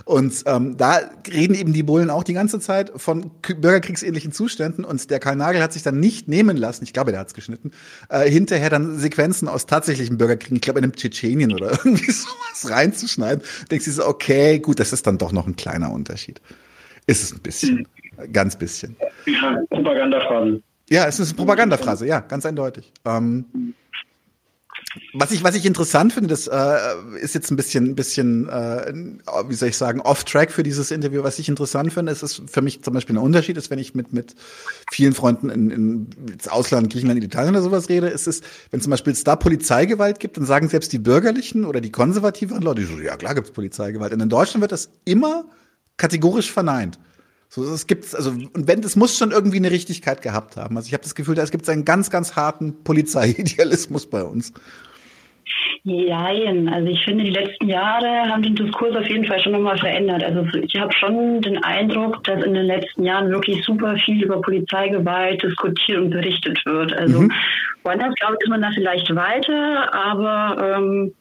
Und 0.04 0.42
ähm, 0.46 0.76
da 0.76 1.00
reden 1.28 1.54
eben 1.54 1.72
die 1.72 1.82
Bullen 1.82 2.10
auch 2.10 2.24
die 2.24 2.32
ganze 2.32 2.60
Zeit 2.60 2.92
von 2.96 3.30
bürgerkriegsähnlichen 3.42 4.32
Zuständen. 4.32 4.84
Und 4.84 5.10
der 5.10 5.20
Karl 5.20 5.36
Nagel 5.36 5.62
hat 5.62 5.72
sich 5.72 5.82
dann 5.82 6.00
nicht 6.00 6.28
nehmen 6.28 6.56
lassen, 6.56 6.84
ich 6.84 6.92
glaube, 6.92 7.12
der 7.12 7.20
hat's 7.20 7.34
geschnitten, 7.34 7.70
äh, 8.08 8.28
hinterher 8.28 8.70
dann 8.70 8.98
Sequenzen 8.98 9.48
aus 9.48 9.66
tatsächlichen 9.66 10.18
Bürgerkriegen, 10.18 10.56
ich 10.56 10.62
glaube 10.62 10.80
in 10.80 10.84
einem 10.84 10.94
Tschetschenien 10.94 11.52
oder 11.52 11.70
irgendwie 11.84 12.10
sowas 12.10 12.70
reinzuschneiden. 12.70 13.42
Denkst 13.70 13.84
du 13.84 13.92
so, 13.92 14.06
okay, 14.06 14.58
gut, 14.58 14.80
das 14.80 14.92
ist 14.92 15.06
dann 15.06 15.18
doch 15.18 15.32
noch 15.32 15.46
ein 15.46 15.56
kleiner 15.56 15.92
Unterschied. 15.92 16.40
Ist 17.06 17.22
es 17.22 17.32
ein 17.32 17.40
bisschen. 17.40 17.86
Ganz 18.32 18.56
bisschen. 18.56 18.96
Ja, 19.26 19.60
Propagandaphrase. 19.70 20.62
Ja, 20.88 21.06
es 21.06 21.18
ist 21.18 21.30
eine 21.30 21.36
Propagandaphrase, 21.36 22.06
ja, 22.06 22.20
ganz 22.20 22.46
eindeutig. 22.46 22.92
Ähm, 23.04 23.74
was 25.14 25.30
ich, 25.30 25.42
was 25.42 25.54
ich 25.54 25.66
interessant 25.66 26.12
finde, 26.12 26.28
das 26.28 26.46
äh, 26.46 26.78
ist 27.20 27.34
jetzt 27.34 27.50
ein 27.50 27.56
bisschen, 27.56 27.94
bisschen, 27.94 28.48
äh, 28.48 28.92
wie 29.48 29.54
soll 29.54 29.70
ich 29.70 29.76
sagen, 29.76 30.00
off-track 30.00 30.50
für 30.52 30.62
dieses 30.62 30.90
Interview. 30.90 31.22
Was 31.22 31.38
ich 31.38 31.48
interessant 31.48 31.92
finde, 31.92 32.12
ist, 32.12 32.22
ist 32.22 32.42
für 32.46 32.62
mich 32.62 32.82
zum 32.82 32.94
Beispiel 32.94 33.16
ein 33.16 33.22
Unterschied, 33.22 33.56
ist, 33.56 33.70
wenn 33.70 33.78
ich 33.78 33.94
mit, 33.94 34.12
mit 34.12 34.34
vielen 34.90 35.12
Freunden 35.12 35.50
in, 35.50 35.70
in 35.70 36.08
ins 36.30 36.48
Ausland, 36.48 36.92
Griechenland, 36.92 37.22
Italien 37.22 37.54
oder 37.54 37.62
sowas 37.62 37.88
rede, 37.88 38.08
ist 38.08 38.26
es, 38.26 38.42
wenn 38.70 38.80
zum 38.80 38.90
Beispiel 38.90 39.12
es 39.12 39.24
da 39.24 39.36
Polizeigewalt 39.36 40.20
gibt, 40.20 40.36
dann 40.36 40.46
sagen 40.46 40.68
selbst 40.68 40.92
die 40.92 40.98
Bürgerlichen 40.98 41.64
oder 41.64 41.80
die 41.80 41.90
konservativen 41.90 42.60
Leute, 42.60 42.86
so, 42.86 42.98
ja 42.98 43.16
klar 43.16 43.34
gibt's 43.34 43.50
Polizeigewalt. 43.50 44.12
Und 44.12 44.20
in 44.20 44.28
Deutschland 44.28 44.60
wird 44.60 44.72
das 44.72 44.90
immer 45.04 45.46
kategorisch 45.96 46.50
verneint. 46.50 46.98
So, 47.48 47.62
es 47.62 47.86
gibt, 47.86 48.14
also, 48.14 48.30
und 48.30 48.68
wenn, 48.68 48.80
es 48.80 48.96
muss 48.96 49.16
schon 49.16 49.30
irgendwie 49.30 49.58
eine 49.58 49.70
Richtigkeit 49.70 50.20
gehabt 50.22 50.56
haben. 50.56 50.76
Also 50.76 50.88
ich 50.88 50.92
habe 50.92 51.02
das 51.02 51.14
Gefühl, 51.14 51.34
da 51.34 51.42
es 51.42 51.50
gibt 51.50 51.68
einen 51.68 51.84
ganz, 51.84 52.10
ganz 52.10 52.36
harten 52.36 52.82
Polizeiidealismus 52.82 54.06
bei 54.06 54.22
uns. 54.22 54.52
Nein, 55.84 56.68
also 56.68 56.88
ich 56.88 57.04
finde, 57.04 57.22
die 57.22 57.30
letzten 57.30 57.68
Jahre 57.68 58.28
haben 58.28 58.42
den 58.42 58.56
Diskurs 58.56 58.96
auf 58.96 59.08
jeden 59.08 59.24
Fall 59.24 59.40
schon 59.40 59.52
nochmal 59.52 59.78
verändert. 59.78 60.24
Also 60.24 60.44
ich 60.58 60.74
habe 60.76 60.92
schon 60.92 61.40
den 61.40 61.62
Eindruck, 61.62 62.24
dass 62.24 62.44
in 62.44 62.54
den 62.54 62.66
letzten 62.66 63.04
Jahren 63.04 63.30
wirklich 63.30 63.64
super 63.64 63.96
viel 64.04 64.24
über 64.24 64.40
Polizeigewalt 64.40 65.42
diskutiert 65.42 65.98
und 65.98 66.10
berichtet 66.10 66.60
wird. 66.66 66.92
Also 66.92 67.20
mhm. 67.20 67.32
woanders, 67.84 68.14
glaube 68.16 68.34
ich, 68.34 68.44
ist 68.44 68.50
man 68.50 68.62
da 68.62 68.70
vielleicht 68.74 69.14
weiter, 69.14 69.94
aber 69.94 70.76
ähm, 70.76 71.14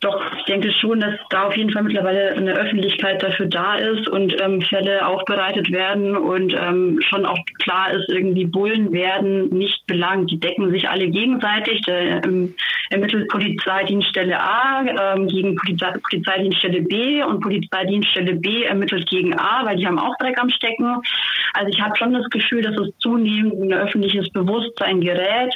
doch, 0.00 0.20
ich 0.38 0.44
denke 0.44 0.72
schon, 0.72 1.00
dass 1.00 1.14
da 1.30 1.44
auf 1.44 1.56
jeden 1.56 1.70
Fall 1.70 1.82
mittlerweile 1.82 2.32
eine 2.32 2.54
Öffentlichkeit 2.54 3.22
dafür 3.22 3.46
da 3.46 3.76
ist 3.76 4.08
und 4.08 4.38
ähm, 4.40 4.60
Fälle 4.62 5.06
aufbereitet 5.06 5.70
werden 5.70 6.16
und 6.16 6.54
ähm, 6.54 7.00
schon 7.08 7.26
auch 7.26 7.38
klar 7.62 7.92
ist, 7.92 8.08
irgendwie 8.08 8.46
Bullen 8.46 8.92
werden 8.92 9.48
nicht 9.50 9.86
belangt. 9.86 10.30
Die 10.30 10.40
decken 10.40 10.70
sich 10.70 10.88
alle 10.88 11.08
gegenseitig. 11.08 11.82
Der, 11.82 12.24
ähm, 12.24 12.54
ermittelt 12.90 13.28
Polizeidienststelle 13.28 14.38
A 14.38 14.84
ähm, 14.84 15.26
gegen 15.26 15.56
Polizei, 15.56 15.92
Polizeidienststelle 16.08 16.82
B 16.82 17.22
und 17.22 17.40
Polizeidienststelle 17.40 18.34
B 18.34 18.64
ermittelt 18.64 19.08
gegen 19.08 19.34
A, 19.38 19.64
weil 19.64 19.76
die 19.76 19.86
haben 19.86 19.98
auch 19.98 20.16
Dreck 20.18 20.38
am 20.38 20.50
Stecken. 20.50 21.00
Also 21.54 21.68
ich 21.68 21.80
habe 21.80 21.96
schon 21.96 22.12
das 22.12 22.28
Gefühl, 22.30 22.62
dass 22.62 22.76
es 22.76 22.96
zunehmend 22.98 23.60
ein 23.60 23.72
öffentliches 23.72 24.30
Bewusstsein 24.30 25.00
gerät 25.00 25.54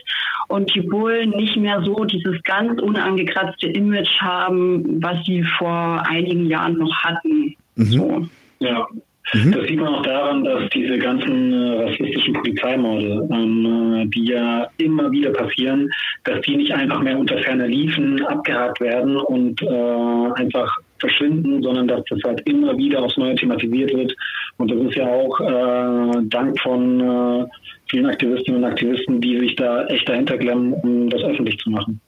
und 0.49 0.75
die 0.75 0.81
Bullen 0.81 1.31
nicht 1.31 1.57
mehr 1.57 1.83
so 1.83 2.05
dieses 2.05 2.43
ganz 2.43 2.81
unangekratzte 2.81 3.69
Image 3.69 4.21
haben, 4.21 5.03
was 5.03 5.25
sie 5.25 5.43
vor 5.59 6.03
einigen 6.09 6.47
Jahren 6.47 6.79
noch 6.79 6.95
hatten. 7.05 7.55
Mhm. 7.77 7.85
So. 7.85 8.27
Ja, 8.61 8.87
Mhm. 9.35 9.53
Das 9.53 9.69
sieht 9.69 9.79
man 9.79 9.95
auch 9.95 10.03
daran, 10.03 10.45
dass 10.45 10.71
diese 10.71 10.99
ganzen 10.99 11.53
äh, 11.53 11.83
rassistischen 11.83 12.35
Polizeimorde, 12.35 13.29
ähm, 13.31 13.95
äh, 13.95 14.07
die 14.07 14.25
ja 14.25 14.69
immer 14.79 15.11
wieder 15.11 15.31
passieren, 15.33 15.91
dass 16.25 16.41
die 16.43 16.57
nicht 16.57 16.73
einfach 16.73 17.01
mehr 17.01 17.19
unter 17.19 17.37
ferner 17.39 17.67
Liefen 17.67 18.25
abgehakt 18.25 18.81
werden 18.81 19.17
und 19.17 19.61
äh, 19.63 20.33
einfach 20.37 20.79
verschwinden, 21.01 21.63
sondern 21.63 21.89
dass 21.89 22.03
das 22.09 22.21
halt 22.25 22.41
immer 22.49 22.77
wieder 22.77 23.03
aufs 23.03 23.17
Neue 23.17 23.35
thematisiert 23.35 23.93
wird. 23.95 24.15
Und 24.57 24.71
das 24.71 24.79
ist 24.79 24.95
ja 24.97 25.07
auch 25.07 25.41
äh, 25.41 26.23
Dank 26.25 26.61
von 26.61 27.01
äh, 27.01 27.47
vielen 27.91 28.07
Aktivistinnen 28.07 28.63
und 28.63 28.71
Aktivisten, 28.71 29.21
die 29.21 29.39
sich 29.39 29.57
da 29.57 29.87
echt 29.87 30.09
dahinter 30.09 30.39
klemmen, 30.39 30.73
um 30.75 31.11
das 31.11 31.23
öffentlich 31.23 31.59
zu 31.59 31.71
machen. 31.71 32.01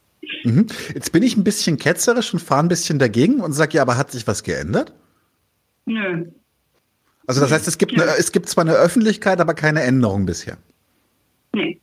Mhm. 0.43 0.67
Jetzt 0.93 1.11
bin 1.11 1.23
ich 1.23 1.35
ein 1.37 1.43
bisschen 1.43 1.77
ketzerisch 1.77 2.33
und 2.33 2.39
fahre 2.39 2.63
ein 2.63 2.69
bisschen 2.69 2.99
dagegen 2.99 3.41
und 3.41 3.53
sage, 3.53 3.77
ja, 3.77 3.81
aber 3.81 3.97
hat 3.97 4.11
sich 4.11 4.27
was 4.27 4.43
geändert? 4.43 4.93
Nö. 5.85 6.25
Also 7.27 7.41
das 7.41 7.51
heißt, 7.51 7.67
es 7.67 7.77
gibt, 7.77 7.93
eine, 7.93 8.11
es 8.17 8.31
gibt 8.31 8.49
zwar 8.49 8.63
eine 8.63 8.73
Öffentlichkeit, 8.73 9.39
aber 9.39 9.53
keine 9.53 9.81
Änderung 9.81 10.25
bisher. 10.25 10.57
Nee. 11.53 11.79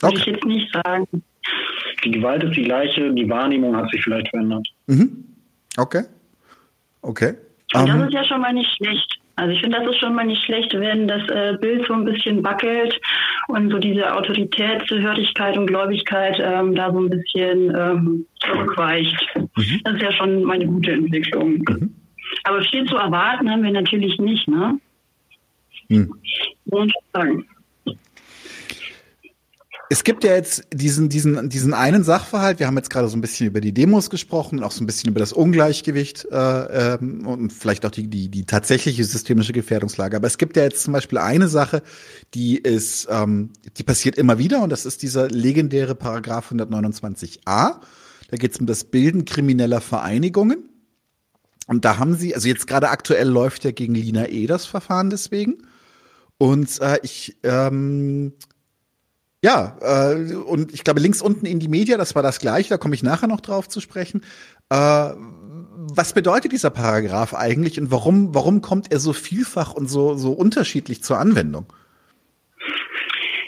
Würde 0.00 0.14
okay. 0.14 0.20
ich 0.20 0.26
jetzt 0.26 0.44
nicht 0.44 0.72
sagen. 0.72 1.06
Die 2.04 2.10
Gewalt 2.10 2.42
ist 2.44 2.56
die 2.56 2.62
gleiche, 2.62 3.12
die 3.12 3.28
Wahrnehmung 3.28 3.76
hat 3.76 3.90
sich 3.90 4.02
vielleicht 4.02 4.28
verändert. 4.28 4.66
Mhm. 4.86 5.24
Okay. 5.76 6.04
Okay. 7.02 7.34
Und 7.74 7.88
das 7.88 7.96
ähm. 7.96 8.02
ist 8.02 8.14
ja 8.14 8.24
schon 8.24 8.40
mal 8.40 8.52
nicht 8.52 8.70
schlecht. 8.76 9.20
Also 9.36 9.54
ich 9.54 9.60
finde, 9.62 9.78
das 9.78 9.88
ist 9.88 10.00
schon 10.00 10.14
mal 10.14 10.26
nicht 10.26 10.44
schlecht, 10.44 10.74
wenn 10.74 11.08
das 11.08 11.26
äh, 11.28 11.56
Bild 11.58 11.86
so 11.86 11.94
ein 11.94 12.04
bisschen 12.04 12.44
wackelt 12.44 13.00
und 13.48 13.70
so 13.70 13.78
diese 13.78 14.14
Autoritätshörigkeit 14.14 15.56
und 15.56 15.66
Gläubigkeit 15.66 16.38
ähm, 16.42 16.74
da 16.74 16.92
so 16.92 17.00
ein 17.00 17.08
bisschen 17.08 17.74
ähm, 17.74 18.26
zurückweicht. 18.40 19.16
Mhm. 19.34 19.80
Das 19.84 19.94
ist 19.94 20.02
ja 20.02 20.12
schon 20.12 20.42
mal 20.44 20.54
eine 20.54 20.66
gute 20.66 20.92
Entwicklung. 20.92 21.64
Mhm. 21.66 21.94
Aber 22.44 22.60
viel 22.64 22.84
zu 22.84 22.96
erwarten 22.96 23.50
haben 23.50 23.62
wir 23.62 23.70
natürlich 23.70 24.18
nicht, 24.18 24.46
ne? 24.46 24.78
Mhm. 25.88 26.14
Ich 26.22 26.92
sagen. 27.14 27.46
Es 29.92 30.04
gibt 30.04 30.22
ja 30.22 30.36
jetzt 30.36 30.68
diesen, 30.72 31.08
diesen, 31.08 31.48
diesen 31.48 31.74
einen 31.74 32.04
Sachverhalt. 32.04 32.60
Wir 32.60 32.68
haben 32.68 32.76
jetzt 32.76 32.90
gerade 32.90 33.08
so 33.08 33.16
ein 33.16 33.20
bisschen 33.20 33.48
über 33.48 33.60
die 33.60 33.74
Demos 33.74 34.08
gesprochen, 34.08 34.62
auch 34.62 34.70
so 34.70 34.84
ein 34.84 34.86
bisschen 34.86 35.10
über 35.10 35.18
das 35.18 35.32
Ungleichgewicht 35.32 36.28
äh, 36.30 36.94
ähm, 36.94 37.26
und 37.26 37.52
vielleicht 37.52 37.84
auch 37.84 37.90
die, 37.90 38.06
die, 38.06 38.28
die 38.28 38.44
tatsächliche 38.44 39.02
systemische 39.02 39.52
Gefährdungslage. 39.52 40.16
Aber 40.16 40.28
es 40.28 40.38
gibt 40.38 40.56
ja 40.56 40.62
jetzt 40.62 40.84
zum 40.84 40.92
Beispiel 40.92 41.18
eine 41.18 41.48
Sache, 41.48 41.82
die 42.34 42.56
ist, 42.56 43.08
ähm, 43.10 43.50
die 43.78 43.82
passiert 43.82 44.16
immer 44.16 44.38
wieder 44.38 44.62
und 44.62 44.70
das 44.70 44.86
ist 44.86 45.02
dieser 45.02 45.26
legendäre 45.28 45.96
Paragraph 45.96 46.52
129a. 46.52 47.40
Da 47.50 48.36
geht 48.36 48.52
es 48.52 48.60
um 48.60 48.66
das 48.66 48.84
Bilden 48.84 49.24
krimineller 49.24 49.80
Vereinigungen. 49.80 50.68
Und 51.66 51.84
da 51.84 51.98
haben 51.98 52.14
sie, 52.14 52.32
also 52.36 52.46
jetzt 52.46 52.68
gerade 52.68 52.90
aktuell 52.90 53.28
läuft 53.28 53.64
ja 53.64 53.72
gegen 53.72 53.96
Lina 53.96 54.28
E. 54.28 54.46
das 54.46 54.66
Verfahren 54.66 55.10
deswegen. 55.10 55.64
Und 56.38 56.80
äh, 56.80 57.00
ich 57.02 57.36
ähm, 57.42 58.34
ja, 59.42 59.76
äh, 59.80 60.34
und 60.34 60.72
ich 60.72 60.84
glaube, 60.84 61.00
links 61.00 61.22
unten 61.22 61.46
in 61.46 61.60
die 61.60 61.68
Media, 61.68 61.96
das 61.96 62.14
war 62.14 62.22
das 62.22 62.40
gleiche, 62.40 62.68
da 62.68 62.78
komme 62.78 62.94
ich 62.94 63.02
nachher 63.02 63.26
noch 63.26 63.40
drauf 63.40 63.68
zu 63.68 63.80
sprechen. 63.80 64.22
Äh, 64.68 65.10
was 65.92 66.12
bedeutet 66.12 66.52
dieser 66.52 66.70
Paragraph 66.70 67.34
eigentlich 67.34 67.80
und 67.80 67.90
warum, 67.90 68.34
warum 68.34 68.60
kommt 68.60 68.92
er 68.92 68.98
so 68.98 69.12
vielfach 69.12 69.72
und 69.72 69.88
so, 69.88 70.14
so 70.14 70.32
unterschiedlich 70.32 71.02
zur 71.02 71.18
Anwendung? 71.18 71.72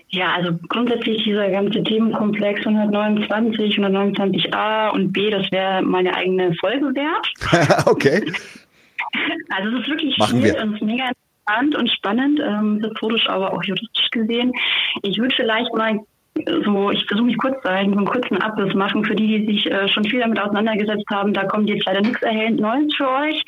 Ja, 0.09 0.33
also 0.33 0.59
grundsätzlich 0.69 1.25
dieser 1.25 1.51
ganze 1.51 1.83
Themenkomplex 1.83 2.67
129, 2.67 3.79
129a 3.79 4.91
und 4.91 5.13
b, 5.13 5.31
das 5.31 5.51
wäre 5.51 5.83
meine 5.83 6.15
eigene 6.15 6.55
Folge 6.55 6.87
wert. 6.95 7.87
okay. 7.87 8.33
Also 9.51 9.77
es 9.77 9.83
ist 9.83 9.89
wirklich 9.89 10.19
Machen 10.19 10.43
viel 10.43 10.55
wir. 10.55 10.63
und 10.63 10.83
mega 10.83 11.11
interessant 11.43 11.77
und 11.77 11.91
spannend, 11.91 12.41
ähm, 12.41 12.81
historisch, 12.83 13.29
aber 13.29 13.53
auch 13.53 13.63
juristisch 13.63 14.11
gesehen. 14.11 14.53
Ich 15.03 15.19
würde 15.19 15.35
vielleicht 15.35 15.73
mal 15.75 15.99
so, 16.65 16.91
ich 16.91 17.05
versuche 17.07 17.27
mich 17.27 17.39
kurz 17.39 17.61
zu 17.63 17.69
halten, 17.69 17.93
so 17.93 17.99
einen 17.99 18.07
kurzen 18.07 18.41
Abriss 18.41 18.75
machen 18.75 19.05
für 19.05 19.15
die, 19.15 19.45
die 19.47 19.53
sich 19.53 19.71
äh, 19.71 19.89
schon 19.89 20.05
viel 20.05 20.21
damit 20.21 20.41
auseinandergesetzt 20.41 21.05
haben. 21.11 21.35
Da 21.35 21.45
kommt 21.45 21.69
jetzt 21.69 21.85
leider 21.85 22.01
nichts 22.01 22.23
erhellend 22.23 22.61
Neues 22.61 22.95
für 22.95 23.09
euch 23.09 23.43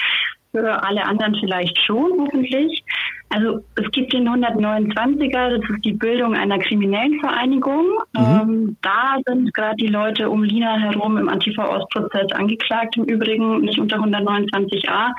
für 0.55 0.83
alle 0.85 1.05
anderen 1.05 1.35
vielleicht 1.35 1.77
schon, 1.81 2.13
hoffentlich. 2.21 2.85
Also 3.31 3.65
es 3.75 3.91
gibt 3.91 4.13
den 4.13 4.29
129er, 4.29 5.59
das 5.59 5.71
ist 5.71 5.85
die 5.85 5.93
Bildung 5.93 6.35
einer 6.35 6.59
kriminellen 6.59 7.19
Vereinigung. 7.19 7.87
Mhm. 8.13 8.21
Ähm, 8.21 8.77
da 8.83 9.17
sind 9.27 9.53
gerade 9.55 9.77
die 9.77 9.89
Leute 9.89 10.31
um 10.31 10.45
Lina 10.45 10.77
herum 10.77 11.19
im 11.19 11.29
Antifa-Ost-Prozess 11.29 12.31
angeklagt, 12.33 12.97
im 12.97 13.05
Übrigen 13.05 13.63
nicht 13.63 13.79
unter 13.81 13.97
129a. 13.97 15.11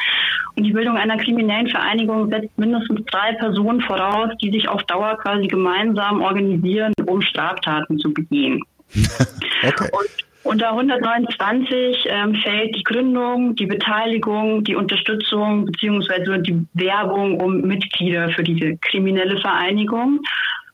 Und 0.55 0.63
die 0.63 0.71
Bildung 0.71 0.95
einer 0.95 1.17
kriminellen 1.17 1.67
Vereinigung 1.67 2.29
setzt 2.29 2.57
mindestens 2.57 3.01
drei 3.07 3.33
Personen 3.33 3.81
voraus, 3.81 4.29
die 4.41 4.51
sich 4.51 4.69
auf 4.69 4.81
Dauer 4.83 5.17
quasi 5.17 5.47
gemeinsam 5.47 6.21
organisieren, 6.21 6.93
um 7.05 7.21
Straftaten 7.21 7.99
zu 7.99 8.13
begehen. 8.13 8.61
okay. 9.63 9.89
Und 9.91 10.25
unter 10.45 10.69
129 10.69 12.05
ähm, 12.07 12.35
fällt 12.35 12.75
die 12.75 12.83
Gründung, 12.83 13.55
die 13.55 13.65
Beteiligung, 13.65 14.63
die 14.63 14.75
Unterstützung 14.75 15.65
beziehungsweise 15.65 16.39
die 16.39 16.65
Werbung 16.73 17.39
um 17.41 17.61
Mitglieder 17.61 18.29
für 18.29 18.43
diese 18.43 18.77
kriminelle 18.77 19.39
Vereinigung. 19.41 20.21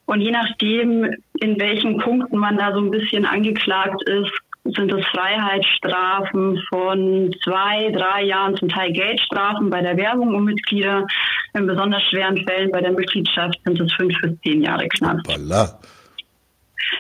Und 0.06 0.20
je 0.20 0.32
nachdem, 0.32 1.16
in 1.40 1.60
welchen 1.60 1.98
Punkten 1.98 2.38
man 2.38 2.58
da 2.58 2.74
so 2.74 2.80
ein 2.80 2.92
bisschen 2.92 3.26
angeklagt 3.26 4.04
ist, 4.10 4.32
sind 4.66 4.92
es 4.92 5.06
Freiheitsstrafen 5.08 6.62
von 6.70 7.34
zwei, 7.44 7.92
drei 7.92 8.24
Jahren, 8.24 8.58
zum 8.58 8.68
Teil 8.70 8.92
Geldstrafen 8.92 9.70
bei 9.70 9.82
der 9.82 9.96
Werbung 9.96 10.36
um 10.36 10.46
Mitglieder. 10.46 11.08
In 11.54 11.66
besonders 11.66 12.04
schweren 12.04 12.46
Fällen 12.46 12.72
bei 12.72 12.82
der 12.82 12.92
Mitgliedschaft 12.92 13.58
sind 13.64 13.80
es 13.80 13.92
fünf 13.94 14.14
bis 14.22 14.40
zehn 14.42 14.62
Jahre 14.62 14.88
Knast. 14.90 15.28
Hoppala. 15.28 15.80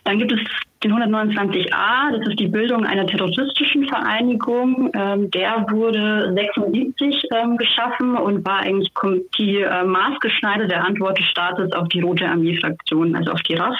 Dann 0.05 0.17
gibt 0.17 0.31
es 0.31 0.39
den 0.83 0.93
129a, 0.93 2.17
das 2.17 2.27
ist 2.27 2.39
die 2.39 2.47
Bildung 2.47 2.85
einer 2.85 3.05
terroristischen 3.05 3.85
Vereinigung. 3.85 4.91
Ähm, 4.95 5.29
der 5.29 5.65
wurde 5.69 6.33
76 6.33 7.23
ähm, 7.31 7.57
geschaffen 7.57 8.17
und 8.17 8.43
war 8.45 8.61
eigentlich 8.61 8.91
die 9.37 9.57
äh, 9.57 9.83
maßgeschneiderte 9.83 10.75
Antwort 10.77 11.19
des 11.19 11.27
Staates 11.27 11.71
auf 11.73 11.87
die 11.89 12.01
Rote 12.01 12.27
Armee-Fraktion, 12.27 13.15
also 13.15 13.31
auf 13.31 13.41
die 13.43 13.53
RAF. 13.53 13.77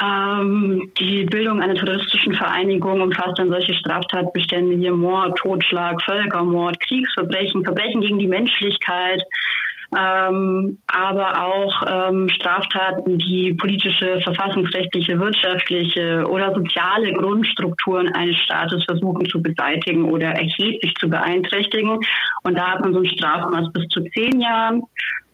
Ähm, 0.00 0.92
die 0.98 1.24
Bildung 1.24 1.60
einer 1.60 1.74
terroristischen 1.74 2.34
Vereinigung 2.34 3.00
umfasst 3.00 3.38
dann 3.38 3.48
solche 3.48 3.74
Straftatbestände 3.74 4.78
wie 4.78 4.90
Mord, 4.90 5.36
Totschlag, 5.38 6.00
Völkermord, 6.02 6.78
Kriegsverbrechen, 6.80 7.64
Verbrechen 7.64 8.02
gegen 8.02 8.18
die 8.18 8.28
Menschlichkeit, 8.28 9.22
ähm, 9.96 10.78
aber 10.86 11.44
auch 11.46 11.82
ähm, 11.86 12.28
Straftaten, 12.28 13.18
die 13.18 13.54
politische, 13.54 14.20
verfassungsrechtliche, 14.20 15.18
wirtschaftliche 15.18 16.26
oder 16.28 16.54
soziale 16.54 17.12
Grundstrukturen 17.14 18.12
eines 18.14 18.36
Staates 18.36 18.84
versuchen 18.84 19.24
zu 19.26 19.40
beseitigen 19.40 20.04
oder 20.04 20.28
erheblich 20.28 20.94
zu 21.00 21.08
beeinträchtigen. 21.08 21.98
Und 22.42 22.58
da 22.58 22.72
hat 22.72 22.80
man 22.80 22.92
so 22.92 23.00
ein 23.00 23.06
Strafmaß 23.06 23.72
bis 23.72 23.88
zu 23.88 24.02
zehn 24.14 24.40
Jahren. 24.40 24.82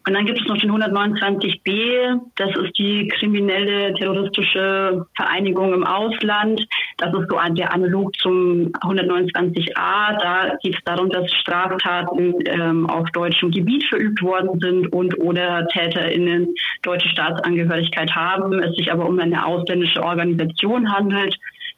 Und 0.07 0.13
dann 0.13 0.25
gibt 0.25 0.39
es 0.39 0.47
noch 0.47 0.57
den 0.57 0.71
129b, 0.71 2.19
das 2.35 2.49
ist 2.63 2.77
die 2.77 3.07
kriminelle 3.07 3.91
terroristische 3.95 5.03
Vereinigung 5.15 5.73
im 5.73 5.83
Ausland. 5.83 6.63
Das 6.97 7.09
ist 7.09 7.27
so 7.27 7.39
der 7.49 7.73
Analog 7.73 8.15
zum 8.17 8.71
129a. 8.81 10.19
Da 10.19 10.55
geht 10.61 10.75
es 10.75 10.83
darum, 10.83 11.09
dass 11.09 11.31
Straftaten 11.33 12.35
ähm, 12.45 12.87
auf 12.87 13.09
deutschem 13.11 13.49
Gebiet 13.49 13.83
verübt 13.85 14.21
worden 14.21 14.59
sind 14.59 14.93
und 14.93 15.17
oder 15.19 15.67
TäterInnen 15.69 16.53
deutsche 16.83 17.09
Staatsangehörigkeit 17.09 18.11
haben, 18.15 18.59
es 18.59 18.75
sich 18.75 18.91
aber 18.91 19.07
um 19.07 19.17
eine 19.19 19.43
ausländische 19.43 20.03
Organisation 20.03 20.91
handelt 20.91 21.35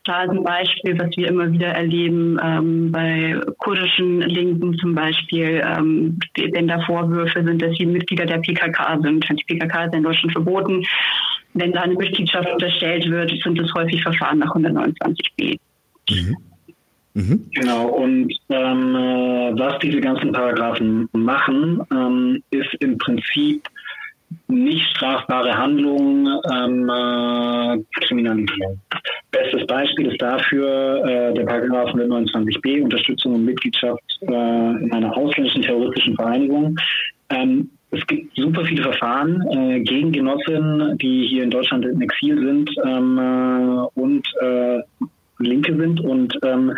da 0.08 0.22
ist 0.22 0.30
ein 0.30 0.42
Beispiel, 0.42 0.98
was 0.98 1.14
wir 1.16 1.28
immer 1.28 1.52
wieder 1.52 1.68
erleben, 1.68 2.40
ähm, 2.42 2.90
bei 2.90 3.38
kurdischen 3.58 4.22
Linken 4.22 4.78
zum 4.78 4.94
Beispiel, 4.94 5.62
ähm, 5.64 6.18
wenn 6.34 6.66
da 6.66 6.80
Vorwürfe 6.86 7.44
sind, 7.44 7.60
dass 7.60 7.76
sie 7.76 7.84
Mitglieder 7.84 8.24
der 8.24 8.38
PKK 8.38 9.00
sind. 9.02 9.28
Die 9.28 9.44
PKK 9.44 9.84
ist 9.84 9.94
in 9.94 10.02
Deutschland 10.02 10.32
verboten. 10.32 10.84
Wenn 11.52 11.72
da 11.72 11.82
eine 11.82 11.94
Mitgliedschaft 11.94 12.50
unterstellt 12.50 13.08
wird, 13.10 13.30
sind 13.42 13.60
es 13.60 13.72
häufig 13.74 14.02
Verfahren 14.02 14.38
nach 14.38 14.54
129b. 14.54 15.58
Mhm. 16.10 16.36
Mhm. 17.14 17.50
Genau, 17.52 17.88
und 17.88 18.32
ähm, 18.48 18.94
äh, 18.94 19.58
was 19.58 19.78
diese 19.80 20.00
ganzen 20.00 20.32
Paragraphen 20.32 21.08
machen, 21.12 21.82
ähm, 21.90 22.42
ist 22.50 22.72
im 22.80 22.96
Prinzip 22.96 23.68
nicht 24.48 24.84
strafbare 24.96 25.56
Handlungen 25.56 26.26
ähm, 26.52 26.88
äh, 26.88 28.04
kriminalisieren. 28.04 28.80
Bestes 29.30 29.66
Beispiel 29.66 30.12
ist 30.12 30.20
dafür 30.20 31.04
äh, 31.04 31.34
der 31.34 31.44
Paragraph 31.44 31.90
129b, 31.90 32.82
Unterstützung 32.82 33.34
und 33.34 33.44
Mitgliedschaft 33.44 34.02
äh, 34.22 34.26
in 34.26 34.92
einer 34.92 35.16
ausländischen 35.16 35.62
terroristischen 35.62 36.16
Vereinigung. 36.16 36.76
Ähm, 37.30 37.70
es 37.90 38.06
gibt 38.06 38.36
super 38.36 38.64
viele 38.64 38.82
Verfahren 38.82 39.42
äh, 39.50 39.80
gegen 39.80 40.12
Genossinnen, 40.12 40.98
die 40.98 41.26
hier 41.26 41.44
in 41.44 41.50
Deutschland 41.50 41.86
in 41.86 42.00
Exil 42.02 42.38
sind 42.38 42.70
ähm, 42.84 43.18
äh, 43.18 44.00
und 44.00 44.26
äh, 44.42 44.80
Linke 45.38 45.76
sind 45.76 46.00
und 46.00 46.38
ähm, 46.42 46.74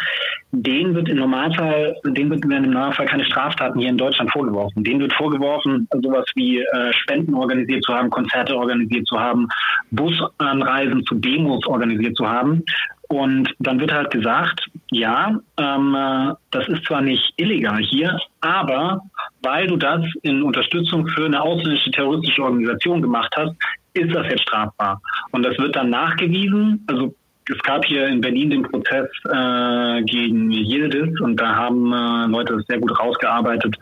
denen 0.53 0.95
wird 0.95 1.09
im 1.09 1.19
Normalfall, 1.19 1.97
denen 2.05 2.31
wird 2.31 2.45
im 2.45 2.71
Normalfall 2.71 3.07
keine 3.07 3.25
Straftaten 3.25 3.79
hier 3.79 3.89
in 3.89 3.99
Deutschland 3.99 4.31
vorgeworfen. 4.33 4.85
Denen 4.85 5.01
wird 5.01 5.13
vorgeworfen, 5.15 5.89
sowas 6.03 6.27
wie 6.35 6.59
äh, 6.59 6.93
Spenden 6.93 7.35
organisiert 7.35 7.85
zu 7.85 7.95
haben, 7.95 8.11
Konzerte 8.11 8.57
organisiert 8.57 9.07
zu 9.07 9.19
haben, 9.19 9.49
Busanreisen 9.91 11.05
zu 11.05 11.15
Demos 11.15 11.67
organisiert 11.67 12.17
zu 12.17 12.29
haben. 12.29 12.65
Und 13.09 13.53
dann 13.59 13.81
wird 13.81 13.93
halt 13.93 14.11
gesagt, 14.11 14.69
ja, 14.93 15.37
ähm, 15.57 15.95
äh, 15.97 16.35
das 16.53 16.69
ist 16.69 16.85
zwar 16.85 17.01
nicht 17.01 17.33
illegal 17.37 17.79
hier, 17.79 18.17
aber 18.41 19.03
weil 19.43 19.67
du 19.67 19.77
das 19.77 20.05
in 20.23 20.43
Unterstützung 20.43 21.07
für 21.09 21.27
eine 21.27 21.43
ausländische 21.43 21.91
terroristische 21.91 22.43
Organisation 22.43 23.03
gemacht 23.03 23.33
hast, 23.37 23.57
ist 23.95 24.15
das 24.15 24.27
jetzt 24.29 24.43
strafbar. 24.43 25.01
Und 25.33 25.45
das 25.45 25.59
wird 25.59 25.75
dann 25.75 25.91
nachgewiesen. 25.91 26.85
Also 26.87 27.15
es 27.51 27.63
gab 27.63 27.85
hier 27.85 28.07
in 28.07 28.21
Berlin 28.21 28.51
den 28.51 28.63
Prozess 28.63 29.09
äh, 29.25 30.03
gegen 30.03 30.51
Yildiz 30.51 31.21
und 31.21 31.37
da 31.37 31.55
haben 31.55 31.93
äh, 31.93 32.27
Leute 32.27 32.57
das 32.57 32.67
sehr 32.67 32.79
gut 32.79 32.99
rausgearbeitet, 32.99 33.77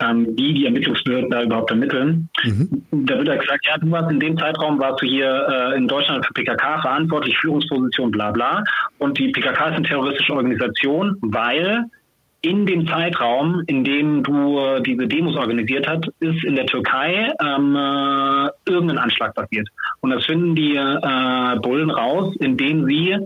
ähm, 0.00 0.26
wie 0.36 0.54
die 0.54 0.66
Ermittlungsbehörden 0.66 1.30
da 1.30 1.42
überhaupt 1.42 1.70
ermitteln. 1.70 2.28
Mhm. 2.42 2.82
Da 2.90 3.18
wird 3.18 3.28
ja 3.28 3.36
gesagt, 3.36 3.66
ja, 3.66 3.78
du 3.78 3.90
warst 3.90 4.10
in 4.10 4.20
dem 4.20 4.38
Zeitraum, 4.38 4.78
warst 4.78 5.02
du 5.02 5.06
hier 5.06 5.46
äh, 5.48 5.76
in 5.76 5.88
Deutschland 5.88 6.24
für 6.26 6.32
PKK 6.32 6.80
verantwortlich, 6.80 7.36
Führungsposition, 7.38 8.10
bla 8.10 8.30
bla. 8.30 8.64
Und 8.98 9.18
die 9.18 9.28
PKK 9.28 9.68
ist 9.68 9.76
eine 9.76 9.86
terroristische 9.86 10.32
Organisation, 10.32 11.16
weil 11.20 11.84
in 12.42 12.64
dem 12.66 12.86
Zeitraum, 12.86 13.62
in 13.66 13.84
dem 13.84 14.22
du 14.22 14.58
äh, 14.58 14.82
diese 14.82 15.06
Demos 15.06 15.36
organisiert 15.36 15.86
hast, 15.86 16.08
ist 16.20 16.42
in 16.44 16.56
der 16.56 16.66
Türkei 16.66 17.32
ähm, 17.40 17.76
äh, 17.76 18.70
irgendein 18.70 18.98
Anschlag 18.98 19.34
passiert. 19.34 19.68
Und 20.00 20.10
das 20.10 20.24
finden 20.24 20.54
die 20.54 20.74
äh, 20.74 21.60
Bullen 21.60 21.90
raus, 21.90 22.34
indem 22.40 22.86
sie 22.86 23.18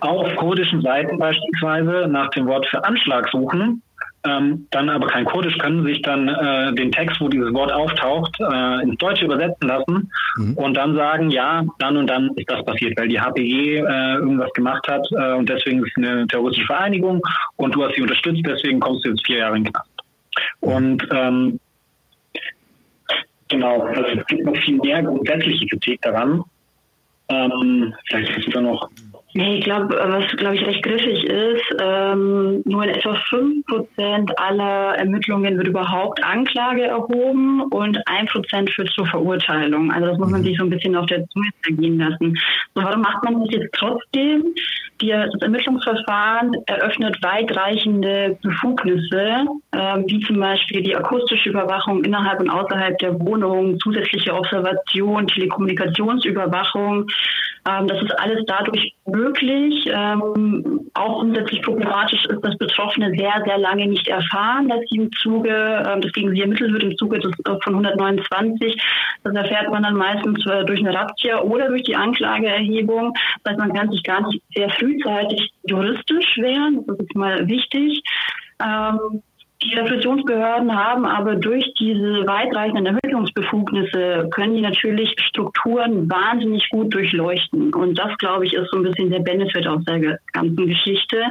auf 0.00 0.36
kurdischen 0.36 0.82
Seiten 0.82 1.18
beispielsweise 1.18 2.06
nach 2.08 2.30
dem 2.30 2.46
Wort 2.46 2.66
für 2.66 2.84
Anschlag 2.84 3.28
suchen 3.30 3.82
ähm, 4.24 4.68
dann 4.70 4.88
aber 4.88 5.08
kein 5.08 5.24
Kurdisch 5.24 5.58
können, 5.58 5.84
sich 5.84 6.00
dann 6.02 6.28
äh, 6.28 6.72
den 6.74 6.92
Text, 6.92 7.20
wo 7.20 7.28
dieses 7.28 7.52
Wort 7.52 7.72
auftaucht, 7.72 8.38
äh, 8.40 8.82
ins 8.82 8.96
Deutsche 8.98 9.24
übersetzen 9.24 9.66
lassen 9.66 10.10
mhm. 10.36 10.54
und 10.54 10.74
dann 10.74 10.94
sagen, 10.94 11.30
ja, 11.30 11.64
dann 11.78 11.96
und 11.96 12.06
dann 12.06 12.30
ist 12.36 12.48
das 12.48 12.64
passiert, 12.64 12.98
weil 12.98 13.08
die 13.08 13.20
HPG 13.20 13.78
äh, 13.78 14.14
irgendwas 14.14 14.52
gemacht 14.52 14.86
hat 14.88 15.06
äh, 15.12 15.32
und 15.32 15.48
deswegen 15.48 15.84
ist 15.84 15.92
es 15.96 16.04
eine 16.04 16.26
terroristische 16.28 16.66
Vereinigung 16.66 17.20
und 17.56 17.74
du 17.74 17.84
hast 17.84 17.94
sie 17.94 18.02
unterstützt, 18.02 18.42
deswegen 18.46 18.78
kommst 18.78 19.04
du 19.04 19.10
jetzt 19.10 19.26
vier 19.26 19.38
Jahre 19.38 19.56
in 19.56 19.64
den 19.64 19.72
Knast. 19.72 19.90
Und 20.60 21.06
ähm, 21.10 21.58
genau, 23.48 23.82
also 23.82 24.02
es 24.02 24.26
gibt 24.26 24.44
noch 24.44 24.56
viel 24.56 24.78
mehr 24.78 25.02
grundsätzliche 25.02 25.66
Kritik 25.66 26.00
daran. 26.02 26.44
Ähm, 27.28 27.94
vielleicht 28.06 28.32
kannst 28.32 28.48
du 28.48 28.52
da 28.52 28.60
noch 28.60 28.88
Nee, 29.34 29.56
ich 29.58 29.64
glaube, 29.64 29.96
was 29.96 30.26
glaube 30.36 30.56
ich 30.56 30.66
recht 30.66 30.82
griffig 30.82 31.24
ist, 31.24 31.76
ähm, 31.80 32.62
nur 32.66 32.84
in 32.84 32.90
etwa 32.90 33.14
5% 33.14 34.30
aller 34.36 34.94
Ermittlungen 34.98 35.56
wird 35.56 35.68
überhaupt 35.68 36.22
Anklage 36.22 36.82
erhoben 36.82 37.62
und 37.62 37.98
1% 38.06 38.70
führt 38.70 38.90
zur 38.90 39.06
Verurteilung. 39.06 39.90
Also 39.90 40.08
das 40.08 40.18
muss 40.18 40.30
man 40.30 40.42
mhm. 40.42 40.44
sich 40.44 40.58
so 40.58 40.64
ein 40.64 40.70
bisschen 40.70 40.94
auf 40.96 41.06
der 41.06 41.26
Zunge 41.28 41.48
zergehen 41.62 41.98
lassen. 41.98 42.38
So, 42.74 42.82
warum 42.82 43.00
macht 43.00 43.24
man 43.24 43.40
das 43.40 43.48
jetzt 43.52 43.72
trotzdem? 43.74 44.54
Die, 45.00 45.08
das 45.08 45.40
Ermittlungsverfahren 45.40 46.54
eröffnet 46.66 47.16
weitreichende 47.22 48.38
Befugnisse, 48.42 49.46
ähm, 49.72 50.04
wie 50.06 50.20
zum 50.20 50.38
Beispiel 50.40 50.82
die 50.82 50.94
akustische 50.94 51.48
Überwachung 51.48 52.04
innerhalb 52.04 52.38
und 52.40 52.50
außerhalb 52.50 52.98
der 52.98 53.18
Wohnung, 53.18 53.78
zusätzliche 53.80 54.34
Observation, 54.34 55.26
Telekommunikationsüberwachung. 55.26 57.06
Ähm, 57.64 57.86
das 57.86 58.02
ist 58.02 58.18
alles 58.18 58.44
dadurch 58.46 58.92
möglich. 59.06 59.86
Ähm, 59.86 60.90
auch 60.94 61.20
grundsätzlich 61.20 61.62
problematisch 61.62 62.24
ist, 62.26 62.44
dass 62.44 62.56
Betroffene 62.58 63.10
sehr, 63.16 63.42
sehr 63.44 63.58
lange 63.58 63.86
nicht 63.86 64.08
erfahren, 64.08 64.68
dass 64.68 64.80
sie 64.90 64.96
im 64.96 65.12
Zuge, 65.12 65.50
ähm, 65.86 66.00
dass 66.00 66.12
gegen 66.12 66.34
sie 66.34 66.42
ermittelt 66.42 66.72
wird 66.72 66.82
im 66.82 66.96
Zuge 66.96 67.20
des, 67.20 67.32
äh, 67.46 67.56
von 67.62 67.74
129. 67.74 68.82
Das 69.22 69.34
erfährt 69.34 69.70
man 69.70 69.84
dann 69.84 69.94
meistens 69.94 70.44
äh, 70.46 70.64
durch 70.64 70.80
eine 70.80 70.94
Razzia 70.94 71.40
oder 71.40 71.68
durch 71.68 71.84
die 71.84 71.94
Anklageerhebung. 71.96 73.14
Das 73.44 73.52
heißt, 73.52 73.60
man 73.60 73.72
kann 73.72 73.90
sich 73.90 74.02
gar 74.02 74.26
nicht 74.26 74.42
sehr 74.54 74.70
frühzeitig 74.70 75.52
juristisch 75.64 76.36
wehren. 76.38 76.84
Das 76.86 76.98
ist 76.98 77.14
mal 77.14 77.46
wichtig. 77.46 78.02
Ähm, 78.60 79.22
die 79.62 79.74
Repressionsbehörden 79.74 80.74
haben 80.74 81.06
aber 81.06 81.36
durch 81.36 81.72
diese 81.78 82.26
weitreichenden 82.26 82.86
Ermittlungsbefugnisse 82.86 84.28
können 84.30 84.54
die 84.56 84.60
natürlich 84.62 85.14
Strukturen 85.18 86.10
wahnsinnig 86.10 86.68
gut 86.70 86.92
durchleuchten. 86.92 87.72
Und 87.74 87.98
das, 87.98 88.16
glaube 88.18 88.46
ich, 88.46 88.54
ist 88.54 88.70
so 88.70 88.78
ein 88.78 88.82
bisschen 88.82 89.10
der 89.10 89.20
Benefit 89.20 89.66
aus 89.66 89.84
der 89.84 90.18
ganzen 90.32 90.66
Geschichte. 90.66 91.24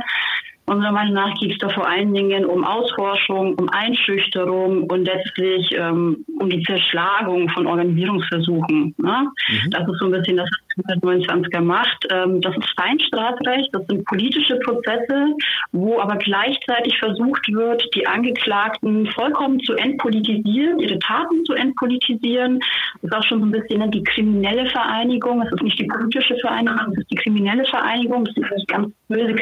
Unserer 0.72 0.93
Meinung 0.93 1.15
nach 1.15 1.34
geht 1.34 1.51
es 1.51 1.57
da 1.57 1.67
vor 1.67 1.86
allen 1.86 2.13
Dingen 2.13 2.45
um 2.45 2.63
Ausforschung, 2.63 3.55
um 3.55 3.67
Einschüchterung 3.67 4.84
und 4.84 5.03
letztlich 5.03 5.69
ähm, 5.78 6.24
um 6.39 6.49
die 6.49 6.63
Zerschlagung 6.63 7.49
von 7.49 7.67
Organisierungsversuchen. 7.67 8.95
Ne? 8.97 9.28
Mhm. 9.49 9.69
Das 9.72 9.82
ist 9.82 9.99
so 9.99 10.05
ein 10.05 10.11
bisschen 10.11 10.38
das, 10.38 10.49
was 10.78 10.95
129er 10.95 11.59
macht. 11.59 12.07
Ähm, 12.09 12.39
das 12.39 12.55
ist 12.55 12.74
Feinstrafrecht, 12.80 13.67
das 13.74 13.86
sind 13.88 14.05
politische 14.05 14.55
Prozesse, 14.59 15.36
wo 15.74 15.99
aber 15.99 16.15
gleichzeitig 16.15 16.97
versucht 16.99 17.51
wird, 17.51 17.84
die 17.93 18.07
Angeklagten 18.07 19.07
vollkommen 19.07 19.59
zu 19.59 19.74
entpolitisieren, 19.74 20.80
ihre 20.80 20.99
Taten 20.99 21.43
zu 21.43 21.53
entpolitisieren. 21.53 22.61
Das 23.01 23.11
ist 23.11 23.13
auch 23.17 23.24
schon 23.26 23.39
so 23.41 23.45
ein 23.45 23.51
bisschen 23.51 23.91
die 23.91 24.03
kriminelle 24.03 24.69
Vereinigung. 24.69 25.41
Es 25.41 25.51
ist 25.51 25.63
nicht 25.63 25.80
die 25.80 25.88
politische 25.88 26.38
Vereinigung, 26.38 26.93
es 26.93 26.99
ist 26.99 27.11
die 27.11 27.15
kriminelle 27.15 27.65
Vereinigung. 27.65 28.24
Das 28.24 28.36
sind 28.36 28.67
ganz 28.69 28.88
böse 29.09 29.36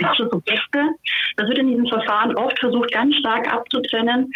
kriminelle 0.00 0.28
politische 0.28 0.28
Subjekte. 0.30 0.78
Das 1.36 1.48
wird 1.48 1.58
in 1.58 1.68
diesem 1.68 1.86
Verfahren 1.86 2.34
oft 2.36 2.58
versucht, 2.58 2.92
ganz 2.92 3.14
stark 3.16 3.52
abzutrennen. 3.52 4.32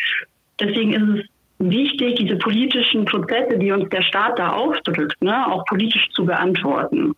Deswegen 0.60 0.92
ist 0.92 1.20
es 1.20 1.28
wichtig, 1.58 2.16
diese 2.16 2.36
politischen 2.36 3.04
Prozesse, 3.04 3.58
die 3.58 3.72
uns 3.72 3.88
der 3.90 4.02
Staat 4.02 4.38
da 4.38 4.52
aufdrückt, 4.52 5.20
ne, 5.22 5.46
auch 5.50 5.64
politisch 5.66 6.08
zu 6.12 6.24
beantworten. 6.24 7.14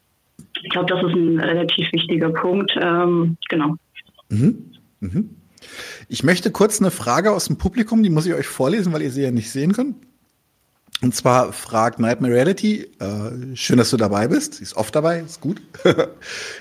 Ich 0.62 0.70
glaube, 0.70 0.86
das 0.86 1.02
ist 1.02 1.14
ein 1.14 1.40
relativ 1.40 1.92
wichtiger 1.92 2.30
Punkt. 2.30 2.72
Ähm, 2.80 3.36
genau. 3.48 3.74
Mhm. 4.28 4.72
Mhm. 5.00 5.30
Ich 6.08 6.22
möchte 6.22 6.50
kurz 6.50 6.80
eine 6.80 6.90
Frage 6.90 7.32
aus 7.32 7.46
dem 7.46 7.58
Publikum, 7.58 8.02
die 8.02 8.10
muss 8.10 8.26
ich 8.26 8.34
euch 8.34 8.46
vorlesen, 8.46 8.92
weil 8.92 9.02
ihr 9.02 9.10
sie 9.10 9.22
ja 9.22 9.30
nicht 9.30 9.50
sehen 9.50 9.72
könnt. 9.72 9.96
Und 11.02 11.14
zwar 11.14 11.52
fragt 11.52 11.98
Nightmare 11.98 12.32
Reality, 12.32 12.88
äh, 13.00 13.54
schön, 13.54 13.76
dass 13.76 13.90
du 13.90 13.98
dabei 13.98 14.28
bist. 14.28 14.54
Sie 14.54 14.62
ist 14.62 14.76
oft 14.76 14.94
dabei, 14.94 15.20
ist 15.20 15.42
gut. 15.42 15.60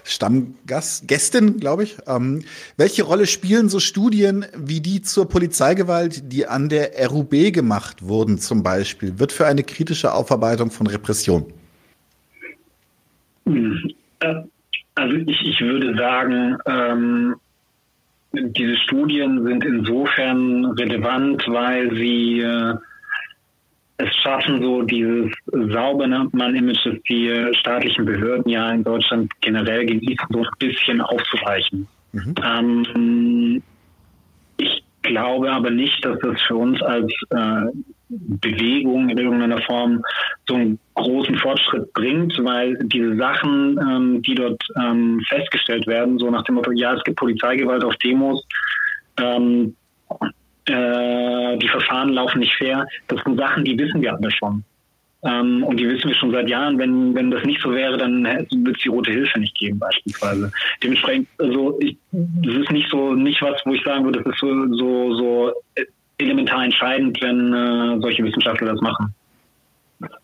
Stammgast, 0.04 1.08
Gästin, 1.08 1.58
glaube 1.58 1.84
ich. 1.84 1.98
Ähm, 2.06 2.44
welche 2.76 3.04
Rolle 3.04 3.28
spielen 3.28 3.70
so 3.70 3.80
Studien 3.80 4.46
wie 4.58 4.82
die 4.82 5.02
zur 5.02 5.30
Polizeigewalt, 5.30 6.34
die 6.34 6.48
an 6.48 6.68
der 6.68 6.92
RUB 7.10 7.54
gemacht 7.54 8.06
wurden, 8.06 8.38
zum 8.38 8.62
Beispiel? 8.62 9.20
Wird 9.20 9.32
für 9.32 9.46
eine 9.46 9.64
kritische 9.64 10.14
Aufarbeitung 10.14 10.70
von 10.70 10.88
Repression? 10.88 11.46
Äh, 13.46 14.36
also 14.96 15.16
ich, 15.16 15.48
ich 15.48 15.62
würde 15.62 15.96
sagen, 15.96 16.58
ähm, 16.66 17.36
diese 18.34 18.76
Studien 18.80 19.46
sind 19.46 19.64
insofern 19.64 20.66
relevant, 20.66 21.48
weil 21.48 21.96
sie 21.96 22.42
äh, 22.42 22.76
es 23.98 24.14
schaffen, 24.18 24.62
so 24.62 24.82
dieses 24.82 25.32
saubere 25.52 26.28
Mann-Image, 26.32 26.86
das 26.86 26.96
die 27.10 27.50
staatlichen 27.54 28.06
Behörden 28.06 28.50
ja 28.50 28.72
in 28.72 28.84
Deutschland 28.84 29.32
generell 29.42 29.86
genießen, 29.86 30.28
so 30.30 30.40
ein 30.40 30.50
bisschen 30.60 31.02
aufzuweichen. 31.02 31.88
Mhm. 32.12 32.36
Ähm, 32.44 33.64
ich 34.58 34.84
glaube 35.02 35.52
aber 35.52 35.70
nicht, 35.70 36.04
dass 36.04 36.20
das 36.20 36.42
für 36.42 36.56
uns 36.56 36.82
als 36.82 37.12
äh, 37.30 37.72
Bewegung 38.10 39.10
in 39.10 39.18
irgendeiner 39.18 39.62
Form 39.62 40.04
so 40.48 40.56
einen 40.56 40.80
großen 40.94 41.38
Fortschritt 41.38 41.92
bringt, 41.94 42.38
weil 42.44 42.78
diese 42.84 43.16
Sachen, 43.16 43.80
ähm, 43.80 44.22
die 44.22 44.36
dort 44.36 44.62
ähm, 44.76 45.22
festgestellt 45.28 45.88
werden, 45.88 46.20
so 46.20 46.30
nach 46.30 46.44
dem 46.44 46.56
Motto, 46.56 46.72
ja, 46.72 46.94
es 46.94 47.04
gibt 47.04 47.18
Polizeigewalt 47.18 47.84
auf 47.84 47.96
Demos, 47.98 48.46
ähm, 49.18 49.76
äh, 50.68 51.58
die 51.58 51.68
Verfahren 51.68 52.10
laufen 52.10 52.40
nicht 52.40 52.56
fair. 52.56 52.88
Das 53.08 53.22
sind 53.24 53.38
Sachen, 53.38 53.66
die 53.66 53.78
wissen 53.78 54.02
wir 54.02 54.14
alle 54.14 54.32
schon. 54.32 54.64
Ähm, 55.24 55.64
und 55.64 55.78
die 55.78 55.88
wissen 55.88 56.10
wir 56.10 56.16
schon 56.16 56.32
seit 56.32 56.48
Jahren. 56.48 56.78
Wenn, 56.78 57.16
wenn 57.16 57.32
das 57.32 57.44
nicht 57.44 57.62
so 57.62 57.72
wäre, 57.72 57.98
dann 57.98 58.24
wird 58.24 58.78
es 58.78 58.84
die 58.84 58.90
Rote 58.90 59.12
Hilfe 59.12 59.40
nicht 59.40 59.58
geben, 59.58 59.80
beispielsweise. 59.80 60.52
Dementsprechend, 60.84 61.28
also 61.40 61.78
ich, 61.82 61.98
das 62.12 62.56
ist 62.56 62.72
nicht 62.72 62.90
so, 62.90 63.14
nicht 63.14 63.42
was, 63.42 63.62
wo 63.66 63.74
ich 63.74 63.84
sagen 63.84 64.06
würde, 64.06 64.22
das 64.22 64.34
ist 64.34 64.40
so, 64.40 64.76
so, 64.76 65.16
so 65.16 65.54
elementar 66.18 66.64
entscheidend, 66.64 67.20
wenn 67.22 67.54
äh, 67.54 68.02
solche 68.02 68.24
Wissenschaftler 68.24 68.74
das 68.74 68.82
machen. 68.82 69.14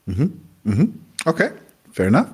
Mhm. 0.06 0.34
Mhm. 0.64 0.94
Okay, 1.26 1.50
fair 1.92 2.08
enough. 2.08 2.28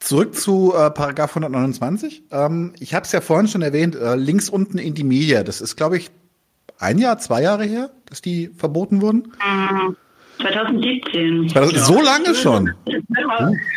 Zurück 0.00 0.34
zu 0.34 0.72
äh, 0.74 0.90
Paragraph 0.90 1.36
129. 1.36 2.22
Ähm, 2.30 2.72
ich 2.80 2.94
habe 2.94 3.04
es 3.04 3.12
ja 3.12 3.20
vorhin 3.20 3.48
schon 3.48 3.62
erwähnt, 3.62 3.94
äh, 3.94 4.16
links 4.16 4.48
unten 4.48 4.78
in 4.78 4.94
die 4.94 5.04
Media. 5.04 5.44
Das 5.44 5.60
ist, 5.60 5.76
glaube 5.76 5.98
ich, 5.98 6.10
ein 6.80 6.98
Jahr, 6.98 7.18
zwei 7.18 7.42
Jahre 7.42 7.64
her, 7.64 7.90
dass 8.06 8.20
die 8.20 8.48
verboten 8.48 9.00
wurden? 9.00 9.32
2017. 10.40 11.48
2000, 11.50 11.72
ja. 11.76 11.84
So 11.84 12.00
lange 12.00 12.34
schon? 12.34 12.72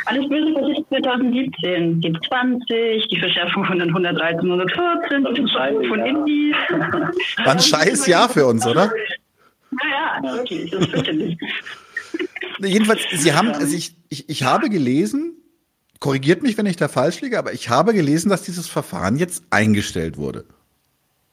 Alles 0.05 0.29
Böse 0.29 0.53
passiert 0.53 0.87
2017. 0.89 2.01
Die 2.01 2.13
20, 2.27 3.07
die 3.09 3.19
Verschärfung 3.19 3.65
von 3.65 3.79
den 3.79 3.89
113, 3.89 4.39
114 4.39 5.25
und 5.25 5.37
den 5.37 5.47
Verbot 5.47 5.87
von 5.87 5.99
Indie. 5.99 6.55
War 7.43 7.53
ein 7.53 7.59
scheiß 7.59 8.07
Jahr 8.07 8.29
für 8.29 8.45
uns, 8.45 8.65
oder? 8.65 8.91
Naja, 9.71 10.35
wirklich, 10.35 10.71
das 10.71 10.87
ist 10.87 11.37
Jedenfalls, 12.59 13.01
Sie 13.11 13.33
haben, 13.33 13.49
also 13.49 13.75
ich, 13.75 13.95
ich, 14.09 14.29
ich 14.29 14.43
habe 14.43 14.69
gelesen, 14.69 15.33
korrigiert 15.99 16.43
mich, 16.43 16.57
wenn 16.57 16.67
ich 16.67 16.75
da 16.75 16.87
falsch 16.87 17.21
liege, 17.21 17.39
aber 17.39 17.53
ich 17.53 17.69
habe 17.69 17.93
gelesen, 17.93 18.29
dass 18.29 18.43
dieses 18.43 18.67
Verfahren 18.67 19.17
jetzt 19.17 19.43
eingestellt 19.49 20.17
wurde. 20.17 20.45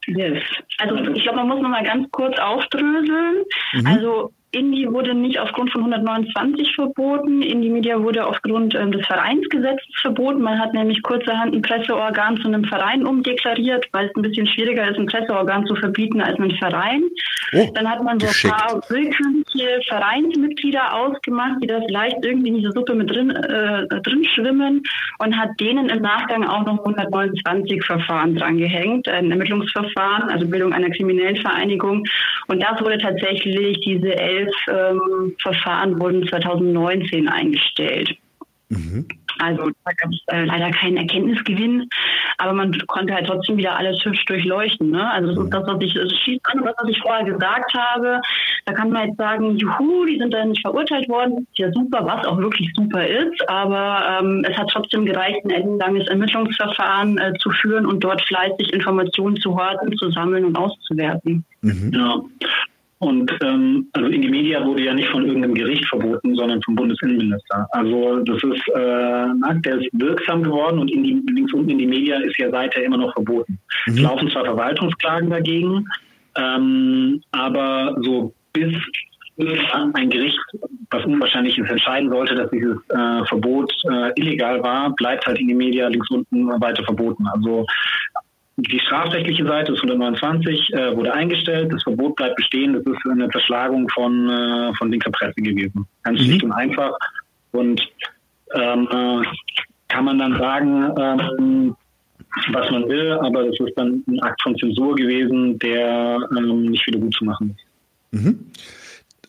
Yes. 0.07 0.43
Also 0.79 0.97
ich 0.97 1.23
glaube, 1.23 1.39
man 1.39 1.49
muss 1.49 1.61
noch 1.61 1.69
mal 1.69 1.85
ganz 1.85 2.11
kurz 2.11 2.39
aufdröseln. 2.39 3.45
Mhm. 3.73 3.87
Also 3.87 4.33
Indie 4.53 4.91
wurde 4.91 5.15
nicht 5.15 5.39
aufgrund 5.39 5.71
von 5.71 5.83
129 5.83 6.75
verboten. 6.75 7.41
Indie 7.41 7.71
Media 7.71 8.03
wurde 8.03 8.27
aufgrund 8.27 8.75
ähm, 8.75 8.91
des 8.91 9.07
Vereinsgesetzes 9.07 9.87
verboten. 10.01 10.43
Man 10.43 10.59
hat 10.59 10.75
nämlich 10.75 11.03
kurzerhand 11.03 11.55
ein 11.55 11.63
Presseorgan 11.63 12.37
zu 12.39 12.49
einem 12.49 12.65
Verein 12.65 13.07
umdeklariert, 13.07 13.87
weil 13.93 14.07
es 14.07 14.17
ein 14.17 14.23
bisschen 14.23 14.49
schwieriger 14.49 14.91
ist, 14.91 14.99
ein 14.99 15.07
Presseorgan 15.07 15.67
zu 15.67 15.77
verbieten 15.77 16.21
als 16.21 16.37
einen 16.39 16.57
Verein. 16.57 17.03
Oh, 17.53 17.71
Dann 17.75 17.89
hat 17.89 18.03
man 18.03 18.19
so 18.19 18.27
ein 18.27 18.53
paar 18.53 18.81
willkürliche 18.89 19.81
Vereinsmitglieder 19.89 20.95
ausgemacht, 20.95 21.63
die 21.63 21.67
da 21.69 21.81
vielleicht 21.87 22.17
irgendwie 22.25 22.49
in 22.49 22.57
dieser 22.57 22.73
Suppe 22.73 22.95
mit 22.95 23.11
drin, 23.11 23.31
äh, 23.31 23.87
drin 24.03 24.25
schwimmen 24.35 24.83
und 25.19 25.37
hat 25.37 25.51
denen 25.61 25.89
im 25.91 26.03
Nachgang 26.03 26.45
auch 26.45 26.65
noch 26.65 26.79
129 26.79 27.85
Verfahren 27.85 28.35
drangehängt, 28.35 29.09
ein 29.09 29.31
Ermittlungsverfahren, 29.31 30.29
also 30.29 30.47
Bildung 30.47 30.73
einer 30.73 30.91
kriminellen 30.91 31.37
Vereinigung. 31.37 32.05
Und 32.49 32.63
das 32.63 32.81
wurde 32.81 32.99
tatsächlich 32.99 33.81
diese 33.81 34.17
elf 34.17 34.40
Verfahren 35.41 35.99
wurden 36.01 36.27
2019 36.27 37.29
eingestellt. 37.29 38.17
Mhm. 38.71 39.07
Also 39.41 39.71
da 39.85 39.93
gab 39.93 40.11
es 40.13 40.21
äh, 40.29 40.45
leider 40.45 40.71
keinen 40.71 40.97
Erkenntnisgewinn, 40.97 41.89
aber 42.39 42.53
man 42.53 42.79
konnte 42.87 43.15
halt 43.15 43.27
trotzdem 43.27 43.57
wieder 43.57 43.77
alles 43.77 44.05
hübsch 44.05 44.25
durchleuchten. 44.27 44.91
Ne? 44.91 45.11
Also 45.11 45.35
das 45.35 45.45
ist 45.45 45.53
das, 45.53 45.67
was 45.67 45.83
ich, 45.83 45.97
es 45.97 46.13
schießt 46.21 46.41
an, 46.45 46.65
was 46.65 46.89
ich 46.89 47.01
vorher 47.01 47.25
gesagt 47.25 47.75
habe. 47.75 48.21
Da 48.67 48.73
kann 48.73 48.91
man 48.91 49.09
jetzt 49.09 49.17
sagen, 49.17 49.57
juhu, 49.57 50.05
die 50.05 50.19
sind 50.19 50.33
dann 50.33 50.51
nicht 50.51 50.61
verurteilt 50.61 51.09
worden. 51.09 51.47
Ja 51.55 51.73
super, 51.73 52.05
was 52.05 52.27
auch 52.27 52.39
wirklich 52.39 52.71
super 52.77 53.07
ist, 53.07 53.49
aber 53.49 54.21
ähm, 54.21 54.45
es 54.49 54.57
hat 54.57 54.69
trotzdem 54.71 55.05
gereicht, 55.05 55.45
ein 55.45 55.51
ellenlanges 55.51 56.07
Ermittlungsverfahren 56.09 57.19
äh, 57.19 57.33
zu 57.41 57.51
führen 57.51 57.87
und 57.87 58.05
dort 58.05 58.23
fleißig 58.23 58.73
Informationen 58.73 59.37
zu 59.37 59.57
horten, 59.57 59.97
zu 59.97 60.11
sammeln 60.11 60.45
und 60.45 60.57
auszuwerten. 60.57 61.45
Mhm. 61.63 61.93
Ja. 61.93 62.21
Und 63.01 63.33
ähm, 63.43 63.89
also 63.95 64.09
in 64.11 64.21
die 64.21 64.29
Media 64.29 64.63
wurde 64.63 64.85
ja 64.85 64.93
nicht 64.93 65.09
von 65.09 65.25
irgendeinem 65.25 65.55
Gericht 65.55 65.87
verboten, 65.87 66.35
sondern 66.35 66.63
vom 66.63 66.75
Bundesinnenminister. 66.75 67.67
Also 67.73 68.19
das 68.19 68.43
ist 68.43 68.69
äh, 68.75 69.25
ein 69.25 69.43
Akt, 69.43 69.65
der 69.65 69.77
ist 69.81 69.89
wirksam 69.93 70.43
geworden 70.43 70.79
und 70.79 70.91
in 70.91 71.03
die, 71.03 71.23
links 71.33 71.51
unten 71.55 71.71
in 71.71 71.79
die 71.79 71.87
Media 71.87 72.19
ist 72.19 72.37
ja 72.37 72.51
seither 72.51 72.85
immer 72.85 72.99
noch 72.99 73.15
verboten. 73.15 73.59
Mhm. 73.87 73.95
Es 73.95 74.01
laufen 74.01 74.31
zwar 74.31 74.45
Verwaltungsklagen 74.45 75.31
dagegen, 75.31 75.87
ähm, 76.37 77.23
aber 77.33 77.97
so 78.03 78.35
bis 78.53 78.75
ein 79.73 80.11
Gericht, 80.11 80.39
was 80.91 81.03
unwahrscheinlich 81.07 81.57
ist, 81.57 81.71
entscheiden 81.71 82.11
sollte, 82.11 82.35
dass 82.35 82.51
dieses 82.51 82.77
äh, 82.91 83.25
Verbot 83.25 83.73
äh, 83.91 84.13
illegal 84.17 84.63
war, 84.63 84.95
bleibt 84.97 85.27
halt 85.27 85.39
in 85.39 85.49
die 85.49 85.55
Media 85.55 85.89
links 85.89 86.11
unten 86.11 86.49
weiter 86.61 86.85
verboten. 86.85 87.27
Also 87.29 87.65
die 88.57 88.81
strafrechtliche 88.81 89.45
Seite 89.45 89.73
ist 89.73 89.79
129, 89.79 90.73
äh, 90.73 90.97
wurde 90.97 91.13
eingestellt, 91.13 91.73
das 91.73 91.83
Verbot 91.83 92.17
bleibt 92.17 92.37
bestehen, 92.37 92.75
das 92.75 92.83
ist 92.85 93.11
eine 93.11 93.29
Zerschlagung 93.31 93.89
von, 93.89 94.29
äh, 94.29 94.75
von 94.75 94.91
linker 94.91 95.11
Presse 95.11 95.41
gewesen. 95.41 95.87
Ganz 96.03 96.21
mhm. 96.21 96.25
schlicht 96.25 96.43
und 96.45 96.53
einfach. 96.53 96.93
Und 97.53 97.81
ähm, 98.55 98.89
äh, 98.91 99.27
kann 99.89 100.05
man 100.05 100.19
dann 100.19 100.39
sagen, 100.39 100.95
ähm, 100.99 101.77
was 102.53 102.71
man 102.71 102.89
will, 102.89 103.13
aber 103.13 103.47
es 103.49 103.59
ist 103.59 103.77
dann 103.77 104.05
ein 104.07 104.21
Akt 104.21 104.41
von 104.43 104.57
Zensur 104.57 104.95
gewesen, 104.95 105.59
der 105.59 106.19
ähm, 106.37 106.67
nicht 106.71 106.87
wieder 106.87 106.99
gut 106.99 107.15
zu 107.15 107.25
machen 107.25 107.57
ist. 107.57 108.23
Mhm. 108.23 108.47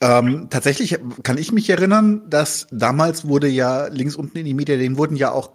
Ähm, 0.01 0.47
tatsächlich 0.49 0.97
kann 1.23 1.37
ich 1.37 1.51
mich 1.51 1.69
erinnern, 1.69 2.23
dass 2.27 2.67
damals 2.71 3.27
wurde 3.27 3.47
ja 3.47 3.87
links 3.87 4.15
unten 4.15 4.39
in 4.39 4.45
die 4.45 4.53
Medien, 4.53 4.79
denen 4.79 4.97
wurden 4.97 5.15
ja 5.15 5.31
auch 5.31 5.51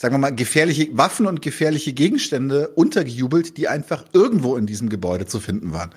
sagen 0.00 0.14
wir 0.14 0.18
mal, 0.18 0.34
gefährliche 0.34 0.88
Waffen 0.96 1.26
und 1.26 1.42
gefährliche 1.42 1.92
Gegenstände 1.92 2.68
untergejubelt, 2.68 3.58
die 3.58 3.68
einfach 3.68 4.02
irgendwo 4.14 4.56
in 4.56 4.64
diesem 4.64 4.88
Gebäude 4.88 5.26
zu 5.26 5.40
finden 5.40 5.74
waren. 5.74 5.90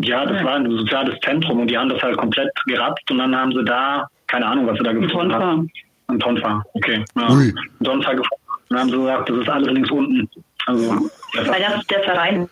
Ja, 0.00 0.24
das 0.24 0.42
war 0.42 0.54
ein 0.54 0.70
soziales 0.70 1.20
Zentrum 1.22 1.60
und 1.60 1.68
die 1.68 1.76
haben 1.76 1.90
das 1.90 2.00
halt 2.00 2.16
komplett 2.16 2.50
geratzt 2.64 3.10
und 3.10 3.18
dann 3.18 3.36
haben 3.36 3.52
sie 3.52 3.62
da, 3.62 4.08
keine 4.26 4.46
Ahnung, 4.46 4.66
was 4.66 4.78
sie 4.78 4.84
da 4.84 4.92
gefunden 4.94 5.34
haben. 5.34 5.70
Ein 6.06 6.18
Tonfa, 6.18 6.62
okay. 6.72 7.04
Ja. 7.14 7.30
Ui. 7.30 7.54
Ein 7.78 7.84
Tonfa 7.84 8.12
gefunden. 8.14 8.44
Und 8.48 8.70
dann 8.70 8.78
haben 8.78 8.88
sie 8.88 8.96
gesagt, 8.96 9.28
das 9.28 9.36
ist 9.36 9.48
alles 9.50 9.68
links 9.70 9.90
unten. 9.90 10.30
Also, 10.64 11.10
Weil 11.34 11.60
das 11.60 11.80
ist 11.80 11.90
der 11.90 12.02
Verein. 12.04 12.48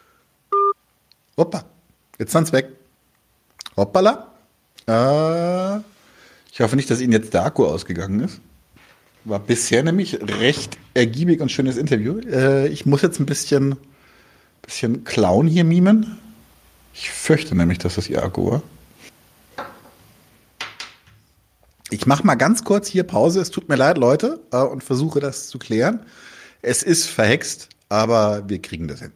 Hoppa, 1.38 1.64
jetzt 2.18 2.32
sind's 2.32 2.52
weg. 2.52 2.68
Hoppala. 3.74 4.32
Äh, 4.86 5.78
ich 6.52 6.60
hoffe 6.60 6.76
nicht, 6.76 6.90
dass 6.90 7.00
Ihnen 7.00 7.12
jetzt 7.12 7.32
der 7.32 7.46
Akku 7.46 7.64
ausgegangen 7.64 8.20
ist. 8.20 8.42
War 9.26 9.40
bisher 9.40 9.82
nämlich 9.82 10.20
recht 10.22 10.78
ergiebig 10.94 11.40
und 11.40 11.50
schönes 11.50 11.76
Interview. 11.76 12.20
Äh, 12.20 12.68
ich 12.68 12.86
muss 12.86 13.02
jetzt 13.02 13.18
ein 13.18 13.26
bisschen, 13.26 13.74
bisschen 14.62 15.02
Clown 15.02 15.48
hier 15.48 15.64
mimen. 15.64 16.16
Ich 16.94 17.10
fürchte 17.10 17.56
nämlich, 17.56 17.78
dass 17.78 17.96
das 17.96 18.08
ihr 18.08 18.22
Akku 18.22 18.52
war. 18.52 18.62
Ich 21.90 22.06
mache 22.06 22.24
mal 22.24 22.36
ganz 22.36 22.62
kurz 22.62 22.86
hier 22.86 23.02
Pause. 23.02 23.40
Es 23.40 23.50
tut 23.50 23.68
mir 23.68 23.74
leid, 23.74 23.98
Leute, 23.98 24.38
äh, 24.52 24.58
und 24.58 24.84
versuche 24.84 25.18
das 25.18 25.48
zu 25.48 25.58
klären. 25.58 26.06
Es 26.62 26.84
ist 26.84 27.06
verhext, 27.06 27.68
aber 27.88 28.48
wir 28.48 28.62
kriegen 28.62 28.86
das 28.86 29.00
hin. 29.00 29.12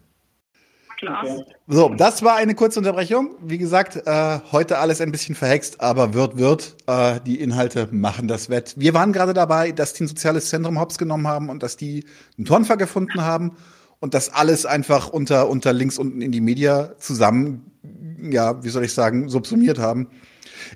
Klar. 1.01 1.25
So, 1.67 1.89
das 1.89 2.23
war 2.23 2.37
eine 2.37 2.55
kurze 2.55 2.79
Unterbrechung. 2.79 3.31
Wie 3.41 3.57
gesagt, 3.57 3.97
äh, 4.07 4.39
heute 4.53 4.77
alles 4.77 5.01
ein 5.01 5.11
bisschen 5.11 5.35
verhext, 5.35 5.81
aber 5.81 6.13
wird, 6.13 6.37
wird. 6.37 6.77
Äh, 6.87 7.21
die 7.25 7.41
Inhalte 7.41 7.89
machen 7.91 8.29
das 8.29 8.51
wett. 8.51 8.75
Wir 8.77 8.93
waren 8.93 9.15
gerade 9.15 9.33
dabei, 9.33 9.73
dass 9.73 9.95
die 9.95 10.05
ein 10.05 10.09
soziales 10.09 10.51
Zentrum 10.51 10.79
hops 10.79 10.99
genommen 10.99 11.27
haben 11.27 11.49
und 11.49 11.63
dass 11.63 11.79
die 11.79 12.05
einen 12.37 12.45
Turnfer 12.45 12.77
gefunden 12.77 13.23
haben 13.23 13.57
und 13.99 14.13
das 14.13 14.29
alles 14.29 14.67
einfach 14.67 15.09
unter, 15.09 15.49
unter 15.49 15.73
links 15.73 15.97
unten 15.97 16.21
in 16.21 16.33
die 16.33 16.43
Media 16.43 16.91
zusammen, 16.99 17.73
ja, 18.21 18.63
wie 18.63 18.69
soll 18.69 18.85
ich 18.85 18.93
sagen, 18.93 19.31
subsumiert 19.31 19.79
haben. 19.79 20.09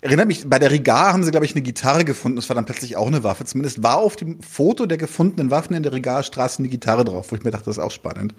Erinnert 0.00 0.26
mich, 0.26 0.48
bei 0.48 0.58
der 0.58 0.70
Rigar 0.70 1.12
haben 1.12 1.22
sie, 1.22 1.32
glaube 1.32 1.44
ich, 1.44 1.52
eine 1.52 1.60
Gitarre 1.60 2.06
gefunden. 2.06 2.36
Das 2.36 2.48
war 2.48 2.56
dann 2.56 2.64
plötzlich 2.64 2.96
auch 2.96 3.08
eine 3.08 3.24
Waffe. 3.24 3.44
Zumindest 3.44 3.82
war 3.82 3.98
auf 3.98 4.16
dem 4.16 4.40
Foto 4.40 4.86
der 4.86 4.96
gefundenen 4.96 5.50
Waffen 5.50 5.76
in 5.76 5.82
der 5.82 5.92
Rigarstraße 5.92 6.60
eine 6.60 6.68
Gitarre 6.68 7.04
drauf, 7.04 7.30
wo 7.30 7.36
ich 7.36 7.44
mir 7.44 7.50
dachte, 7.50 7.66
das 7.66 7.76
ist 7.76 7.82
auch 7.82 7.90
spannend. 7.90 8.34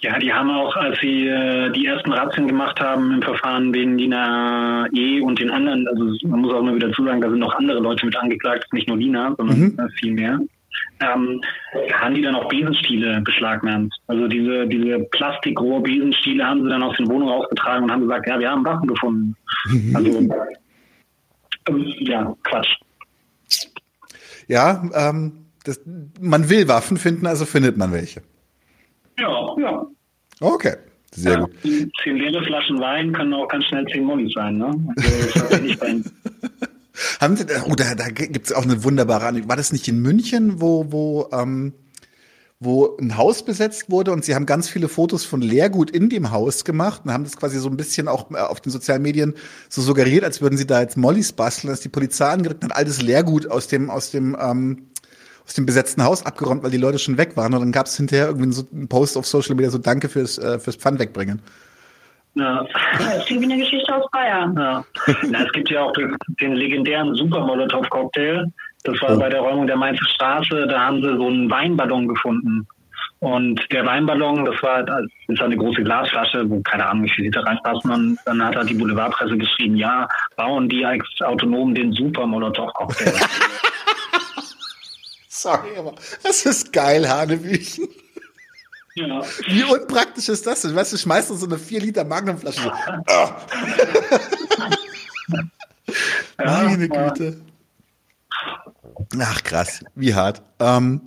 Ja, 0.00 0.16
die 0.18 0.32
haben 0.32 0.50
auch, 0.50 0.76
als 0.76 1.00
sie 1.00 1.26
äh, 1.26 1.70
die 1.72 1.86
ersten 1.86 2.12
Razzien 2.12 2.46
gemacht 2.46 2.78
haben 2.80 3.14
im 3.14 3.22
Verfahren 3.22 3.74
wegen 3.74 3.98
Lina 3.98 4.86
E 4.92 5.20
und 5.20 5.40
den 5.40 5.50
anderen, 5.50 5.88
also 5.88 6.14
man 6.28 6.40
muss 6.40 6.54
auch 6.54 6.62
mal 6.62 6.76
wieder 6.76 6.92
zusagen, 6.92 7.20
da 7.20 7.28
sind 7.28 7.40
noch 7.40 7.54
andere 7.54 7.80
Leute 7.80 8.06
mit 8.06 8.16
angeklagt, 8.16 8.72
nicht 8.72 8.86
nur 8.86 8.96
Lina, 8.96 9.34
sondern 9.36 9.58
mhm. 9.58 9.78
Äh, 9.78 9.88
viel 9.98 10.12
mehr. 10.12 10.38
Ähm, 11.00 11.40
haben 11.92 12.14
die 12.14 12.22
dann 12.22 12.36
auch 12.36 12.48
Besenstiele 12.48 13.20
beschlagnahmt. 13.22 13.92
Also 14.06 14.28
diese, 14.28 14.66
diese 14.68 15.00
Plastikrohr-Besenstiele 15.00 16.44
haben 16.44 16.62
sie 16.62 16.68
dann 16.68 16.82
aus 16.82 16.96
den 16.96 17.08
Wohnungen 17.08 17.32
ausgetragen 17.32 17.84
und 17.84 17.90
haben 17.90 18.02
gesagt, 18.02 18.28
ja, 18.28 18.38
wir 18.38 18.50
haben 18.50 18.64
Waffen 18.64 18.88
gefunden. 18.88 19.36
Mhm. 19.66 19.96
Also, 19.96 20.18
ähm, 21.68 21.84
ja, 21.98 22.36
Quatsch. 22.44 22.76
Ja, 24.46 24.82
ähm, 24.94 25.46
das, 25.64 25.80
man 26.20 26.48
will 26.48 26.68
Waffen 26.68 26.96
finden, 26.96 27.26
also 27.26 27.44
findet 27.44 27.76
man 27.76 27.92
welche. 27.92 28.22
Ja, 29.18 29.56
ja. 29.58 29.86
Okay, 30.40 30.76
sehr 31.14 31.32
ja, 31.32 31.40
gut. 31.40 31.50
Zehn 31.62 32.16
leere 32.16 32.44
Flaschen 32.44 32.80
Wein 32.80 33.12
können 33.12 33.34
auch 33.34 33.48
ganz 33.48 33.64
schnell 33.64 33.86
zehn 33.86 34.04
Mollis 34.04 34.32
sein, 34.34 34.58
ne? 34.58 34.94
Also, 34.96 35.66
das 35.66 36.12
Haben 37.20 37.36
Sie, 37.36 37.44
oh, 37.64 37.74
da, 37.74 37.94
da 37.94 38.08
gibt 38.08 38.46
es 38.46 38.52
auch 38.52 38.64
eine 38.64 38.82
wunderbare, 38.82 39.48
war 39.48 39.56
das 39.56 39.72
nicht 39.72 39.86
in 39.88 40.00
München, 40.00 40.60
wo, 40.60 40.90
wo, 40.90 41.28
ähm, 41.32 41.72
wo 42.60 42.96
ein 42.96 43.16
Haus 43.16 43.44
besetzt 43.44 43.88
wurde 43.88 44.10
und 44.10 44.24
sie 44.24 44.34
haben 44.34 44.46
ganz 44.46 44.68
viele 44.68 44.88
Fotos 44.88 45.24
von 45.24 45.40
Leergut 45.40 45.92
in 45.92 46.08
dem 46.08 46.32
Haus 46.32 46.64
gemacht 46.64 47.02
und 47.04 47.12
haben 47.12 47.22
das 47.22 47.36
quasi 47.36 47.58
so 47.58 47.68
ein 47.68 47.76
bisschen 47.76 48.08
auch 48.08 48.30
äh, 48.32 48.38
auf 48.38 48.60
den 48.60 48.72
sozialen 48.72 49.02
Medien 49.02 49.34
so 49.68 49.80
suggeriert, 49.80 50.24
als 50.24 50.42
würden 50.42 50.56
sie 50.56 50.66
da 50.66 50.80
jetzt 50.80 50.96
Mollys 50.96 51.32
basteln, 51.32 51.70
dass 51.70 51.80
die 51.80 51.88
Polizei 51.88 52.26
angerückt 52.26 52.64
hat, 52.64 52.74
altes 52.74 53.00
Leergut 53.00 53.48
aus 53.48 53.68
dem, 53.68 53.90
aus 53.90 54.10
dem, 54.10 54.36
ähm, 54.40 54.88
aus 55.48 55.54
dem 55.54 55.64
besetzten 55.64 56.04
Haus 56.04 56.24
abgeräumt, 56.26 56.62
weil 56.62 56.70
die 56.70 56.76
Leute 56.76 56.98
schon 56.98 57.16
weg 57.16 57.36
waren. 57.36 57.54
Und 57.54 57.60
dann 57.60 57.72
gab 57.72 57.86
es 57.86 57.96
hinterher 57.96 58.26
irgendwie 58.26 58.52
so 58.52 58.64
einen 58.70 58.86
Post 58.86 59.16
auf 59.16 59.26
Social 59.26 59.56
Media, 59.56 59.70
so 59.70 59.78
Danke 59.78 60.10
fürs, 60.10 60.36
äh, 60.36 60.58
fürs 60.58 60.76
Pfand 60.76 61.00
wegbringen. 61.00 61.40
Ja. 62.34 62.66
Das 62.98 63.18
ist 63.18 63.30
wie 63.30 63.42
eine 63.42 63.56
Geschichte 63.56 63.94
aus 63.94 64.04
Bayern. 64.12 64.54
Ja. 64.56 64.84
Na, 65.30 65.44
es 65.44 65.52
gibt 65.52 65.70
ja 65.70 65.82
auch 65.82 65.92
den, 65.94 66.14
den 66.40 66.52
legendären 66.52 67.14
Super 67.14 67.40
Molotov 67.40 67.88
Cocktail. 67.88 68.44
Das 68.84 69.00
war 69.00 69.16
oh. 69.16 69.18
bei 69.18 69.30
der 69.30 69.40
Räumung 69.40 69.66
der 69.66 69.76
Mainzer 69.76 70.04
Straße. 70.04 70.66
Da 70.66 70.80
haben 70.80 71.00
sie 71.00 71.16
so 71.16 71.26
einen 71.26 71.50
Weinballon 71.50 72.08
gefunden. 72.08 72.66
Und 73.20 73.60
der 73.72 73.84
Weinballon, 73.86 74.44
das 74.44 74.62
war 74.62 74.84
das 74.84 75.04
ist 75.26 75.40
eine 75.40 75.56
große 75.56 75.82
Glasflasche, 75.82 76.48
wo 76.48 76.60
keine 76.60 76.86
Ahnung, 76.86 77.04
wie 77.04 77.10
viel 77.10 77.24
Liter 77.24 77.42
reinpassen. 77.42 77.90
Und 77.90 78.18
dann 78.26 78.44
hat 78.44 78.54
halt 78.54 78.68
die 78.68 78.74
Boulevardpresse 78.74 79.36
geschrieben, 79.38 79.76
ja, 79.76 80.06
bauen 80.36 80.68
die 80.68 80.84
als 80.84 81.04
Autonomen 81.20 81.74
den 81.74 81.92
Super 81.92 82.26
Molotov 82.26 82.72
Cocktail. 82.74 83.14
Sorry, 85.38 85.76
aber 85.76 85.94
das 86.24 86.44
ist 86.44 86.72
geil, 86.72 87.08
Hanebüchen. 87.08 87.88
Ja. 88.96 89.22
Wie 89.46 89.62
unpraktisch 89.62 90.28
ist 90.28 90.44
das 90.48 90.62
denn? 90.62 90.74
Weißt 90.74 90.92
du, 90.92 90.96
schmeißt 90.96 91.30
du 91.30 91.36
so 91.36 91.46
eine 91.46 91.58
4 91.58 91.80
Liter 91.80 92.04
Magnumflasche 92.04 92.62
so. 92.62 92.72
Oh. 95.30 96.44
Meine 96.44 96.88
Güte. 96.88 97.40
Ach 99.20 99.42
krass, 99.44 99.84
wie 99.94 100.14
hart. 100.14 100.42
Ähm, 100.58 101.02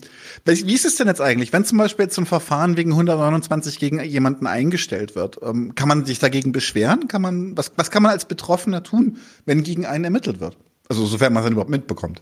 wie 0.45 0.73
ist 0.73 0.85
es 0.85 0.95
denn 0.95 1.07
jetzt 1.07 1.19
eigentlich, 1.21 1.51
wenn 1.51 1.65
zum 1.65 1.77
Beispiel 1.79 2.05
jetzt 2.05 2.17
ein 2.17 2.25
Verfahren 2.25 2.77
wegen 2.77 2.91
129 2.91 3.79
gegen 3.79 4.01
jemanden 4.01 4.47
eingestellt 4.47 5.15
wird? 5.15 5.39
Ähm, 5.43 5.75
kann 5.75 5.89
man 5.89 6.05
sich 6.05 6.19
dagegen 6.19 6.51
beschweren? 6.51 7.07
Kann 7.07 7.21
man, 7.21 7.57
was, 7.57 7.73
was 7.75 7.91
kann 7.91 8.03
man 8.03 8.11
als 8.11 8.25
Betroffener 8.25 8.83
tun, 8.83 9.17
wenn 9.45 9.63
gegen 9.63 9.85
einen 9.85 10.05
ermittelt 10.05 10.39
wird? 10.39 10.57
Also 10.87 11.05
sofern 11.05 11.33
man 11.33 11.41
es 11.41 11.45
dann 11.45 11.53
überhaupt 11.53 11.71
mitbekommt. 11.71 12.21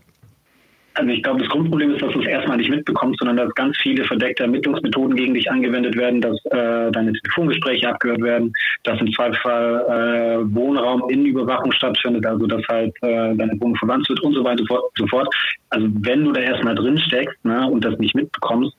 Also 0.94 1.10
ich 1.10 1.22
glaube, 1.22 1.40
das 1.40 1.48
Grundproblem 1.48 1.92
ist, 1.92 2.02
dass 2.02 2.12
du 2.12 2.20
es 2.20 2.26
erstmal 2.26 2.56
nicht 2.56 2.70
mitbekommst, 2.70 3.20
sondern 3.20 3.36
dass 3.36 3.54
ganz 3.54 3.76
viele 3.78 4.04
verdeckte 4.04 4.42
Ermittlungsmethoden 4.42 5.16
gegen 5.16 5.34
dich 5.34 5.50
angewendet 5.50 5.96
werden, 5.96 6.20
dass 6.20 6.36
äh, 6.46 6.90
deine 6.90 7.12
Telefongespräche 7.12 7.88
abgehört 7.88 8.22
werden, 8.22 8.52
dass 8.82 9.00
im 9.00 9.12
Zweifelsfall 9.12 9.84
äh, 9.88 10.54
Wohnraum 10.54 11.08
in 11.08 11.26
Überwachung 11.26 11.70
stattfindet, 11.72 12.26
also 12.26 12.46
dass 12.46 12.66
halt 12.68 12.92
äh, 13.02 13.34
deine 13.36 13.52
Wohnung 13.60 13.76
verwandt 13.76 14.08
wird 14.08 14.20
und 14.20 14.34
so 14.34 14.42
weiter 14.42 14.62
und 14.62 14.80
so 14.96 15.06
fort. 15.06 15.32
Also 15.68 15.86
wenn 16.00 16.24
du 16.24 16.32
da 16.32 16.40
erstmal 16.40 16.74
drin 16.74 16.98
steckst 16.98 17.44
ne, 17.44 17.68
und 17.68 17.84
das 17.84 17.96
nicht 17.98 18.16
mitbekommst, 18.16 18.76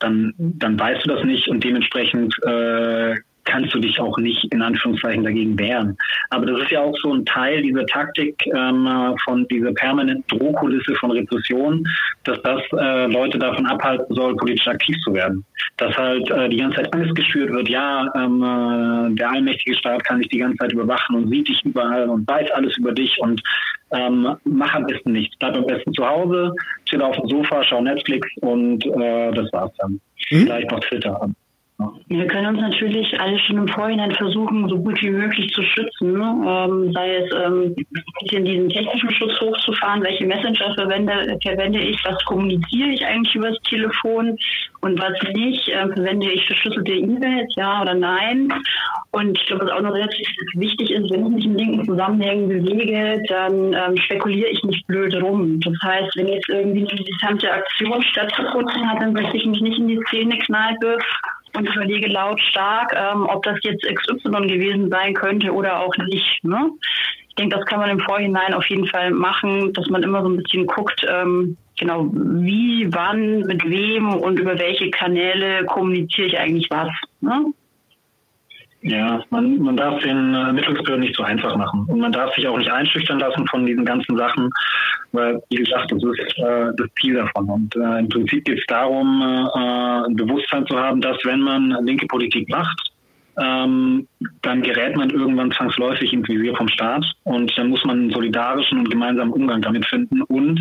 dann, 0.00 0.34
dann 0.38 0.78
weißt 0.78 1.06
du 1.06 1.14
das 1.14 1.24
nicht 1.24 1.48
und 1.48 1.64
dementsprechend 1.64 2.36
äh, 2.44 3.14
kannst 3.44 3.74
du 3.74 3.78
dich 3.78 4.00
auch 4.00 4.16
nicht 4.18 4.52
in 4.52 4.62
Anführungszeichen 4.62 5.24
dagegen 5.24 5.58
wehren. 5.58 5.96
Aber 6.30 6.46
das 6.46 6.60
ist 6.62 6.70
ja 6.70 6.80
auch 6.80 6.96
so 6.98 7.12
ein 7.12 7.24
Teil 7.24 7.62
dieser 7.62 7.86
Taktik 7.86 8.44
ähm, 8.46 9.16
von 9.24 9.46
dieser 9.48 9.72
permanenten 9.72 10.38
Drohkulisse 10.38 10.94
von 10.96 11.10
Repression, 11.10 11.86
dass 12.24 12.40
das 12.42 12.60
äh, 12.72 13.06
Leute 13.06 13.38
davon 13.38 13.66
abhalten 13.66 14.14
soll, 14.14 14.36
politisch 14.36 14.66
aktiv 14.66 14.96
zu 15.04 15.14
werden. 15.14 15.44
Dass 15.76 15.96
halt 15.96 16.30
äh, 16.30 16.48
die 16.48 16.58
ganze 16.58 16.76
Zeit 16.76 16.94
Angst 16.94 17.14
geschürt 17.14 17.50
wird, 17.50 17.68
ja, 17.68 18.10
ähm, 18.14 18.42
äh, 18.42 19.14
der 19.16 19.30
allmächtige 19.30 19.76
Staat 19.76 20.04
kann 20.04 20.20
dich 20.20 20.28
die 20.28 20.38
ganze 20.38 20.56
Zeit 20.58 20.72
überwachen 20.72 21.16
und 21.16 21.28
sieht 21.28 21.48
dich 21.48 21.64
überall 21.64 22.08
und 22.08 22.26
weiß 22.28 22.50
alles 22.52 22.76
über 22.78 22.92
dich 22.92 23.18
und 23.20 23.42
ähm, 23.90 24.36
mach 24.44 24.74
am 24.74 24.86
besten 24.86 25.12
nichts. 25.12 25.36
Bleib 25.38 25.56
am 25.56 25.66
besten 25.66 25.92
zu 25.92 26.06
Hause, 26.06 26.52
chill 26.86 27.02
auf 27.02 27.16
dem 27.16 27.28
Sofa, 27.28 27.62
schau 27.64 27.80
Netflix 27.80 28.28
und 28.40 28.84
äh, 28.86 29.32
das 29.32 29.52
war's 29.52 29.72
dann. 29.78 30.00
Mhm. 30.30 30.44
Vielleicht 30.44 30.70
noch 30.70 30.80
Twitter. 30.80 31.30
Wir 32.08 32.26
können 32.26 32.46
uns 32.46 32.60
natürlich 32.60 33.18
alle 33.20 33.38
schon 33.38 33.58
im 33.58 33.68
Vorhinein 33.68 34.12
versuchen, 34.12 34.68
so 34.68 34.78
gut 34.78 35.00
wie 35.02 35.10
möglich 35.10 35.52
zu 35.52 35.62
schützen. 35.62 36.14
Ähm, 36.46 36.92
sei 36.92 37.16
es 37.16 37.30
ähm, 37.32 37.74
diesen 38.30 38.68
technischen 38.68 39.10
Schutz 39.10 39.40
hochzufahren, 39.40 40.02
welche 40.02 40.26
Messenger 40.26 40.74
verwende, 40.74 41.38
verwende 41.42 41.80
ich, 41.80 42.02
was 42.04 42.22
kommuniziere 42.24 42.90
ich 42.90 43.04
eigentlich 43.04 43.34
über 43.34 43.50
das 43.50 43.60
Telefon 43.62 44.36
und 44.80 45.00
was 45.00 45.12
nicht. 45.34 45.68
Ähm, 45.68 45.92
verwende 45.92 46.30
ich 46.30 46.46
verschlüsselte 46.46 46.92
E-Mails, 46.92 47.52
ja 47.56 47.82
oder 47.82 47.94
nein? 47.94 48.52
Und 49.12 49.38
ich 49.38 49.46
glaube, 49.46 49.64
was 49.64 49.72
auch 49.72 49.82
noch 49.82 49.94
relativ 49.94 50.28
wichtig 50.54 50.90
ist, 50.90 51.10
wenn 51.10 51.26
ich 51.26 51.32
mich 51.32 51.44
in 51.44 51.56
linken 51.56 51.84
Zusammenhängen 51.86 52.48
bewege, 52.48 53.22
dann 53.28 53.72
ähm, 53.72 53.96
spekuliere 53.96 54.50
ich 54.50 54.62
nicht 54.64 54.86
blöd 54.86 55.14
rum. 55.22 55.60
Das 55.60 55.74
heißt, 55.82 56.16
wenn 56.16 56.28
jetzt 56.28 56.48
irgendwie 56.48 56.86
eine 56.88 57.04
gesamte 57.04 57.50
Aktion 57.50 58.02
stattgefunden 58.02 58.90
hat, 58.90 59.00
dann 59.00 59.14
setze 59.14 59.36
ich 59.36 59.46
mich 59.46 59.60
nicht 59.60 59.78
in 59.78 59.88
die 59.88 60.00
Szene 60.08 60.36
kneipe 60.38 60.98
und 61.56 61.74
überlege 61.74 62.08
lautstark, 62.08 62.94
ähm, 62.96 63.26
ob 63.26 63.42
das 63.44 63.58
jetzt 63.62 63.84
XY 63.84 64.46
gewesen 64.46 64.90
sein 64.90 65.14
könnte 65.14 65.52
oder 65.52 65.80
auch 65.80 65.96
nicht. 65.96 66.42
Ne? 66.42 66.70
Ich 67.28 67.34
denke, 67.36 67.56
das 67.56 67.66
kann 67.66 67.80
man 67.80 67.90
im 67.90 68.00
Vorhinein 68.00 68.54
auf 68.54 68.66
jeden 68.66 68.86
Fall 68.86 69.10
machen, 69.10 69.72
dass 69.72 69.88
man 69.88 70.02
immer 70.02 70.22
so 70.22 70.28
ein 70.28 70.36
bisschen 70.36 70.66
guckt, 70.66 71.04
ähm, 71.08 71.56
genau, 71.78 72.08
wie, 72.12 72.86
wann, 72.92 73.40
mit 73.40 73.68
wem 73.68 74.14
und 74.14 74.38
über 74.38 74.58
welche 74.58 74.90
Kanäle 74.90 75.64
kommuniziere 75.64 76.28
ich 76.28 76.38
eigentlich 76.38 76.68
was. 76.70 76.90
Ne? 77.20 77.52
Ja, 78.86 79.24
man, 79.30 79.58
man 79.60 79.78
darf 79.78 80.02
den 80.02 80.34
Ermittlungsbehörden 80.34 81.00
nicht 81.00 81.16
so 81.16 81.22
einfach 81.22 81.56
machen. 81.56 81.86
Und 81.88 82.00
man 82.00 82.12
darf 82.12 82.34
sich 82.34 82.46
auch 82.46 82.58
nicht 82.58 82.70
einschüchtern 82.70 83.18
lassen 83.18 83.46
von 83.46 83.64
diesen 83.64 83.86
ganzen 83.86 84.14
Sachen, 84.14 84.50
weil, 85.12 85.42
wie 85.48 85.56
gesagt, 85.56 85.90
das 85.90 86.02
ist 86.02 86.38
äh, 86.38 86.70
das 86.76 86.88
Ziel 87.00 87.14
davon. 87.14 87.48
Und 87.48 87.74
äh, 87.76 88.00
im 88.00 88.10
Prinzip 88.10 88.44
geht 88.44 88.58
es 88.58 88.66
darum, 88.66 89.22
äh, 89.22 90.06
ein 90.06 90.16
Bewusstsein 90.16 90.66
zu 90.66 90.78
haben, 90.78 91.00
dass 91.00 91.16
wenn 91.24 91.40
man 91.40 91.70
linke 91.86 92.06
Politik 92.06 92.46
macht, 92.50 92.92
ähm, 93.38 94.06
dann 94.42 94.62
gerät 94.62 94.96
man 94.96 95.08
irgendwann 95.08 95.50
zwangsläufig 95.52 96.12
ins 96.12 96.28
Visier 96.28 96.54
vom 96.54 96.68
Staat 96.68 97.04
und 97.24 97.56
dann 97.56 97.70
muss 97.70 97.84
man 97.84 98.00
einen 98.00 98.10
solidarischen 98.10 98.80
und 98.80 98.90
gemeinsamen 98.90 99.32
Umgang 99.32 99.62
damit 99.62 99.86
finden 99.86 100.22
und 100.22 100.60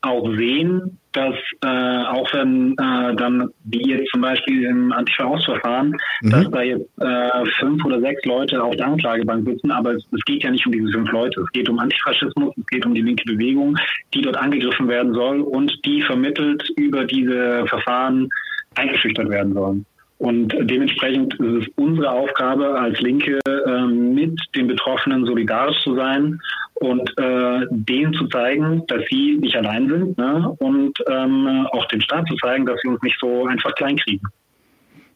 auch 0.00 0.26
sehen, 0.36 0.97
dass 1.18 1.34
äh, 1.64 2.04
auch 2.06 2.32
wenn 2.32 2.72
äh, 2.72 3.16
dann, 3.16 3.50
wie 3.64 3.90
jetzt 3.90 4.10
zum 4.10 4.20
Beispiel 4.20 4.64
im 4.64 4.92
Antifa-Ausverfahren, 4.92 5.96
mhm. 6.22 6.30
dass 6.30 6.50
da 6.50 6.62
jetzt 6.62 6.86
äh, 7.00 7.44
fünf 7.58 7.84
oder 7.84 8.00
sechs 8.00 8.24
Leute 8.24 8.62
auf 8.62 8.76
der 8.76 8.86
Anklagebank 8.86 9.48
sitzen, 9.48 9.70
aber 9.72 9.94
es, 9.94 10.04
es, 10.12 10.24
geht 10.24 10.44
ja 10.44 10.50
nicht 10.50 10.64
um 10.66 10.72
diese 10.72 10.92
fünf 10.92 11.10
Leute. 11.10 11.40
Es 11.40 11.50
geht 11.52 11.68
um 11.68 11.78
Antifaschismus, 11.78 12.54
es 12.56 12.66
geht 12.66 12.86
um 12.86 12.94
die 12.94 13.02
linke 13.02 13.24
Bewegung, 13.24 13.76
die 14.14 14.22
dort 14.22 14.36
angegriffen 14.36 14.86
werden 14.88 15.12
soll 15.12 15.40
und 15.40 15.72
die 15.84 16.02
vermittelt 16.02 16.62
über 16.76 17.04
diese 17.04 17.66
Verfahren 17.66 18.28
eingeschüchtert 18.76 19.28
werden 19.28 19.54
sollen. 19.54 19.86
Und 20.18 20.52
dementsprechend 20.62 21.34
ist 21.34 21.62
es 21.62 21.66
unsere 21.76 22.10
Aufgabe 22.10 22.78
als 22.78 23.00
Linke, 23.00 23.38
äh, 23.46 23.86
mit 23.86 24.38
den 24.56 24.66
Betroffenen 24.66 25.24
solidarisch 25.24 25.80
zu 25.84 25.94
sein 25.94 26.40
und 26.74 27.08
äh, 27.18 27.66
denen 27.70 28.12
zu 28.14 28.26
zeigen, 28.26 28.84
dass 28.88 29.02
sie 29.10 29.38
nicht 29.40 29.54
allein 29.54 29.88
sind 29.88 30.18
ne? 30.18 30.54
und 30.58 30.98
ähm, 31.08 31.66
auch 31.70 31.86
dem 31.86 32.00
Staat 32.00 32.26
zu 32.26 32.34
zeigen, 32.36 32.66
dass 32.66 32.80
sie 32.82 32.88
uns 32.88 33.00
nicht 33.02 33.16
so 33.20 33.46
einfach 33.46 33.72
kleinkriegen. 33.76 34.28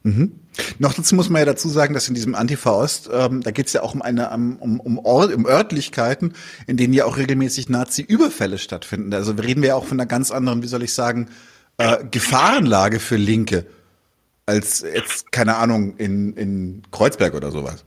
Mhm. 0.04 0.32
Noch 0.78 0.94
dazu 0.94 1.14
muss 1.14 1.30
man 1.30 1.40
ja 1.40 1.46
dazu 1.46 1.68
sagen, 1.68 1.94
dass 1.94 2.08
in 2.08 2.14
diesem 2.14 2.34
Antifa 2.34 2.70
Ost, 2.70 3.10
ähm, 3.12 3.40
da 3.42 3.50
geht 3.50 3.66
es 3.68 3.72
ja 3.72 3.82
auch 3.82 3.94
um 3.94 4.02
eine 4.02 4.30
um, 4.30 4.80
um, 4.80 4.98
Ort, 4.98 5.34
um 5.34 5.46
Örtlichkeiten, 5.46 6.34
in 6.66 6.76
denen 6.76 6.92
ja 6.92 7.06
auch 7.06 7.16
regelmäßig 7.16 7.68
Nazi-Überfälle 7.68 8.58
stattfinden. 8.58 9.14
Also 9.14 9.32
reden 9.32 9.62
wir 9.62 9.70
ja 9.70 9.74
auch 9.76 9.84
von 9.86 9.98
einer 9.98 10.08
ganz 10.08 10.30
anderen, 10.30 10.62
wie 10.62 10.66
soll 10.68 10.82
ich 10.82 10.92
sagen, 10.92 11.28
äh, 11.78 11.98
Gefahrenlage 12.10 13.00
für 13.00 13.16
Linke 13.16 13.66
als 14.46 14.82
jetzt, 14.82 15.30
keine 15.32 15.56
Ahnung, 15.56 15.96
in, 15.98 16.34
in 16.34 16.82
Kreuzberg 16.90 17.34
oder 17.34 17.50
sowas. 17.50 17.84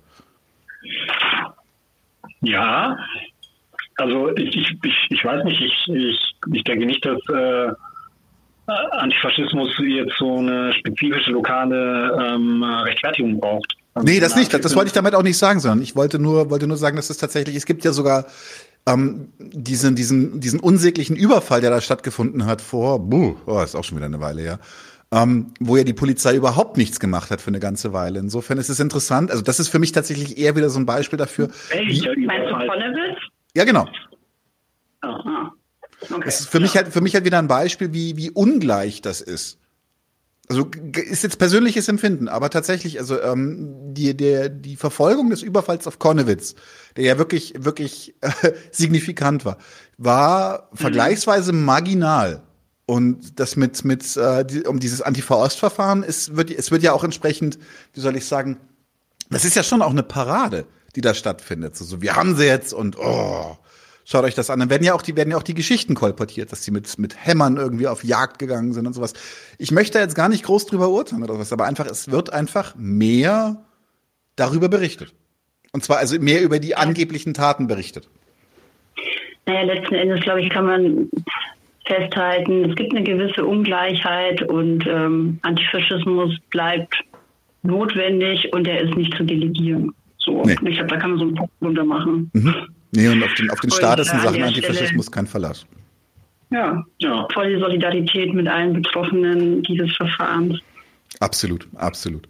Ja, 2.41 2.97
also 3.97 4.35
ich, 4.35 4.55
ich, 4.55 5.07
ich, 5.09 5.25
weiß 5.25 5.43
nicht, 5.45 5.61
ich, 5.61 5.95
ich, 5.95 6.35
ich 6.53 6.63
denke 6.63 6.85
nicht, 6.85 7.05
dass 7.05 7.19
äh, 7.29 7.71
Antifaschismus 8.67 9.69
jetzt 9.79 10.13
so 10.17 10.37
eine 10.37 10.73
spezifische 10.73 11.31
lokale 11.31 12.17
ähm, 12.21 12.63
Rechtfertigung 12.63 13.39
braucht. 13.39 13.75
Also 13.93 14.05
nee, 14.05 14.19
das 14.19 14.35
nicht. 14.35 14.53
Das, 14.53 14.61
das 14.61 14.75
wollte 14.75 14.87
ich 14.87 14.93
damit 14.93 15.15
auch 15.15 15.23
nicht 15.23 15.37
sagen, 15.37 15.59
sondern 15.59 15.81
ich 15.81 15.95
wollte 15.95 16.19
nur, 16.19 16.49
wollte 16.49 16.67
nur 16.67 16.77
sagen, 16.77 16.97
dass 16.97 17.09
es 17.09 17.17
tatsächlich, 17.17 17.55
es 17.55 17.65
gibt 17.65 17.85
ja 17.85 17.93
sogar 17.93 18.25
ähm, 18.85 19.29
diesen, 19.39 19.95
diesen, 19.95 20.41
diesen 20.41 20.59
unsäglichen 20.59 21.15
Überfall, 21.15 21.61
der 21.61 21.69
da 21.69 21.79
stattgefunden 21.79 22.45
hat 22.45 22.61
vor, 22.61 22.99
buh, 22.99 23.35
oh, 23.45 23.61
ist 23.61 23.75
auch 23.75 23.83
schon 23.83 23.97
wieder 23.97 24.07
eine 24.07 24.19
Weile. 24.19 24.43
Ja 24.43 24.59
ähm, 25.11 25.53
wo 25.59 25.77
ja 25.77 25.83
die 25.83 25.93
Polizei 25.93 26.35
überhaupt 26.35 26.77
nichts 26.77 26.99
gemacht 26.99 27.31
hat 27.31 27.41
für 27.41 27.49
eine 27.49 27.59
ganze 27.59 27.93
Weile. 27.93 28.19
Insofern 28.19 28.57
ist 28.57 28.69
es 28.69 28.79
interessant. 28.79 29.31
Also 29.31 29.43
das 29.43 29.59
ist 29.59 29.69
für 29.69 29.79
mich 29.79 29.91
tatsächlich 29.91 30.37
eher 30.37 30.55
wieder 30.55 30.69
so 30.69 30.79
ein 30.79 30.85
Beispiel 30.85 31.17
dafür. 31.17 31.49
Welcher 31.69 32.13
Meinst 32.17 32.51
du 32.51 32.67
Konnewitz? 32.67 33.17
Ja, 33.55 33.63
genau. 33.63 33.87
Aha. 35.01 35.53
Okay. 36.01 36.21
Das 36.25 36.41
ist 36.41 36.49
für 36.49 36.59
mich 36.59 36.75
halt 36.75 36.89
für 36.89 37.01
mich 37.01 37.15
halt 37.15 37.25
wieder 37.25 37.39
ein 37.39 37.47
Beispiel, 37.47 37.93
wie 37.93 38.17
wie 38.17 38.29
ungleich 38.31 39.01
das 39.01 39.21
ist. 39.21 39.59
Also 40.47 40.69
ist 40.93 41.23
jetzt 41.23 41.39
persönliches 41.39 41.87
Empfinden, 41.87 42.27
aber 42.27 42.51
tatsächlich, 42.51 42.99
also 42.99 43.19
ähm, 43.19 43.93
die, 43.95 44.15
der, 44.15 44.49
die 44.49 44.75
Verfolgung 44.75 45.31
des 45.31 45.41
Überfalls 45.41 45.87
auf 45.87 45.97
Konnewitz, 45.97 46.53
der 46.97 47.05
ja 47.05 47.17
wirklich, 47.17 47.55
wirklich 47.57 48.13
äh, 48.21 48.51
signifikant 48.71 49.43
war, 49.43 49.57
war 49.97 50.69
mhm. 50.71 50.77
vergleichsweise 50.77 51.51
marginal. 51.51 52.43
Und 52.85 53.39
das 53.39 53.55
mit, 53.55 53.83
mit 53.83 54.15
äh, 54.15 54.45
die, 54.45 54.61
um 54.65 54.79
dieses 54.79 55.01
Antifa-Ost-Verfahren, 55.01 56.03
es 56.03 56.35
wird, 56.35 56.51
es 56.51 56.69
wird 56.69 56.83
ja 56.83 56.93
auch 56.93 57.03
entsprechend, 57.03 57.57
wie 57.93 57.99
soll 57.99 58.15
ich 58.15 58.25
sagen, 58.25 58.57
das 59.29 59.43
ist 59.43 59.55
ja 59.55 59.63
schon 59.63 59.81
auch 59.81 59.89
eine 59.89 60.03
Parade, 60.03 60.65
die 60.95 61.01
da 61.01 61.15
stattfindet. 61.15 61.75
So, 61.75 61.83
so 61.83 62.01
wir 62.01 62.15
haben 62.15 62.35
sie 62.35 62.45
jetzt 62.45 62.73
und 62.73 62.97
oh, 62.99 63.57
schaut 64.05 64.23
euch 64.23 64.35
das 64.35 64.51
an. 64.51 64.59
Dann 64.59 64.69
werden 64.69 64.83
ja 64.83 64.93
auch 64.93 65.01
die, 65.01 65.15
werden 65.15 65.31
ja 65.31 65.37
auch 65.37 65.43
die 65.43 65.55
Geschichten 65.55 65.95
kolportiert, 65.95 66.51
dass 66.51 66.63
sie 66.63 66.69
mit, 66.69 66.99
mit 66.99 67.25
Hämmern 67.25 67.57
irgendwie 67.57 67.87
auf 67.87 68.03
Jagd 68.03 68.37
gegangen 68.37 68.73
sind 68.73 68.85
und 68.85 68.93
sowas. 68.93 69.13
Ich 69.57 69.71
möchte 69.71 69.97
jetzt 69.97 70.15
gar 70.15 70.29
nicht 70.29 70.43
groß 70.43 70.67
drüber 70.67 70.89
urteilen 70.89 71.23
oder 71.23 71.39
was, 71.39 71.51
aber 71.51 71.65
einfach, 71.65 71.87
es 71.87 72.11
wird 72.11 72.31
einfach 72.31 72.75
mehr 72.77 73.65
darüber 74.35 74.69
berichtet. 74.69 75.13
Und 75.71 75.83
zwar 75.83 75.97
also 75.97 76.19
mehr 76.19 76.41
über 76.43 76.59
die 76.59 76.75
angeblichen 76.75 77.33
Taten 77.33 77.67
berichtet. 77.67 78.07
Naja, 79.47 79.73
letzten 79.73 79.95
Endes, 79.95 80.21
glaube 80.21 80.41
ich, 80.41 80.49
kann 80.49 80.65
man 80.65 81.09
festhalten, 81.85 82.69
es 82.69 82.75
gibt 82.75 82.93
eine 82.93 83.03
gewisse 83.03 83.45
Ungleichheit 83.45 84.41
und 84.43 84.85
ähm, 84.87 85.39
Antifaschismus 85.43 86.37
bleibt 86.49 86.95
notwendig 87.63 88.51
und 88.53 88.67
er 88.67 88.81
ist 88.81 88.95
nicht 88.95 89.15
zu 89.15 89.23
delegieren. 89.23 89.93
So, 90.17 90.43
nee. 90.43 90.53
ich 90.53 90.75
glaube, 90.75 90.87
da 90.87 90.97
kann 90.97 91.11
man 91.11 91.19
so 91.19 91.25
einen 91.25 91.35
Punkt 91.35 91.53
runter 91.61 91.83
machen. 91.83 92.29
Mhm. 92.33 92.55
Nee, 92.91 93.09
und 93.09 93.23
auf 93.23 93.33
den, 93.33 93.49
auf 93.49 93.59
den 93.59 93.71
Status 93.71 94.11
in 94.11 94.19
Sachen 94.19 94.43
Antifaschismus 94.43 95.05
Stelle, 95.05 95.15
kein 95.15 95.27
Verlass. 95.27 95.65
Ja, 96.51 96.83
ja, 96.99 97.27
volle 97.33 97.59
Solidarität 97.59 98.33
mit 98.33 98.47
allen 98.47 98.73
Betroffenen 98.73 99.61
dieses 99.63 99.95
Verfahrens. 99.95 100.59
Absolut, 101.19 101.67
absolut. 101.75 102.27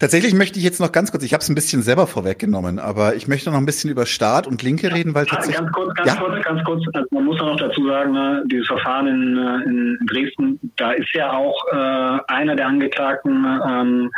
Tatsächlich 0.00 0.32
möchte 0.32 0.58
ich 0.58 0.64
jetzt 0.64 0.80
noch 0.80 0.92
ganz 0.92 1.10
kurz, 1.10 1.22
ich 1.24 1.34
habe 1.34 1.42
es 1.42 1.50
ein 1.50 1.54
bisschen 1.54 1.82
selber 1.82 2.06
vorweggenommen, 2.06 2.78
aber 2.78 3.16
ich 3.16 3.28
möchte 3.28 3.50
noch 3.50 3.58
ein 3.58 3.66
bisschen 3.66 3.90
über 3.90 4.06
Staat 4.06 4.46
und 4.46 4.62
Linke 4.62 4.90
reden, 4.94 5.14
weil 5.14 5.26
tatsächlich. 5.26 5.58
Ganz 5.58 5.72
kurz, 5.72 5.94
ganz 5.94 6.08
ja? 6.08 6.16
kurz, 6.16 6.42
ganz 6.42 6.64
kurz. 6.64 6.84
Also 6.94 7.06
man 7.10 7.24
muss 7.26 7.38
auch 7.38 7.48
noch 7.48 7.60
dazu 7.60 7.86
sagen, 7.86 8.12
ne, 8.12 8.42
dieses 8.50 8.66
Verfahren 8.66 9.06
in, 9.08 9.36
äh, 9.36 9.68
in 9.68 9.98
Dresden, 10.06 10.58
da 10.76 10.92
ist 10.92 11.12
ja 11.12 11.30
auch 11.30 11.54
äh, 11.70 12.18
einer 12.28 12.56
der 12.56 12.68
Angeklagten 12.68 13.44
ähm, 13.68 14.10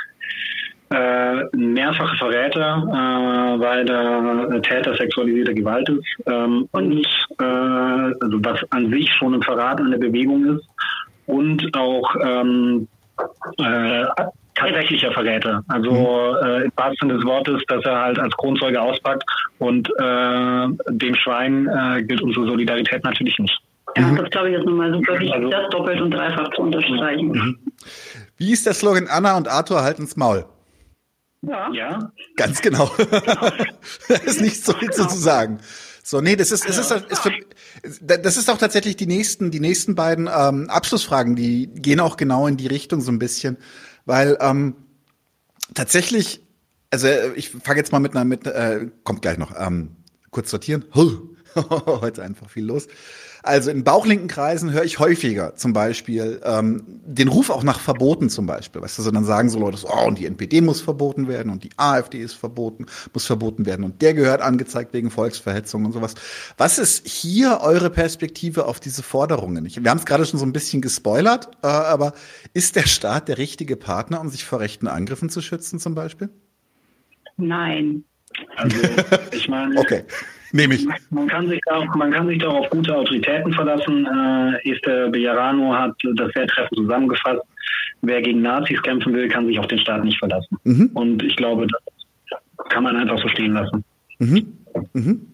äh, 0.91 1.57
mehrfache 1.57 2.17
Verräter, 2.17 2.85
äh, 2.87 3.61
weil 3.61 3.85
der 3.85 4.63
Täter 4.63 4.95
sexualisierte 4.95 5.53
Gewalt 5.53 5.89
ist 5.89 6.07
ähm, 6.27 6.69
und 6.71 7.05
äh, 7.41 7.45
also 7.45 8.39
was 8.45 8.61
an 8.71 8.89
sich 8.89 9.13
schon 9.15 9.35
ein 9.35 9.43
Verrat 9.43 9.81
an 9.81 9.91
der 9.91 9.99
Bewegung 9.99 10.59
ist 10.59 10.65
und 11.27 11.77
auch 11.77 12.15
ähm, 12.25 12.87
äh, 13.59 14.05
tatsächlicher 14.55 15.13
Verräter. 15.13 15.63
Also 15.69 15.91
mhm. 15.91 16.47
äh, 16.47 16.65
im 16.65 16.73
wahrsten 16.77 17.09
Sinne 17.09 17.15
des 17.15 17.25
Wortes, 17.25 17.63
dass 17.69 17.85
er 17.85 18.01
halt 18.01 18.19
als 18.19 18.37
Kronzeuge 18.37 18.81
auspackt 18.81 19.25
und 19.59 19.89
äh, 19.99 20.67
dem 20.91 21.15
Schwein 21.15 21.69
äh, 21.69 22.03
gilt 22.03 22.23
unsere 22.23 22.47
Solidarität 22.47 23.05
natürlich 23.05 23.39
nicht. 23.39 23.59
Ja, 23.97 24.07
mhm. 24.07 24.17
das 24.17 24.31
glaube 24.31 24.49
ich 24.49 24.57
jetzt 24.57 24.65
nochmal 24.65 24.93
super 24.93 25.15
wichtig, 25.15 25.35
also, 25.35 25.51
das 25.51 25.71
doppelt 25.71 26.01
und 26.01 26.11
dreifach 26.13 26.51
zu 26.55 26.63
unterstreichen. 26.63 27.29
Mhm. 27.29 27.59
Wie 28.37 28.53
ist 28.53 28.67
der 28.67 28.75
Slogan 28.75 29.07
Anna 29.09 29.37
und 29.37 29.49
Arthur 29.49 29.83
halten's 29.83 30.17
Maul? 30.17 30.45
Ja. 31.43 31.71
ja. 31.73 32.13
Ganz 32.37 32.63
genau. 32.63 32.91
da 34.09 34.15
ist 34.25 34.41
nicht 34.41 34.65
so 34.65 34.73
viel 34.75 34.91
zu 34.91 35.09
sagen. 35.09 35.59
So, 36.05 36.21
nee, 36.21 36.37
das 36.37 36.51
ist, 36.51 36.69
es 36.69 36.79
ist, 36.79 36.91
ist 36.91 37.21
für, 37.21 37.33
das 38.01 38.37
ist 38.37 38.51
auch 38.51 38.59
tatsächlich 38.59 38.97
die 38.97 39.07
nächsten, 39.07 39.51
die 39.51 39.61
nächsten 39.61 39.95
beiden 39.95 40.29
ähm, 40.29 40.69
Abschlussfragen, 40.69 41.37
die 41.37 41.69
gehen 41.69 42.01
auch 42.01 42.17
genau 42.17 42.47
in 42.47 42.57
die 42.57 42.67
Richtung 42.67 43.01
so 43.01 43.13
ein 43.13 43.19
bisschen. 43.19 43.57
Weil 44.05 44.37
ähm, 44.41 44.77
tatsächlich, 45.75 46.43
also 46.91 47.09
ich 47.35 47.51
fange 47.51 47.79
jetzt 47.79 47.93
mal 47.93 48.01
mit 48.01 48.13
einer, 48.13 48.25
mit, 48.25 48.47
äh, 48.47 48.89
kommt 49.05 49.23
gleich 49.23 49.39
noch, 49.39 49.55
ähm, 49.59 49.97
kurz 50.31 50.51
sortieren. 50.51 50.85
Heute 50.95 52.23
einfach 52.23 52.49
viel 52.51 52.65
los. 52.65 52.89
Also 53.43 53.71
in 53.71 53.83
bauchlinken 53.83 54.29
Kreisen 54.29 54.71
höre 54.71 54.85
ich 54.85 55.01
häufiger 55.01 55.57
zum 55.57 55.73
Beispiel 55.73 56.41
ähm, 56.45 56.85
den 56.87 57.27
Ruf 57.27 57.51
auch 57.51 57.65
nach 57.65 57.81
Verboten 57.81 58.31
zum 58.31 58.47
Beispiel. 58.47 58.81
Weißt 58.81 58.99
du, 58.99 59.03
so 59.03 59.11
dann 59.11 59.25
sagen 59.25 59.51
so 59.51 59.59
Leute, 59.59 59.79
so, 59.79 59.89
oh, 59.89 60.07
und 60.07 60.19
die 60.19 60.27
NPD 60.27 60.61
muss 60.61 60.81
verboten 60.81 61.27
werden 61.27 61.51
und 61.51 61.65
die 61.65 61.71
AfD 61.77 62.19
ist 62.19 62.35
verboten, 62.35 62.87
muss 63.13 63.27
verboten 63.27 63.67
werden 63.67 63.85
und 63.85 64.01
der 64.01 64.15
gehört 64.15 64.43
angezeigt 64.43 64.93
wegen 64.93 65.11
Volksverhetzung 65.11 65.85
und 65.85 65.93
sowas. 65.93 66.15
Was 66.57 66.79
ist 66.79 67.07
hier 67.07 67.61
eure 67.63 67.91
Perspektive 67.91 68.67
auf 68.67 68.79
diese 68.79 69.03
Forderungen? 69.03 69.67
Ich, 69.67 69.83
wir 69.83 69.91
haben 69.91 69.99
es 69.99 70.07
gerade 70.07 70.25
schon 70.25 70.39
so 70.39 70.47
ein 70.47 70.53
bisschen 70.53 70.81
gespoilert, 70.81 71.51
äh, 71.63 71.67
aber 71.67 72.13
ist 72.55 72.77
der 72.77 72.87
Staat 72.87 73.27
der 73.27 73.39
richtige 73.39 73.77
Partner, 73.77 74.21
um 74.21 74.29
sich 74.29 74.45
vor 74.45 74.61
rechten 74.61 74.87
Angriffen 74.87 75.31
zu 75.31 75.41
schützen 75.41 75.81
zum 75.81 75.97
Beispiel? 75.97 76.29
Nein. 77.37 78.05
Also, 78.57 78.77
ich 79.33 79.49
meine, 79.49 79.77
okay. 79.81 80.05
Nehme 80.53 80.75
ich. 80.75 80.87
Man 81.11 81.27
kann 81.29 81.49
sich 81.49 81.61
da, 81.67 81.85
man 81.97 82.13
kann 82.13 82.29
sich 82.29 82.39
da 82.39 82.49
auf 82.49 82.69
gute 82.71 82.95
Autoritäten 82.95 83.53
verlassen. 83.55 84.07
Äh, 84.07 84.71
Esther 84.71 85.09
Bejarano 85.09 85.75
hat 85.75 85.95
das 86.15 86.31
sehr 86.35 86.47
treffend 86.47 86.77
zusammengefasst. 86.77 87.43
Wer 88.03 88.21
gegen 88.21 88.43
Nazis 88.43 88.81
kämpfen 88.83 89.15
will, 89.15 89.29
kann 89.29 89.47
sich 89.47 89.59
auf 89.59 89.67
den 89.69 89.79
Staat 89.79 90.05
nicht 90.05 90.19
verlassen. 90.19 90.59
Mhm. 90.65 90.91
Und 90.95 91.23
ich 91.23 91.37
glaube, 91.37 91.67
das 91.67 92.39
kann 92.69 92.85
man 92.85 92.97
einfach 92.97 93.19
so 93.19 93.29
stehen 93.29 93.55
lassen. 93.55 93.85
Mhm. 94.19 94.47
Mhm. 94.93 95.27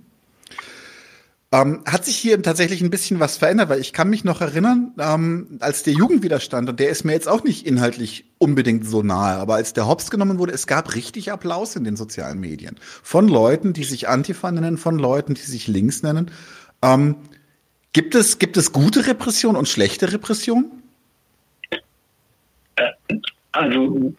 Ähm, 1.50 1.82
hat 1.86 2.04
sich 2.04 2.18
hier 2.18 2.42
tatsächlich 2.42 2.82
ein 2.82 2.90
bisschen 2.90 3.20
was 3.20 3.38
verändert, 3.38 3.70
weil 3.70 3.80
ich 3.80 3.94
kann 3.94 4.10
mich 4.10 4.22
noch 4.22 4.42
erinnern, 4.42 4.92
ähm, 4.98 5.56
als 5.60 5.82
der 5.82 5.94
Jugendwiderstand, 5.94 6.68
und 6.68 6.78
der 6.78 6.90
ist 6.90 7.04
mir 7.04 7.12
jetzt 7.12 7.26
auch 7.26 7.42
nicht 7.42 7.66
inhaltlich 7.66 8.26
unbedingt 8.36 8.86
so 8.86 9.02
nahe, 9.02 9.38
aber 9.38 9.54
als 9.54 9.72
der 9.72 9.88
Hops 9.88 10.10
genommen 10.10 10.38
wurde, 10.38 10.52
es 10.52 10.66
gab 10.66 10.94
richtig 10.94 11.32
Applaus 11.32 11.74
in 11.74 11.84
den 11.84 11.96
sozialen 11.96 12.38
Medien. 12.38 12.76
Von 13.02 13.28
Leuten, 13.28 13.72
die 13.72 13.84
sich 13.84 14.08
Antifa 14.08 14.52
nennen, 14.52 14.76
von 14.76 14.98
Leuten, 14.98 15.32
die 15.32 15.40
sich 15.40 15.68
links 15.68 16.02
nennen. 16.02 16.30
Ähm, 16.82 17.16
gibt, 17.94 18.14
es, 18.14 18.38
gibt 18.38 18.58
es 18.58 18.72
gute 18.72 19.06
Repression 19.06 19.56
und 19.56 19.70
schlechte 19.70 20.12
Repression? 20.12 20.70
Also 23.52 24.12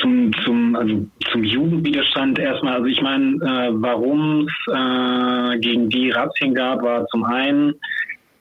zum, 0.00 0.32
zum, 0.44 0.74
also 0.74 1.06
zum 1.30 1.44
Jugendwiderstand 1.44 2.38
erstmal, 2.38 2.74
also 2.74 2.86
ich 2.86 3.00
meine, 3.02 3.34
äh, 3.36 3.70
warum 3.72 4.48
es 4.48 4.74
äh, 4.74 5.58
gegen 5.58 5.90
die 5.90 6.10
Razzien 6.10 6.54
gab, 6.54 6.82
war 6.82 7.06
zum 7.08 7.24
einen 7.24 7.74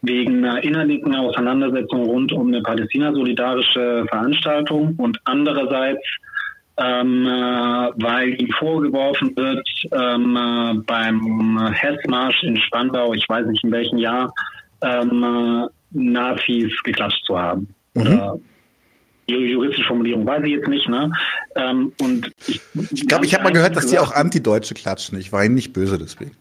wegen 0.02 0.46
einer 0.46 0.64
innerlichen 0.64 1.14
Auseinandersetzung 1.16 2.04
rund 2.04 2.32
um 2.32 2.48
eine 2.48 2.62
palästina-solidarische 2.62 4.06
Veranstaltung 4.10 4.96
und 4.98 5.20
andererseits 5.26 6.04
ähm, 6.78 7.26
äh, 7.28 7.30
weil 7.30 8.42
ihm 8.42 8.50
vorgeworfen 8.58 9.36
wird, 9.36 9.68
ähm, 9.92 10.36
äh, 10.36 10.74
beim 10.88 11.72
Hessmarsch 11.72 12.44
in 12.44 12.58
Spandau, 12.58 13.14
ich 13.14 13.28
weiß 13.30 13.46
nicht 13.46 13.64
in 13.64 13.72
welchem 13.72 14.00
Jahr, 14.00 14.34
ähm, 14.82 15.24
äh, 15.24 15.68
Nazis 15.92 16.72
geklatscht 16.84 17.24
zu 17.26 17.38
haben. 17.38 17.68
Mhm. 17.94 18.02
Oder 18.02 18.40
Ihre 19.26 19.42
juristische 19.42 19.88
Formulierung 19.88 20.26
weiß 20.26 20.44
ich 20.44 20.52
jetzt 20.52 20.68
nicht, 20.68 20.88
ne? 20.90 21.12
Ähm, 21.56 21.94
und 22.02 22.32
ich 22.48 22.62
glaube, 22.74 22.88
ich, 22.92 23.08
glaub, 23.08 23.24
ich 23.24 23.34
habe 23.34 23.44
mal 23.46 23.54
gehört, 23.54 23.76
dass 23.76 23.88
die 23.88 24.00
auch 24.00 24.12
Antideutsche 24.12 24.74
klatschen. 24.74 25.18
Ich 25.18 25.32
war 25.32 25.44
ihnen 25.46 25.56
nicht 25.56 25.74
böse 25.74 25.98
deswegen. 25.98 26.36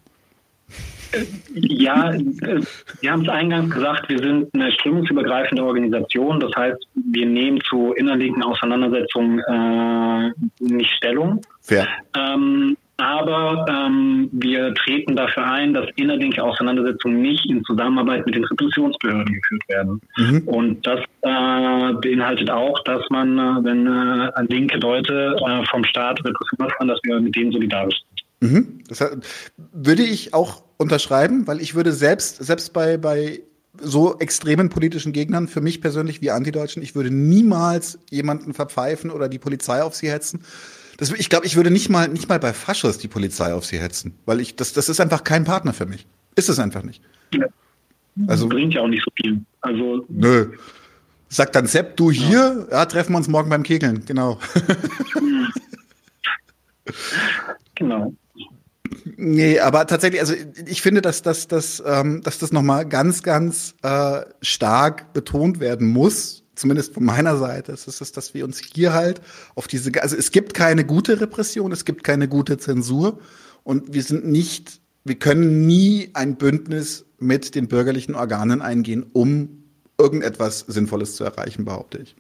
Äh, 1.13 1.25
ja, 1.55 2.13
äh, 2.13 2.61
wir 3.01 3.11
haben 3.11 3.23
es 3.23 3.29
eingangs 3.29 3.75
gesagt, 3.75 4.09
wir 4.09 4.19
sind 4.19 4.49
eine 4.55 4.73
strömungsübergreifende 4.73 5.63
Organisation. 5.63 6.41
Das 6.41 6.53
heißt, 6.57 6.79
wir 6.95 7.27
nehmen 7.27 7.61
zu 7.69 7.93
innerlichen 7.93 8.43
Auseinandersetzungen 8.43 9.39
äh, 9.39 10.33
nicht 10.61 10.91
Stellung. 10.97 11.41
Fair. 11.61 11.87
Ähm, 12.17 12.77
aber 13.03 13.67
ähm, 13.69 14.29
wir 14.33 14.73
treten 14.75 15.17
dafür 15.17 15.45
ein, 15.45 15.75
dass 15.75 15.87
innerliche 15.97 16.43
Auseinandersetzungen 16.43 17.21
nicht 17.21 17.45
in 17.51 17.65
Zusammenarbeit 17.65 18.25
mit 18.27 18.37
den 18.37 18.45
Repressionsbehörden 18.45 19.35
geführt 19.35 19.63
werden. 19.69 20.01
Mhm. 20.17 20.43
Und 20.47 20.87
das 20.87 21.01
äh, 21.23 21.93
beinhaltet 22.01 22.49
auch, 22.49 22.83
dass 22.85 23.03
man, 23.11 23.39
äh, 23.39 23.65
wenn 23.65 23.87
äh, 23.87 24.53
linke 24.53 24.79
Leute 24.79 25.35
äh, 25.45 25.67
vom 25.67 25.85
Staat 25.85 26.25
Repression 26.25 26.71
fahren, 26.71 26.89
dass 26.89 27.01
wir 27.03 27.21
mit 27.21 27.35
denen 27.35 27.51
solidarisch 27.51 27.97
sind. 28.41 28.53
Mhm. 28.53 28.79
Das 28.89 29.05
würde 29.57 30.03
ich 30.03 30.33
auch 30.33 30.63
unterschreiben, 30.77 31.47
weil 31.49 31.61
ich 31.61 31.75
würde 31.75 31.91
selbst, 31.91 32.45
selbst 32.45 32.73
bei, 32.73 32.99
bei 32.99 33.41
so 33.81 34.19
extremen 34.19 34.69
politischen 34.69 35.13
Gegnern, 35.13 35.49
für 35.49 35.61
mich 35.61 35.81
persönlich 35.81 36.21
wie 36.21 36.31
Antideutschen, 36.31 36.83
ich 36.83 36.95
würde 36.95 37.11
niemals 37.11 37.99
jemanden 38.11 38.55
verpfeifen 38.55 39.11
oder 39.11 39.29
die 39.29 39.39
Polizei 39.39 39.83
auf 39.83 39.95
sie 39.95 40.11
hetzen 40.11 40.45
das, 41.03 41.11
ich 41.11 41.29
glaube, 41.29 41.47
ich 41.47 41.57
würde 41.57 41.73
nicht 41.73 41.89
mal, 41.89 42.07
nicht 42.07 42.29
mal 42.29 42.39
bei 42.39 42.53
Faschos 42.53 42.97
die 42.97 43.09
Polizei 43.09 43.53
auf 43.53 43.67
sie 43.67 43.79
hetzen, 43.79 44.15
weil 44.25 44.41
ich, 44.41 44.55
das, 44.55 44.73
das 44.73 44.89
ist 44.89 45.01
einfach 45.01 45.25
kein 45.25 45.43
Partner 45.43 45.73
für 45.73 45.85
mich. 45.85 46.07
Ist 46.37 46.49
es 46.49 46.61
einfach 46.61 46.85
nicht. 46.85 47.03
Ja. 47.35 47.47
Also, 48.29 48.49
bringt 48.49 48.73
ja 48.75 48.83
auch 48.83 48.89
nicht 48.89 49.03
so 49.05 49.11
viel. 49.17 49.41
Also, 49.63 50.05
nö. 50.09 50.53
Sagt 51.29 51.57
dann 51.57 51.67
Sepp, 51.67 51.97
du 51.97 52.13
hier, 52.13 52.69
ja. 52.71 52.79
ja, 52.79 52.87
treffen 52.87 53.15
wir 53.15 53.17
uns 53.17 53.27
morgen 53.27 53.51
beim 53.51 53.65
Kegeln, 53.65 54.05
genau. 54.05 54.39
genau. 57.75 58.15
Nee, 59.17 59.59
aber 59.59 59.89
tatsächlich, 59.89 60.21
also 60.21 60.35
ich 60.67 60.83
finde, 60.83 61.03
dass, 61.03 61.23
dass, 61.23 61.49
dass, 61.49 61.83
ähm, 61.85 62.23
dass 62.23 62.39
das 62.39 62.53
nochmal 62.53 62.87
ganz, 62.87 63.25
ganz 63.25 63.75
äh, 63.83 64.21
stark 64.41 65.13
betont 65.15 65.59
werden 65.59 65.89
muss, 65.89 66.42
zumindest 66.55 66.95
von 66.95 67.05
meiner 67.05 67.37
Seite, 67.37 67.73
ist 67.73 67.87
es, 67.87 68.13
dass 68.13 68.35
wir 68.35 68.45
uns 68.45 68.59
hier 68.59 68.93
halt 68.93 69.21
auf 69.55 69.67
diese, 69.67 69.91
also 70.03 70.17
es 70.17 70.31
gibt 70.31 70.55
keine 70.55 70.85
gute 70.85 71.21
Repression, 71.21 71.73
es 71.73 71.85
gibt 71.85 72.05
keine 72.05 72.29
gute 72.29 72.59
Zensur 72.59 73.19
und 73.65 73.95
wir 73.95 74.03
sind 74.03 74.27
nicht, 74.27 74.81
wir 75.05 75.19
können 75.19 75.67
nie 75.67 76.11
ein 76.15 76.37
Bündnis 76.37 77.07
mit 77.19 77.55
den 77.55 77.69
bürgerlichen 77.69 78.15
Organen 78.15 78.63
eingehen, 78.63 79.07
um 79.13 79.65
irgendetwas 79.99 80.61
Sinnvolles 80.61 81.17
zu 81.17 81.25
erreichen, 81.25 81.65
behaupte 81.65 81.99
ich. 81.99 82.17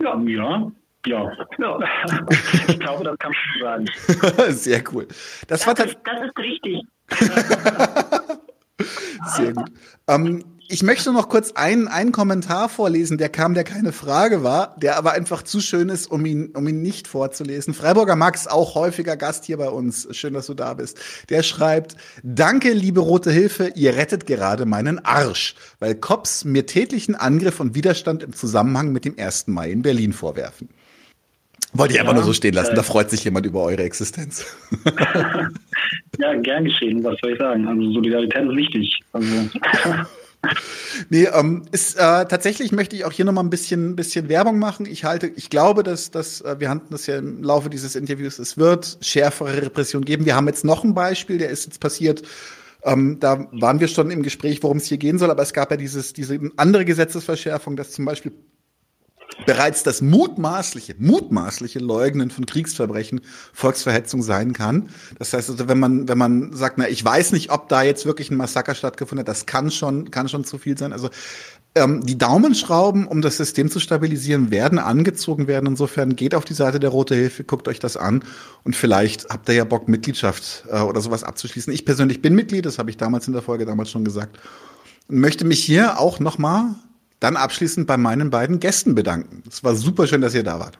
Ja, 0.00 0.18
ja. 0.20 0.72
Ja, 1.06 1.30
ja. 1.58 1.78
ich 2.68 2.78
glaube, 2.80 3.04
das 3.04 3.18
kann 3.18 3.32
man 3.32 3.60
sagen. 3.62 3.86
Sehr 4.52 4.82
cool. 4.92 5.06
Das, 5.46 5.60
das, 5.60 5.66
war 5.66 5.74
das, 5.74 5.96
das 6.04 6.26
ist 6.26 6.38
richtig. 6.38 6.82
Sehr 9.36 9.52
gut. 9.52 9.70
Ähm, 10.08 10.44
ich 10.68 10.82
möchte 10.82 11.12
noch 11.12 11.28
kurz 11.28 11.52
einen, 11.52 11.88
einen 11.88 12.12
Kommentar 12.12 12.68
vorlesen, 12.68 13.18
der 13.18 13.28
kam, 13.28 13.54
der 13.54 13.64
keine 13.64 13.92
Frage 13.92 14.42
war, 14.42 14.76
der 14.78 14.96
aber 14.96 15.12
einfach 15.12 15.42
zu 15.42 15.60
schön 15.60 15.88
ist, 15.88 16.10
um 16.10 16.24
ihn, 16.26 16.50
um 16.54 16.66
ihn 16.66 16.82
nicht 16.82 17.08
vorzulesen. 17.08 17.74
Freiburger 17.74 18.16
Max, 18.16 18.46
auch 18.46 18.74
häufiger 18.74 19.16
Gast 19.16 19.44
hier 19.44 19.56
bei 19.58 19.68
uns. 19.68 20.08
Schön, 20.12 20.34
dass 20.34 20.46
du 20.46 20.54
da 20.54 20.74
bist. 20.74 20.98
Der 21.28 21.42
schreibt, 21.42 21.96
danke, 22.22 22.72
liebe 22.72 23.00
Rote 23.00 23.30
Hilfe, 23.30 23.72
ihr 23.74 23.96
rettet 23.96 24.26
gerade 24.26 24.66
meinen 24.66 25.04
Arsch, 25.04 25.54
weil 25.78 25.94
Cops 25.94 26.44
mir 26.44 26.66
tätlichen 26.66 27.14
Angriff 27.14 27.60
und 27.60 27.74
Widerstand 27.74 28.22
im 28.22 28.32
Zusammenhang 28.32 28.92
mit 28.92 29.04
dem 29.04 29.18
1. 29.18 29.48
Mai 29.48 29.70
in 29.70 29.82
Berlin 29.82 30.12
vorwerfen. 30.12 30.68
Wollte 31.72 31.92
ich 31.92 31.96
ja, 31.96 32.02
einfach 32.02 32.14
nur 32.14 32.24
so 32.24 32.32
stehen 32.32 32.54
lassen, 32.54 32.72
äh, 32.72 32.76
da 32.76 32.82
freut 32.82 33.10
sich 33.10 33.24
jemand 33.24 33.44
über 33.44 33.62
eure 33.62 33.82
Existenz. 33.82 34.46
ja, 36.18 36.34
gern 36.34 36.64
geschehen, 36.64 37.04
was 37.04 37.16
soll 37.20 37.32
ich 37.32 37.38
sagen. 37.38 37.66
Also 37.68 37.92
Solidarität 37.92 38.48
ist 38.48 38.56
wichtig. 38.56 39.00
Also 39.12 39.26
nee, 41.08 41.24
ähm, 41.24 41.62
ist, 41.72 41.96
äh, 41.96 42.26
tatsächlich 42.26 42.72
möchte 42.72 42.96
ich 42.96 43.04
auch 43.04 43.12
hier 43.12 43.24
nochmal 43.24 43.44
ein 43.44 43.50
bisschen, 43.50 43.96
bisschen 43.96 44.28
Werbung 44.28 44.58
machen. 44.58 44.86
Ich 44.86 45.04
halte, 45.04 45.26
ich 45.28 45.50
glaube, 45.50 45.82
dass, 45.82 46.10
dass 46.10 46.40
äh, 46.40 46.56
wir 46.58 46.70
hatten 46.70 46.86
das 46.90 47.06
ja 47.06 47.18
im 47.18 47.42
Laufe 47.42 47.70
dieses 47.70 47.96
Interviews, 47.96 48.38
es 48.38 48.56
wird 48.56 48.98
schärfere 49.00 49.62
Repression 49.62 50.04
geben. 50.04 50.24
Wir 50.26 50.36
haben 50.36 50.46
jetzt 50.46 50.64
noch 50.64 50.84
ein 50.84 50.94
Beispiel, 50.94 51.38
der 51.38 51.50
ist 51.50 51.66
jetzt 51.66 51.80
passiert. 51.80 52.22
Ähm, 52.82 53.18
da 53.18 53.48
waren 53.52 53.80
wir 53.80 53.88
schon 53.88 54.10
im 54.10 54.22
Gespräch, 54.22 54.62
worum 54.62 54.76
es 54.76 54.86
hier 54.86 54.98
gehen 54.98 55.18
soll, 55.18 55.30
aber 55.30 55.42
es 55.42 55.52
gab 55.52 55.70
ja 55.70 55.76
dieses, 55.76 56.12
diese 56.12 56.38
andere 56.56 56.84
Gesetzesverschärfung, 56.84 57.76
dass 57.76 57.92
zum 57.92 58.04
Beispiel 58.04 58.32
bereits 59.44 59.82
das 59.82 60.00
mutmaßliche, 60.00 60.94
mutmaßliche 60.98 61.78
Leugnen 61.78 62.30
von 62.30 62.46
Kriegsverbrechen 62.46 63.20
Volksverhetzung 63.52 64.22
sein 64.22 64.52
kann. 64.52 64.88
Das 65.18 65.32
heißt 65.32 65.50
also, 65.50 65.68
wenn 65.68 65.78
man, 65.78 66.08
wenn 66.08 66.18
man 66.18 66.52
sagt, 66.52 66.78
na, 66.78 66.88
ich 66.88 67.04
weiß 67.04 67.32
nicht, 67.32 67.50
ob 67.50 67.68
da 67.68 67.82
jetzt 67.82 68.06
wirklich 68.06 68.30
ein 68.30 68.36
Massaker 68.36 68.74
stattgefunden 68.74 69.20
hat, 69.20 69.28
das 69.28 69.46
kann 69.46 69.70
schon, 69.70 70.10
kann 70.10 70.28
schon 70.28 70.44
zu 70.44 70.58
viel 70.58 70.78
sein. 70.78 70.92
Also, 70.92 71.10
ähm, 71.74 72.04
die 72.06 72.16
Daumenschrauben, 72.16 73.06
um 73.06 73.20
das 73.20 73.36
System 73.36 73.70
zu 73.70 73.80
stabilisieren, 73.80 74.50
werden 74.50 74.78
angezogen 74.78 75.46
werden. 75.46 75.66
Insofern 75.66 76.16
geht 76.16 76.34
auf 76.34 76.46
die 76.46 76.54
Seite 76.54 76.80
der 76.80 76.88
Rote 76.88 77.14
Hilfe, 77.14 77.44
guckt 77.44 77.68
euch 77.68 77.78
das 77.78 77.98
an 77.98 78.24
und 78.64 78.74
vielleicht 78.74 79.28
habt 79.28 79.48
ihr 79.50 79.56
ja 79.56 79.64
Bock, 79.64 79.86
Mitgliedschaft 79.86 80.64
äh, 80.70 80.80
oder 80.80 81.02
sowas 81.02 81.22
abzuschließen. 81.22 81.72
Ich 81.72 81.84
persönlich 81.84 82.22
bin 82.22 82.34
Mitglied, 82.34 82.64
das 82.64 82.78
habe 82.78 82.88
ich 82.88 82.96
damals 82.96 83.26
in 83.26 83.34
der 83.34 83.42
Folge 83.42 83.66
damals 83.66 83.90
schon 83.90 84.04
gesagt. 84.04 84.38
Und 85.08 85.20
möchte 85.20 85.44
mich 85.44 85.62
hier 85.62 86.00
auch 86.00 86.18
nochmal 86.18 86.76
dann 87.20 87.36
abschließend 87.36 87.86
bei 87.86 87.96
meinen 87.96 88.30
beiden 88.30 88.60
Gästen 88.60 88.94
bedanken. 88.94 89.42
Es 89.48 89.64
war 89.64 89.74
super 89.74 90.06
schön, 90.06 90.20
dass 90.20 90.34
ihr 90.34 90.42
da 90.42 90.60
wart. 90.60 90.78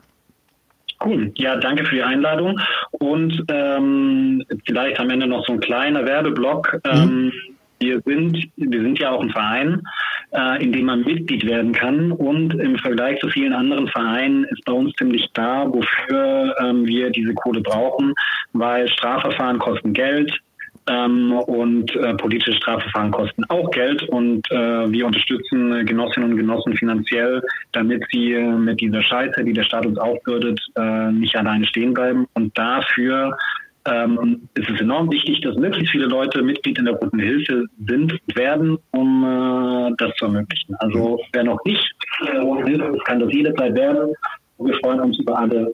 Cool. 1.03 1.31
Ja, 1.35 1.55
danke 1.57 1.85
für 1.85 1.95
die 1.95 2.03
Einladung. 2.03 2.59
Und 2.91 3.43
ähm, 3.49 4.43
vielleicht 4.65 4.99
am 4.99 5.09
Ende 5.09 5.27
noch 5.27 5.45
so 5.45 5.53
ein 5.53 5.59
kleiner 5.59 6.05
Werbeblock. 6.05 6.79
Mhm. 6.85 6.91
Ähm, 6.91 7.33
wir 7.79 8.01
sind, 8.05 8.49
wir 8.55 8.81
sind 8.81 8.97
ja 8.97 9.11
auch 9.11 9.21
ein 9.21 9.29
Verein, 9.29 9.83
äh, 10.31 10.63
in 10.63 10.73
dem 10.73 10.85
man 10.85 11.01
Mitglied 11.01 11.45
werden 11.45 11.73
kann. 11.73 12.11
Und 12.11 12.55
im 12.55 12.77
Vergleich 12.79 13.19
zu 13.19 13.29
vielen 13.29 13.53
anderen 13.53 13.87
Vereinen 13.87 14.45
ist 14.45 14.65
bei 14.65 14.73
uns 14.73 14.93
ziemlich 14.95 15.31
klar, 15.33 15.71
wofür 15.71 16.55
ähm, 16.59 16.87
wir 16.87 17.11
diese 17.11 17.33
Kohle 17.35 17.61
brauchen, 17.61 18.13
weil 18.53 18.87
Strafverfahren 18.89 19.59
kosten 19.59 19.93
Geld, 19.93 20.39
ähm, 20.87 21.33
und 21.33 21.95
äh, 21.95 22.13
politische 22.15 22.53
Strafverfahren 22.53 23.11
kosten 23.11 23.43
auch 23.49 23.69
Geld 23.71 24.03
und 24.09 24.49
äh, 24.51 24.91
wir 24.91 25.05
unterstützen 25.05 25.85
Genossinnen 25.85 26.31
und 26.31 26.37
Genossen 26.37 26.75
finanziell, 26.75 27.41
damit 27.71 28.03
sie 28.11 28.33
äh, 28.33 28.43
mit 28.43 28.79
dieser 28.79 29.01
Scheiße, 29.01 29.43
die 29.43 29.53
der 29.53 29.63
Staat 29.63 29.85
uns 29.85 29.97
aufbürdet, 29.97 30.59
äh, 30.75 31.11
nicht 31.11 31.35
alleine 31.35 31.65
stehen 31.65 31.93
bleiben. 31.93 32.25
Und 32.33 32.57
dafür 32.57 33.37
ähm, 33.85 34.47
ist 34.55 34.69
es 34.69 34.79
enorm 34.81 35.11
wichtig, 35.11 35.41
dass 35.41 35.55
möglichst 35.55 35.91
viele 35.91 36.05
Leute 36.05 36.41
Mitglied 36.41 36.77
in 36.77 36.85
der 36.85 36.95
Guten 36.95 37.19
Hilfe 37.19 37.65
sind 37.85 38.19
werden, 38.35 38.77
um 38.91 39.23
äh, 39.23 39.95
das 39.97 40.13
zu 40.15 40.25
ermöglichen. 40.25 40.75
Also 40.79 41.19
wer 41.31 41.43
noch 41.43 41.59
nicht 41.65 41.93
in 42.21 42.33
der 42.33 42.43
Guten 42.43 42.67
Hilfe 42.67 42.95
ist, 42.95 43.05
kann 43.05 43.19
das 43.19 43.31
jederzeit 43.31 43.75
werden. 43.75 44.13
Wir 44.59 44.73
freuen 44.75 44.99
uns 45.01 45.19
über 45.19 45.37
alle, 45.37 45.73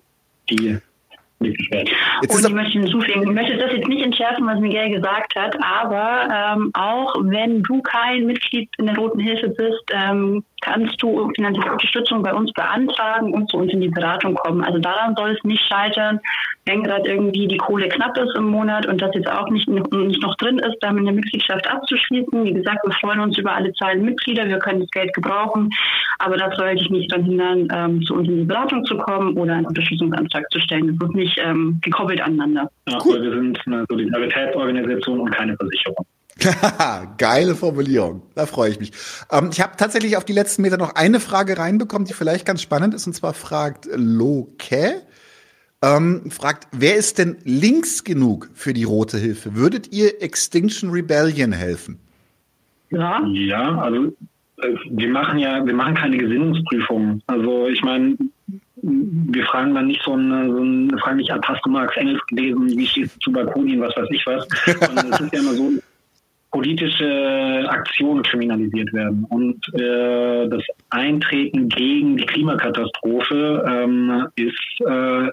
die 0.50 0.78
Jetzt 1.44 2.36
und 2.36 2.48
ich 2.48 2.54
möchte 2.54 2.80
hinzufügen, 2.80 3.24
ich 3.24 3.34
möchte 3.34 3.58
das 3.58 3.72
jetzt 3.74 3.88
nicht 3.88 4.04
entschärfen, 4.04 4.46
was 4.46 4.60
Miguel 4.60 4.90
gesagt 4.90 5.36
hat, 5.36 5.56
aber 5.62 6.28
ähm, 6.32 6.72
auch 6.74 7.16
wenn 7.22 7.64
du 7.64 7.82
kein 7.82 8.26
Mitglied 8.26 8.70
in 8.78 8.86
der 8.86 8.96
Roten 8.96 9.20
Hilfe 9.20 9.50
bist, 9.50 9.84
ähm, 9.92 10.44
kannst 10.64 11.02
du 11.02 11.30
finanzielle 11.36 11.72
Unterstützung 11.72 12.24
bei 12.24 12.34
uns 12.34 12.52
beantragen 12.54 13.34
und 13.34 13.50
zu 13.50 13.58
uns 13.58 13.74
in 13.74 13.82
die 13.82 13.90
Beratung 13.90 14.36
kommen. 14.36 14.64
Also 14.64 14.80
daran 14.80 15.14
soll 15.16 15.32
es 15.32 15.44
nicht 15.44 15.62
scheitern, 15.68 16.20
wenn 16.66 16.84
gerade 16.84 17.10
irgendwie 17.10 17.48
die 17.48 17.58
Kohle 17.58 17.90
knapp 17.90 18.18
ist 18.18 18.34
im 18.36 18.46
Monat 18.46 18.86
und 18.86 19.02
das 19.02 19.14
jetzt 19.14 19.30
auch 19.30 19.50
nicht, 19.50 19.68
nicht 19.68 20.22
noch 20.22 20.36
drin 20.38 20.60
ist, 20.60 20.78
damit 20.80 21.02
eine 21.02 21.12
Mitgliedschaft 21.12 21.68
abzuschließen. 21.70 22.46
Wie 22.46 22.54
gesagt, 22.54 22.80
wir 22.86 22.94
freuen 22.94 23.20
uns 23.20 23.38
über 23.38 23.54
alle 23.54 23.74
Zahlen 23.74 24.06
Mitglieder, 24.06 24.48
wir 24.48 24.60
können 24.60 24.80
das 24.80 24.90
Geld 24.92 25.14
gebrauchen, 25.14 25.70
aber 26.20 26.38
das 26.38 26.56
soll 26.56 26.76
dich 26.76 26.90
nicht 26.90 27.12
daran 27.12 27.26
hindern, 27.26 27.68
ähm, 27.74 28.02
zu 28.04 28.14
uns 28.16 28.30
in 28.30 28.38
die 28.38 28.46
Beratung 28.46 28.86
zu 28.86 28.98
kommen 28.98 29.36
oder 29.38 29.56
einen 29.56 29.66
Unterstützungsantrag 29.66 30.50
zu 30.50 30.60
stellen. 30.62 30.98
Das 30.98 31.10
ist 31.10 31.16
nicht 31.16 31.38
ähm, 31.44 31.80
gekoppelt 31.82 32.22
aneinander. 32.22 32.70
Ja, 32.88 32.98
cool. 33.06 33.22
Wir 33.22 33.32
sind 33.32 33.60
eine 33.66 33.86
Solidaritätsorganisation 33.90 35.20
und 35.20 35.32
keine 35.32 35.58
Versicherung. 35.58 36.06
Geile 37.18 37.56
Formulierung. 37.56 38.24
Da 38.36 38.46
freue 38.46 38.72
ich 38.72 38.80
mich. 38.80 38.92
Ähm, 39.32 39.50
ich 39.52 39.62
habe 39.62 39.74
tatsächlich 39.78 40.18
auf 40.18 40.26
die 40.26 40.34
letzten 40.34 40.62
Meter 40.62 40.78
noch 40.78 40.96
eine 40.96 41.20
Frage 41.20 41.58
reinbekommen, 41.58 42.08
die 42.08 42.14
vielleicht 42.14 42.46
ganz 42.46 42.62
spannend 42.62 42.94
ist. 42.94 43.08
Und 43.08 43.14
zwar 43.14 43.34
fragt 43.34 43.88
Loke, 43.94 45.02
ähm, 45.84 46.32
fragt, 46.32 46.68
wer 46.72 46.96
ist 46.96 47.18
denn 47.18 47.38
links 47.44 48.04
genug 48.04 48.50
für 48.54 48.74
die 48.74 48.86
Rote 48.86 49.18
Hilfe? 49.18 49.56
Würdet 49.56 49.92
ihr 49.92 50.22
Extinction 50.22 50.90
Rebellion 50.92 51.52
helfen? 51.52 52.00
Ja. 52.90 53.22
Ja, 53.28 53.80
also 53.80 54.06
äh, 54.62 54.76
wir 54.90 55.10
machen 55.10 55.40
ja, 55.40 55.66
wir 55.66 55.74
machen 55.74 55.96
keine 55.96 56.18
Gesinnungsprüfungen. 56.18 57.22
Also 57.28 57.68
ich 57.68 57.82
meine, 57.84 58.16
wir 58.82 59.46
fragen 59.46 59.74
dann 59.74 59.88
nicht 59.88 60.02
so 60.04 60.14
eine, 60.14 60.50
so 60.52 60.62
eine 60.62 60.98
fragen 60.98 61.18
nicht, 61.18 61.32
hast 61.32 61.66
du 61.66 61.70
Marx 61.70 61.96
Engels 61.96 62.22
gelesen, 62.28 62.68
wie 62.78 62.88
stehst 62.88 63.16
du 63.16 63.20
zu 63.20 63.32
Bakunin, 63.32 63.82
was 63.82 63.96
weiß 63.96 64.08
ich 64.12 64.26
was. 64.26 64.48
Sondern 64.86 65.12
es 65.12 65.20
ist 65.20 65.34
ja 65.34 65.40
immer 65.40 65.54
so, 65.54 65.72
politische 66.54 67.66
Aktionen 67.68 68.22
kriminalisiert 68.24 68.94
werden. 68.94 69.26
Und 69.26 69.68
äh, 69.74 70.48
das 70.48 70.62
Eintreten 70.92 71.68
gegen 71.68 72.16
die 72.16 72.26
Klimakatastrophe 72.28 73.66
ähm, 73.68 74.28
ist 74.36 74.88
äh, 74.88 75.30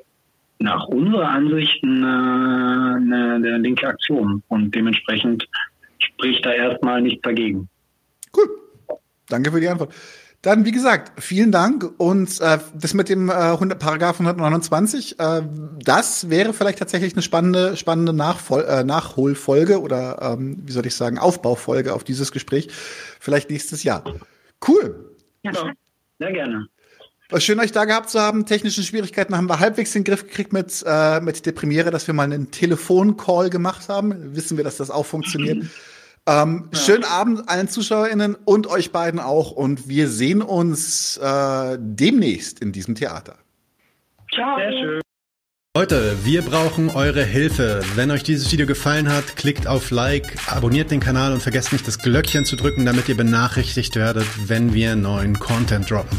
nach 0.60 0.86
unserer 0.86 1.28
Ansicht 1.28 1.84
eine, 1.84 2.96
eine, 2.96 3.34
eine 3.34 3.58
linke 3.58 3.86
Aktion. 3.86 4.42
Und 4.48 4.74
dementsprechend 4.74 5.46
spricht 5.98 6.44
da 6.44 6.52
erstmal 6.52 7.02
nichts 7.02 7.20
dagegen. 7.20 7.68
Cool. 8.34 8.48
Danke 9.28 9.52
für 9.52 9.60
die 9.60 9.68
Antwort. 9.68 9.92
Dann, 10.43 10.64
wie 10.64 10.72
gesagt, 10.72 11.22
vielen 11.22 11.53
Dank. 11.53 11.84
Und 11.99 12.41
äh, 12.41 12.59
das 12.74 12.95
mit 12.95 13.11
dem 13.11 13.28
äh, 13.28 13.32
100, 13.32 13.78
Paragraph 13.78 14.20
129, 14.20 15.20
äh, 15.20 15.43
das 15.84 16.30
wäre 16.30 16.55
vielleicht 16.55 16.78
tatsächlich 16.78 17.12
eine 17.12 17.22
spannende, 17.22 17.76
spannende 17.76 18.14
Nachfol 18.14 18.64
äh, 18.64 18.82
Nachholfolge 18.82 19.80
oder, 19.82 20.18
ähm, 20.22 20.57
wie 20.64 20.72
soll 20.72 20.86
ich 20.86 20.95
sagen, 20.95 21.18
Aufbaufolge 21.18 21.93
auf 21.93 22.05
dieses 22.05 22.32
Gespräch. 22.32 22.68
Vielleicht 23.20 23.51
nächstes 23.51 23.82
Jahr. 23.82 24.03
Cool. 24.66 25.14
Ja, 25.43 25.53
sehr 26.18 26.32
gerne. 26.32 26.66
Was 27.28 27.45
schön, 27.45 27.61
euch 27.61 27.70
da 27.70 27.84
gehabt 27.84 28.09
zu 28.09 28.18
haben. 28.18 28.47
Technische 28.47 28.82
Schwierigkeiten 28.82 29.36
haben 29.36 29.49
wir 29.49 29.61
halbwegs 29.61 29.95
in 29.95 30.03
den 30.03 30.12
Griff 30.12 30.26
gekriegt 30.26 30.53
mit, 30.53 30.82
äh, 30.86 31.20
mit 31.20 31.45
der 31.45 31.53
Premiere, 31.53 31.91
dass 31.91 32.07
wir 32.07 32.14
mal 32.14 32.24
einen 32.24 32.51
Telefoncall 32.51 33.51
gemacht 33.51 33.88
haben. 33.91 34.34
Wissen 34.34 34.57
wir, 34.57 34.64
dass 34.64 34.78
das 34.78 34.91
auch 34.91 35.07
funktioniert. 35.07 35.66
Ähm, 36.26 36.68
ja. 36.72 36.78
Schönen 36.78 37.04
Abend 37.04 37.48
allen 37.48 37.68
ZuschauerInnen 37.68 38.36
und 38.44 38.66
euch 38.66 38.92
beiden 38.92 39.20
auch. 39.20 39.50
Und 39.50 39.88
wir 39.88 40.08
sehen 40.08 40.42
uns 40.42 41.16
äh, 41.16 41.78
demnächst 41.80 42.60
in 42.60 42.72
diesem 42.72 42.94
Theater. 42.94 43.36
Ciao. 44.32 44.56
Sehr 44.58 44.72
schön. 44.72 45.00
Leute, 45.76 46.16
wir 46.24 46.42
brauchen 46.42 46.90
eure 46.90 47.22
Hilfe. 47.22 47.82
Wenn 47.94 48.10
euch 48.10 48.24
dieses 48.24 48.50
Video 48.50 48.66
gefallen 48.66 49.08
hat, 49.08 49.36
klickt 49.36 49.68
auf 49.68 49.92
Like, 49.92 50.36
abonniert 50.50 50.90
den 50.90 50.98
Kanal 50.98 51.32
und 51.32 51.42
vergesst 51.42 51.72
nicht 51.72 51.86
das 51.86 52.00
Glöckchen 52.00 52.44
zu 52.44 52.56
drücken, 52.56 52.84
damit 52.84 53.08
ihr 53.08 53.16
benachrichtigt 53.16 53.94
werdet, 53.94 54.26
wenn 54.48 54.74
wir 54.74 54.96
neuen 54.96 55.38
Content 55.38 55.88
droppen. 55.88 56.18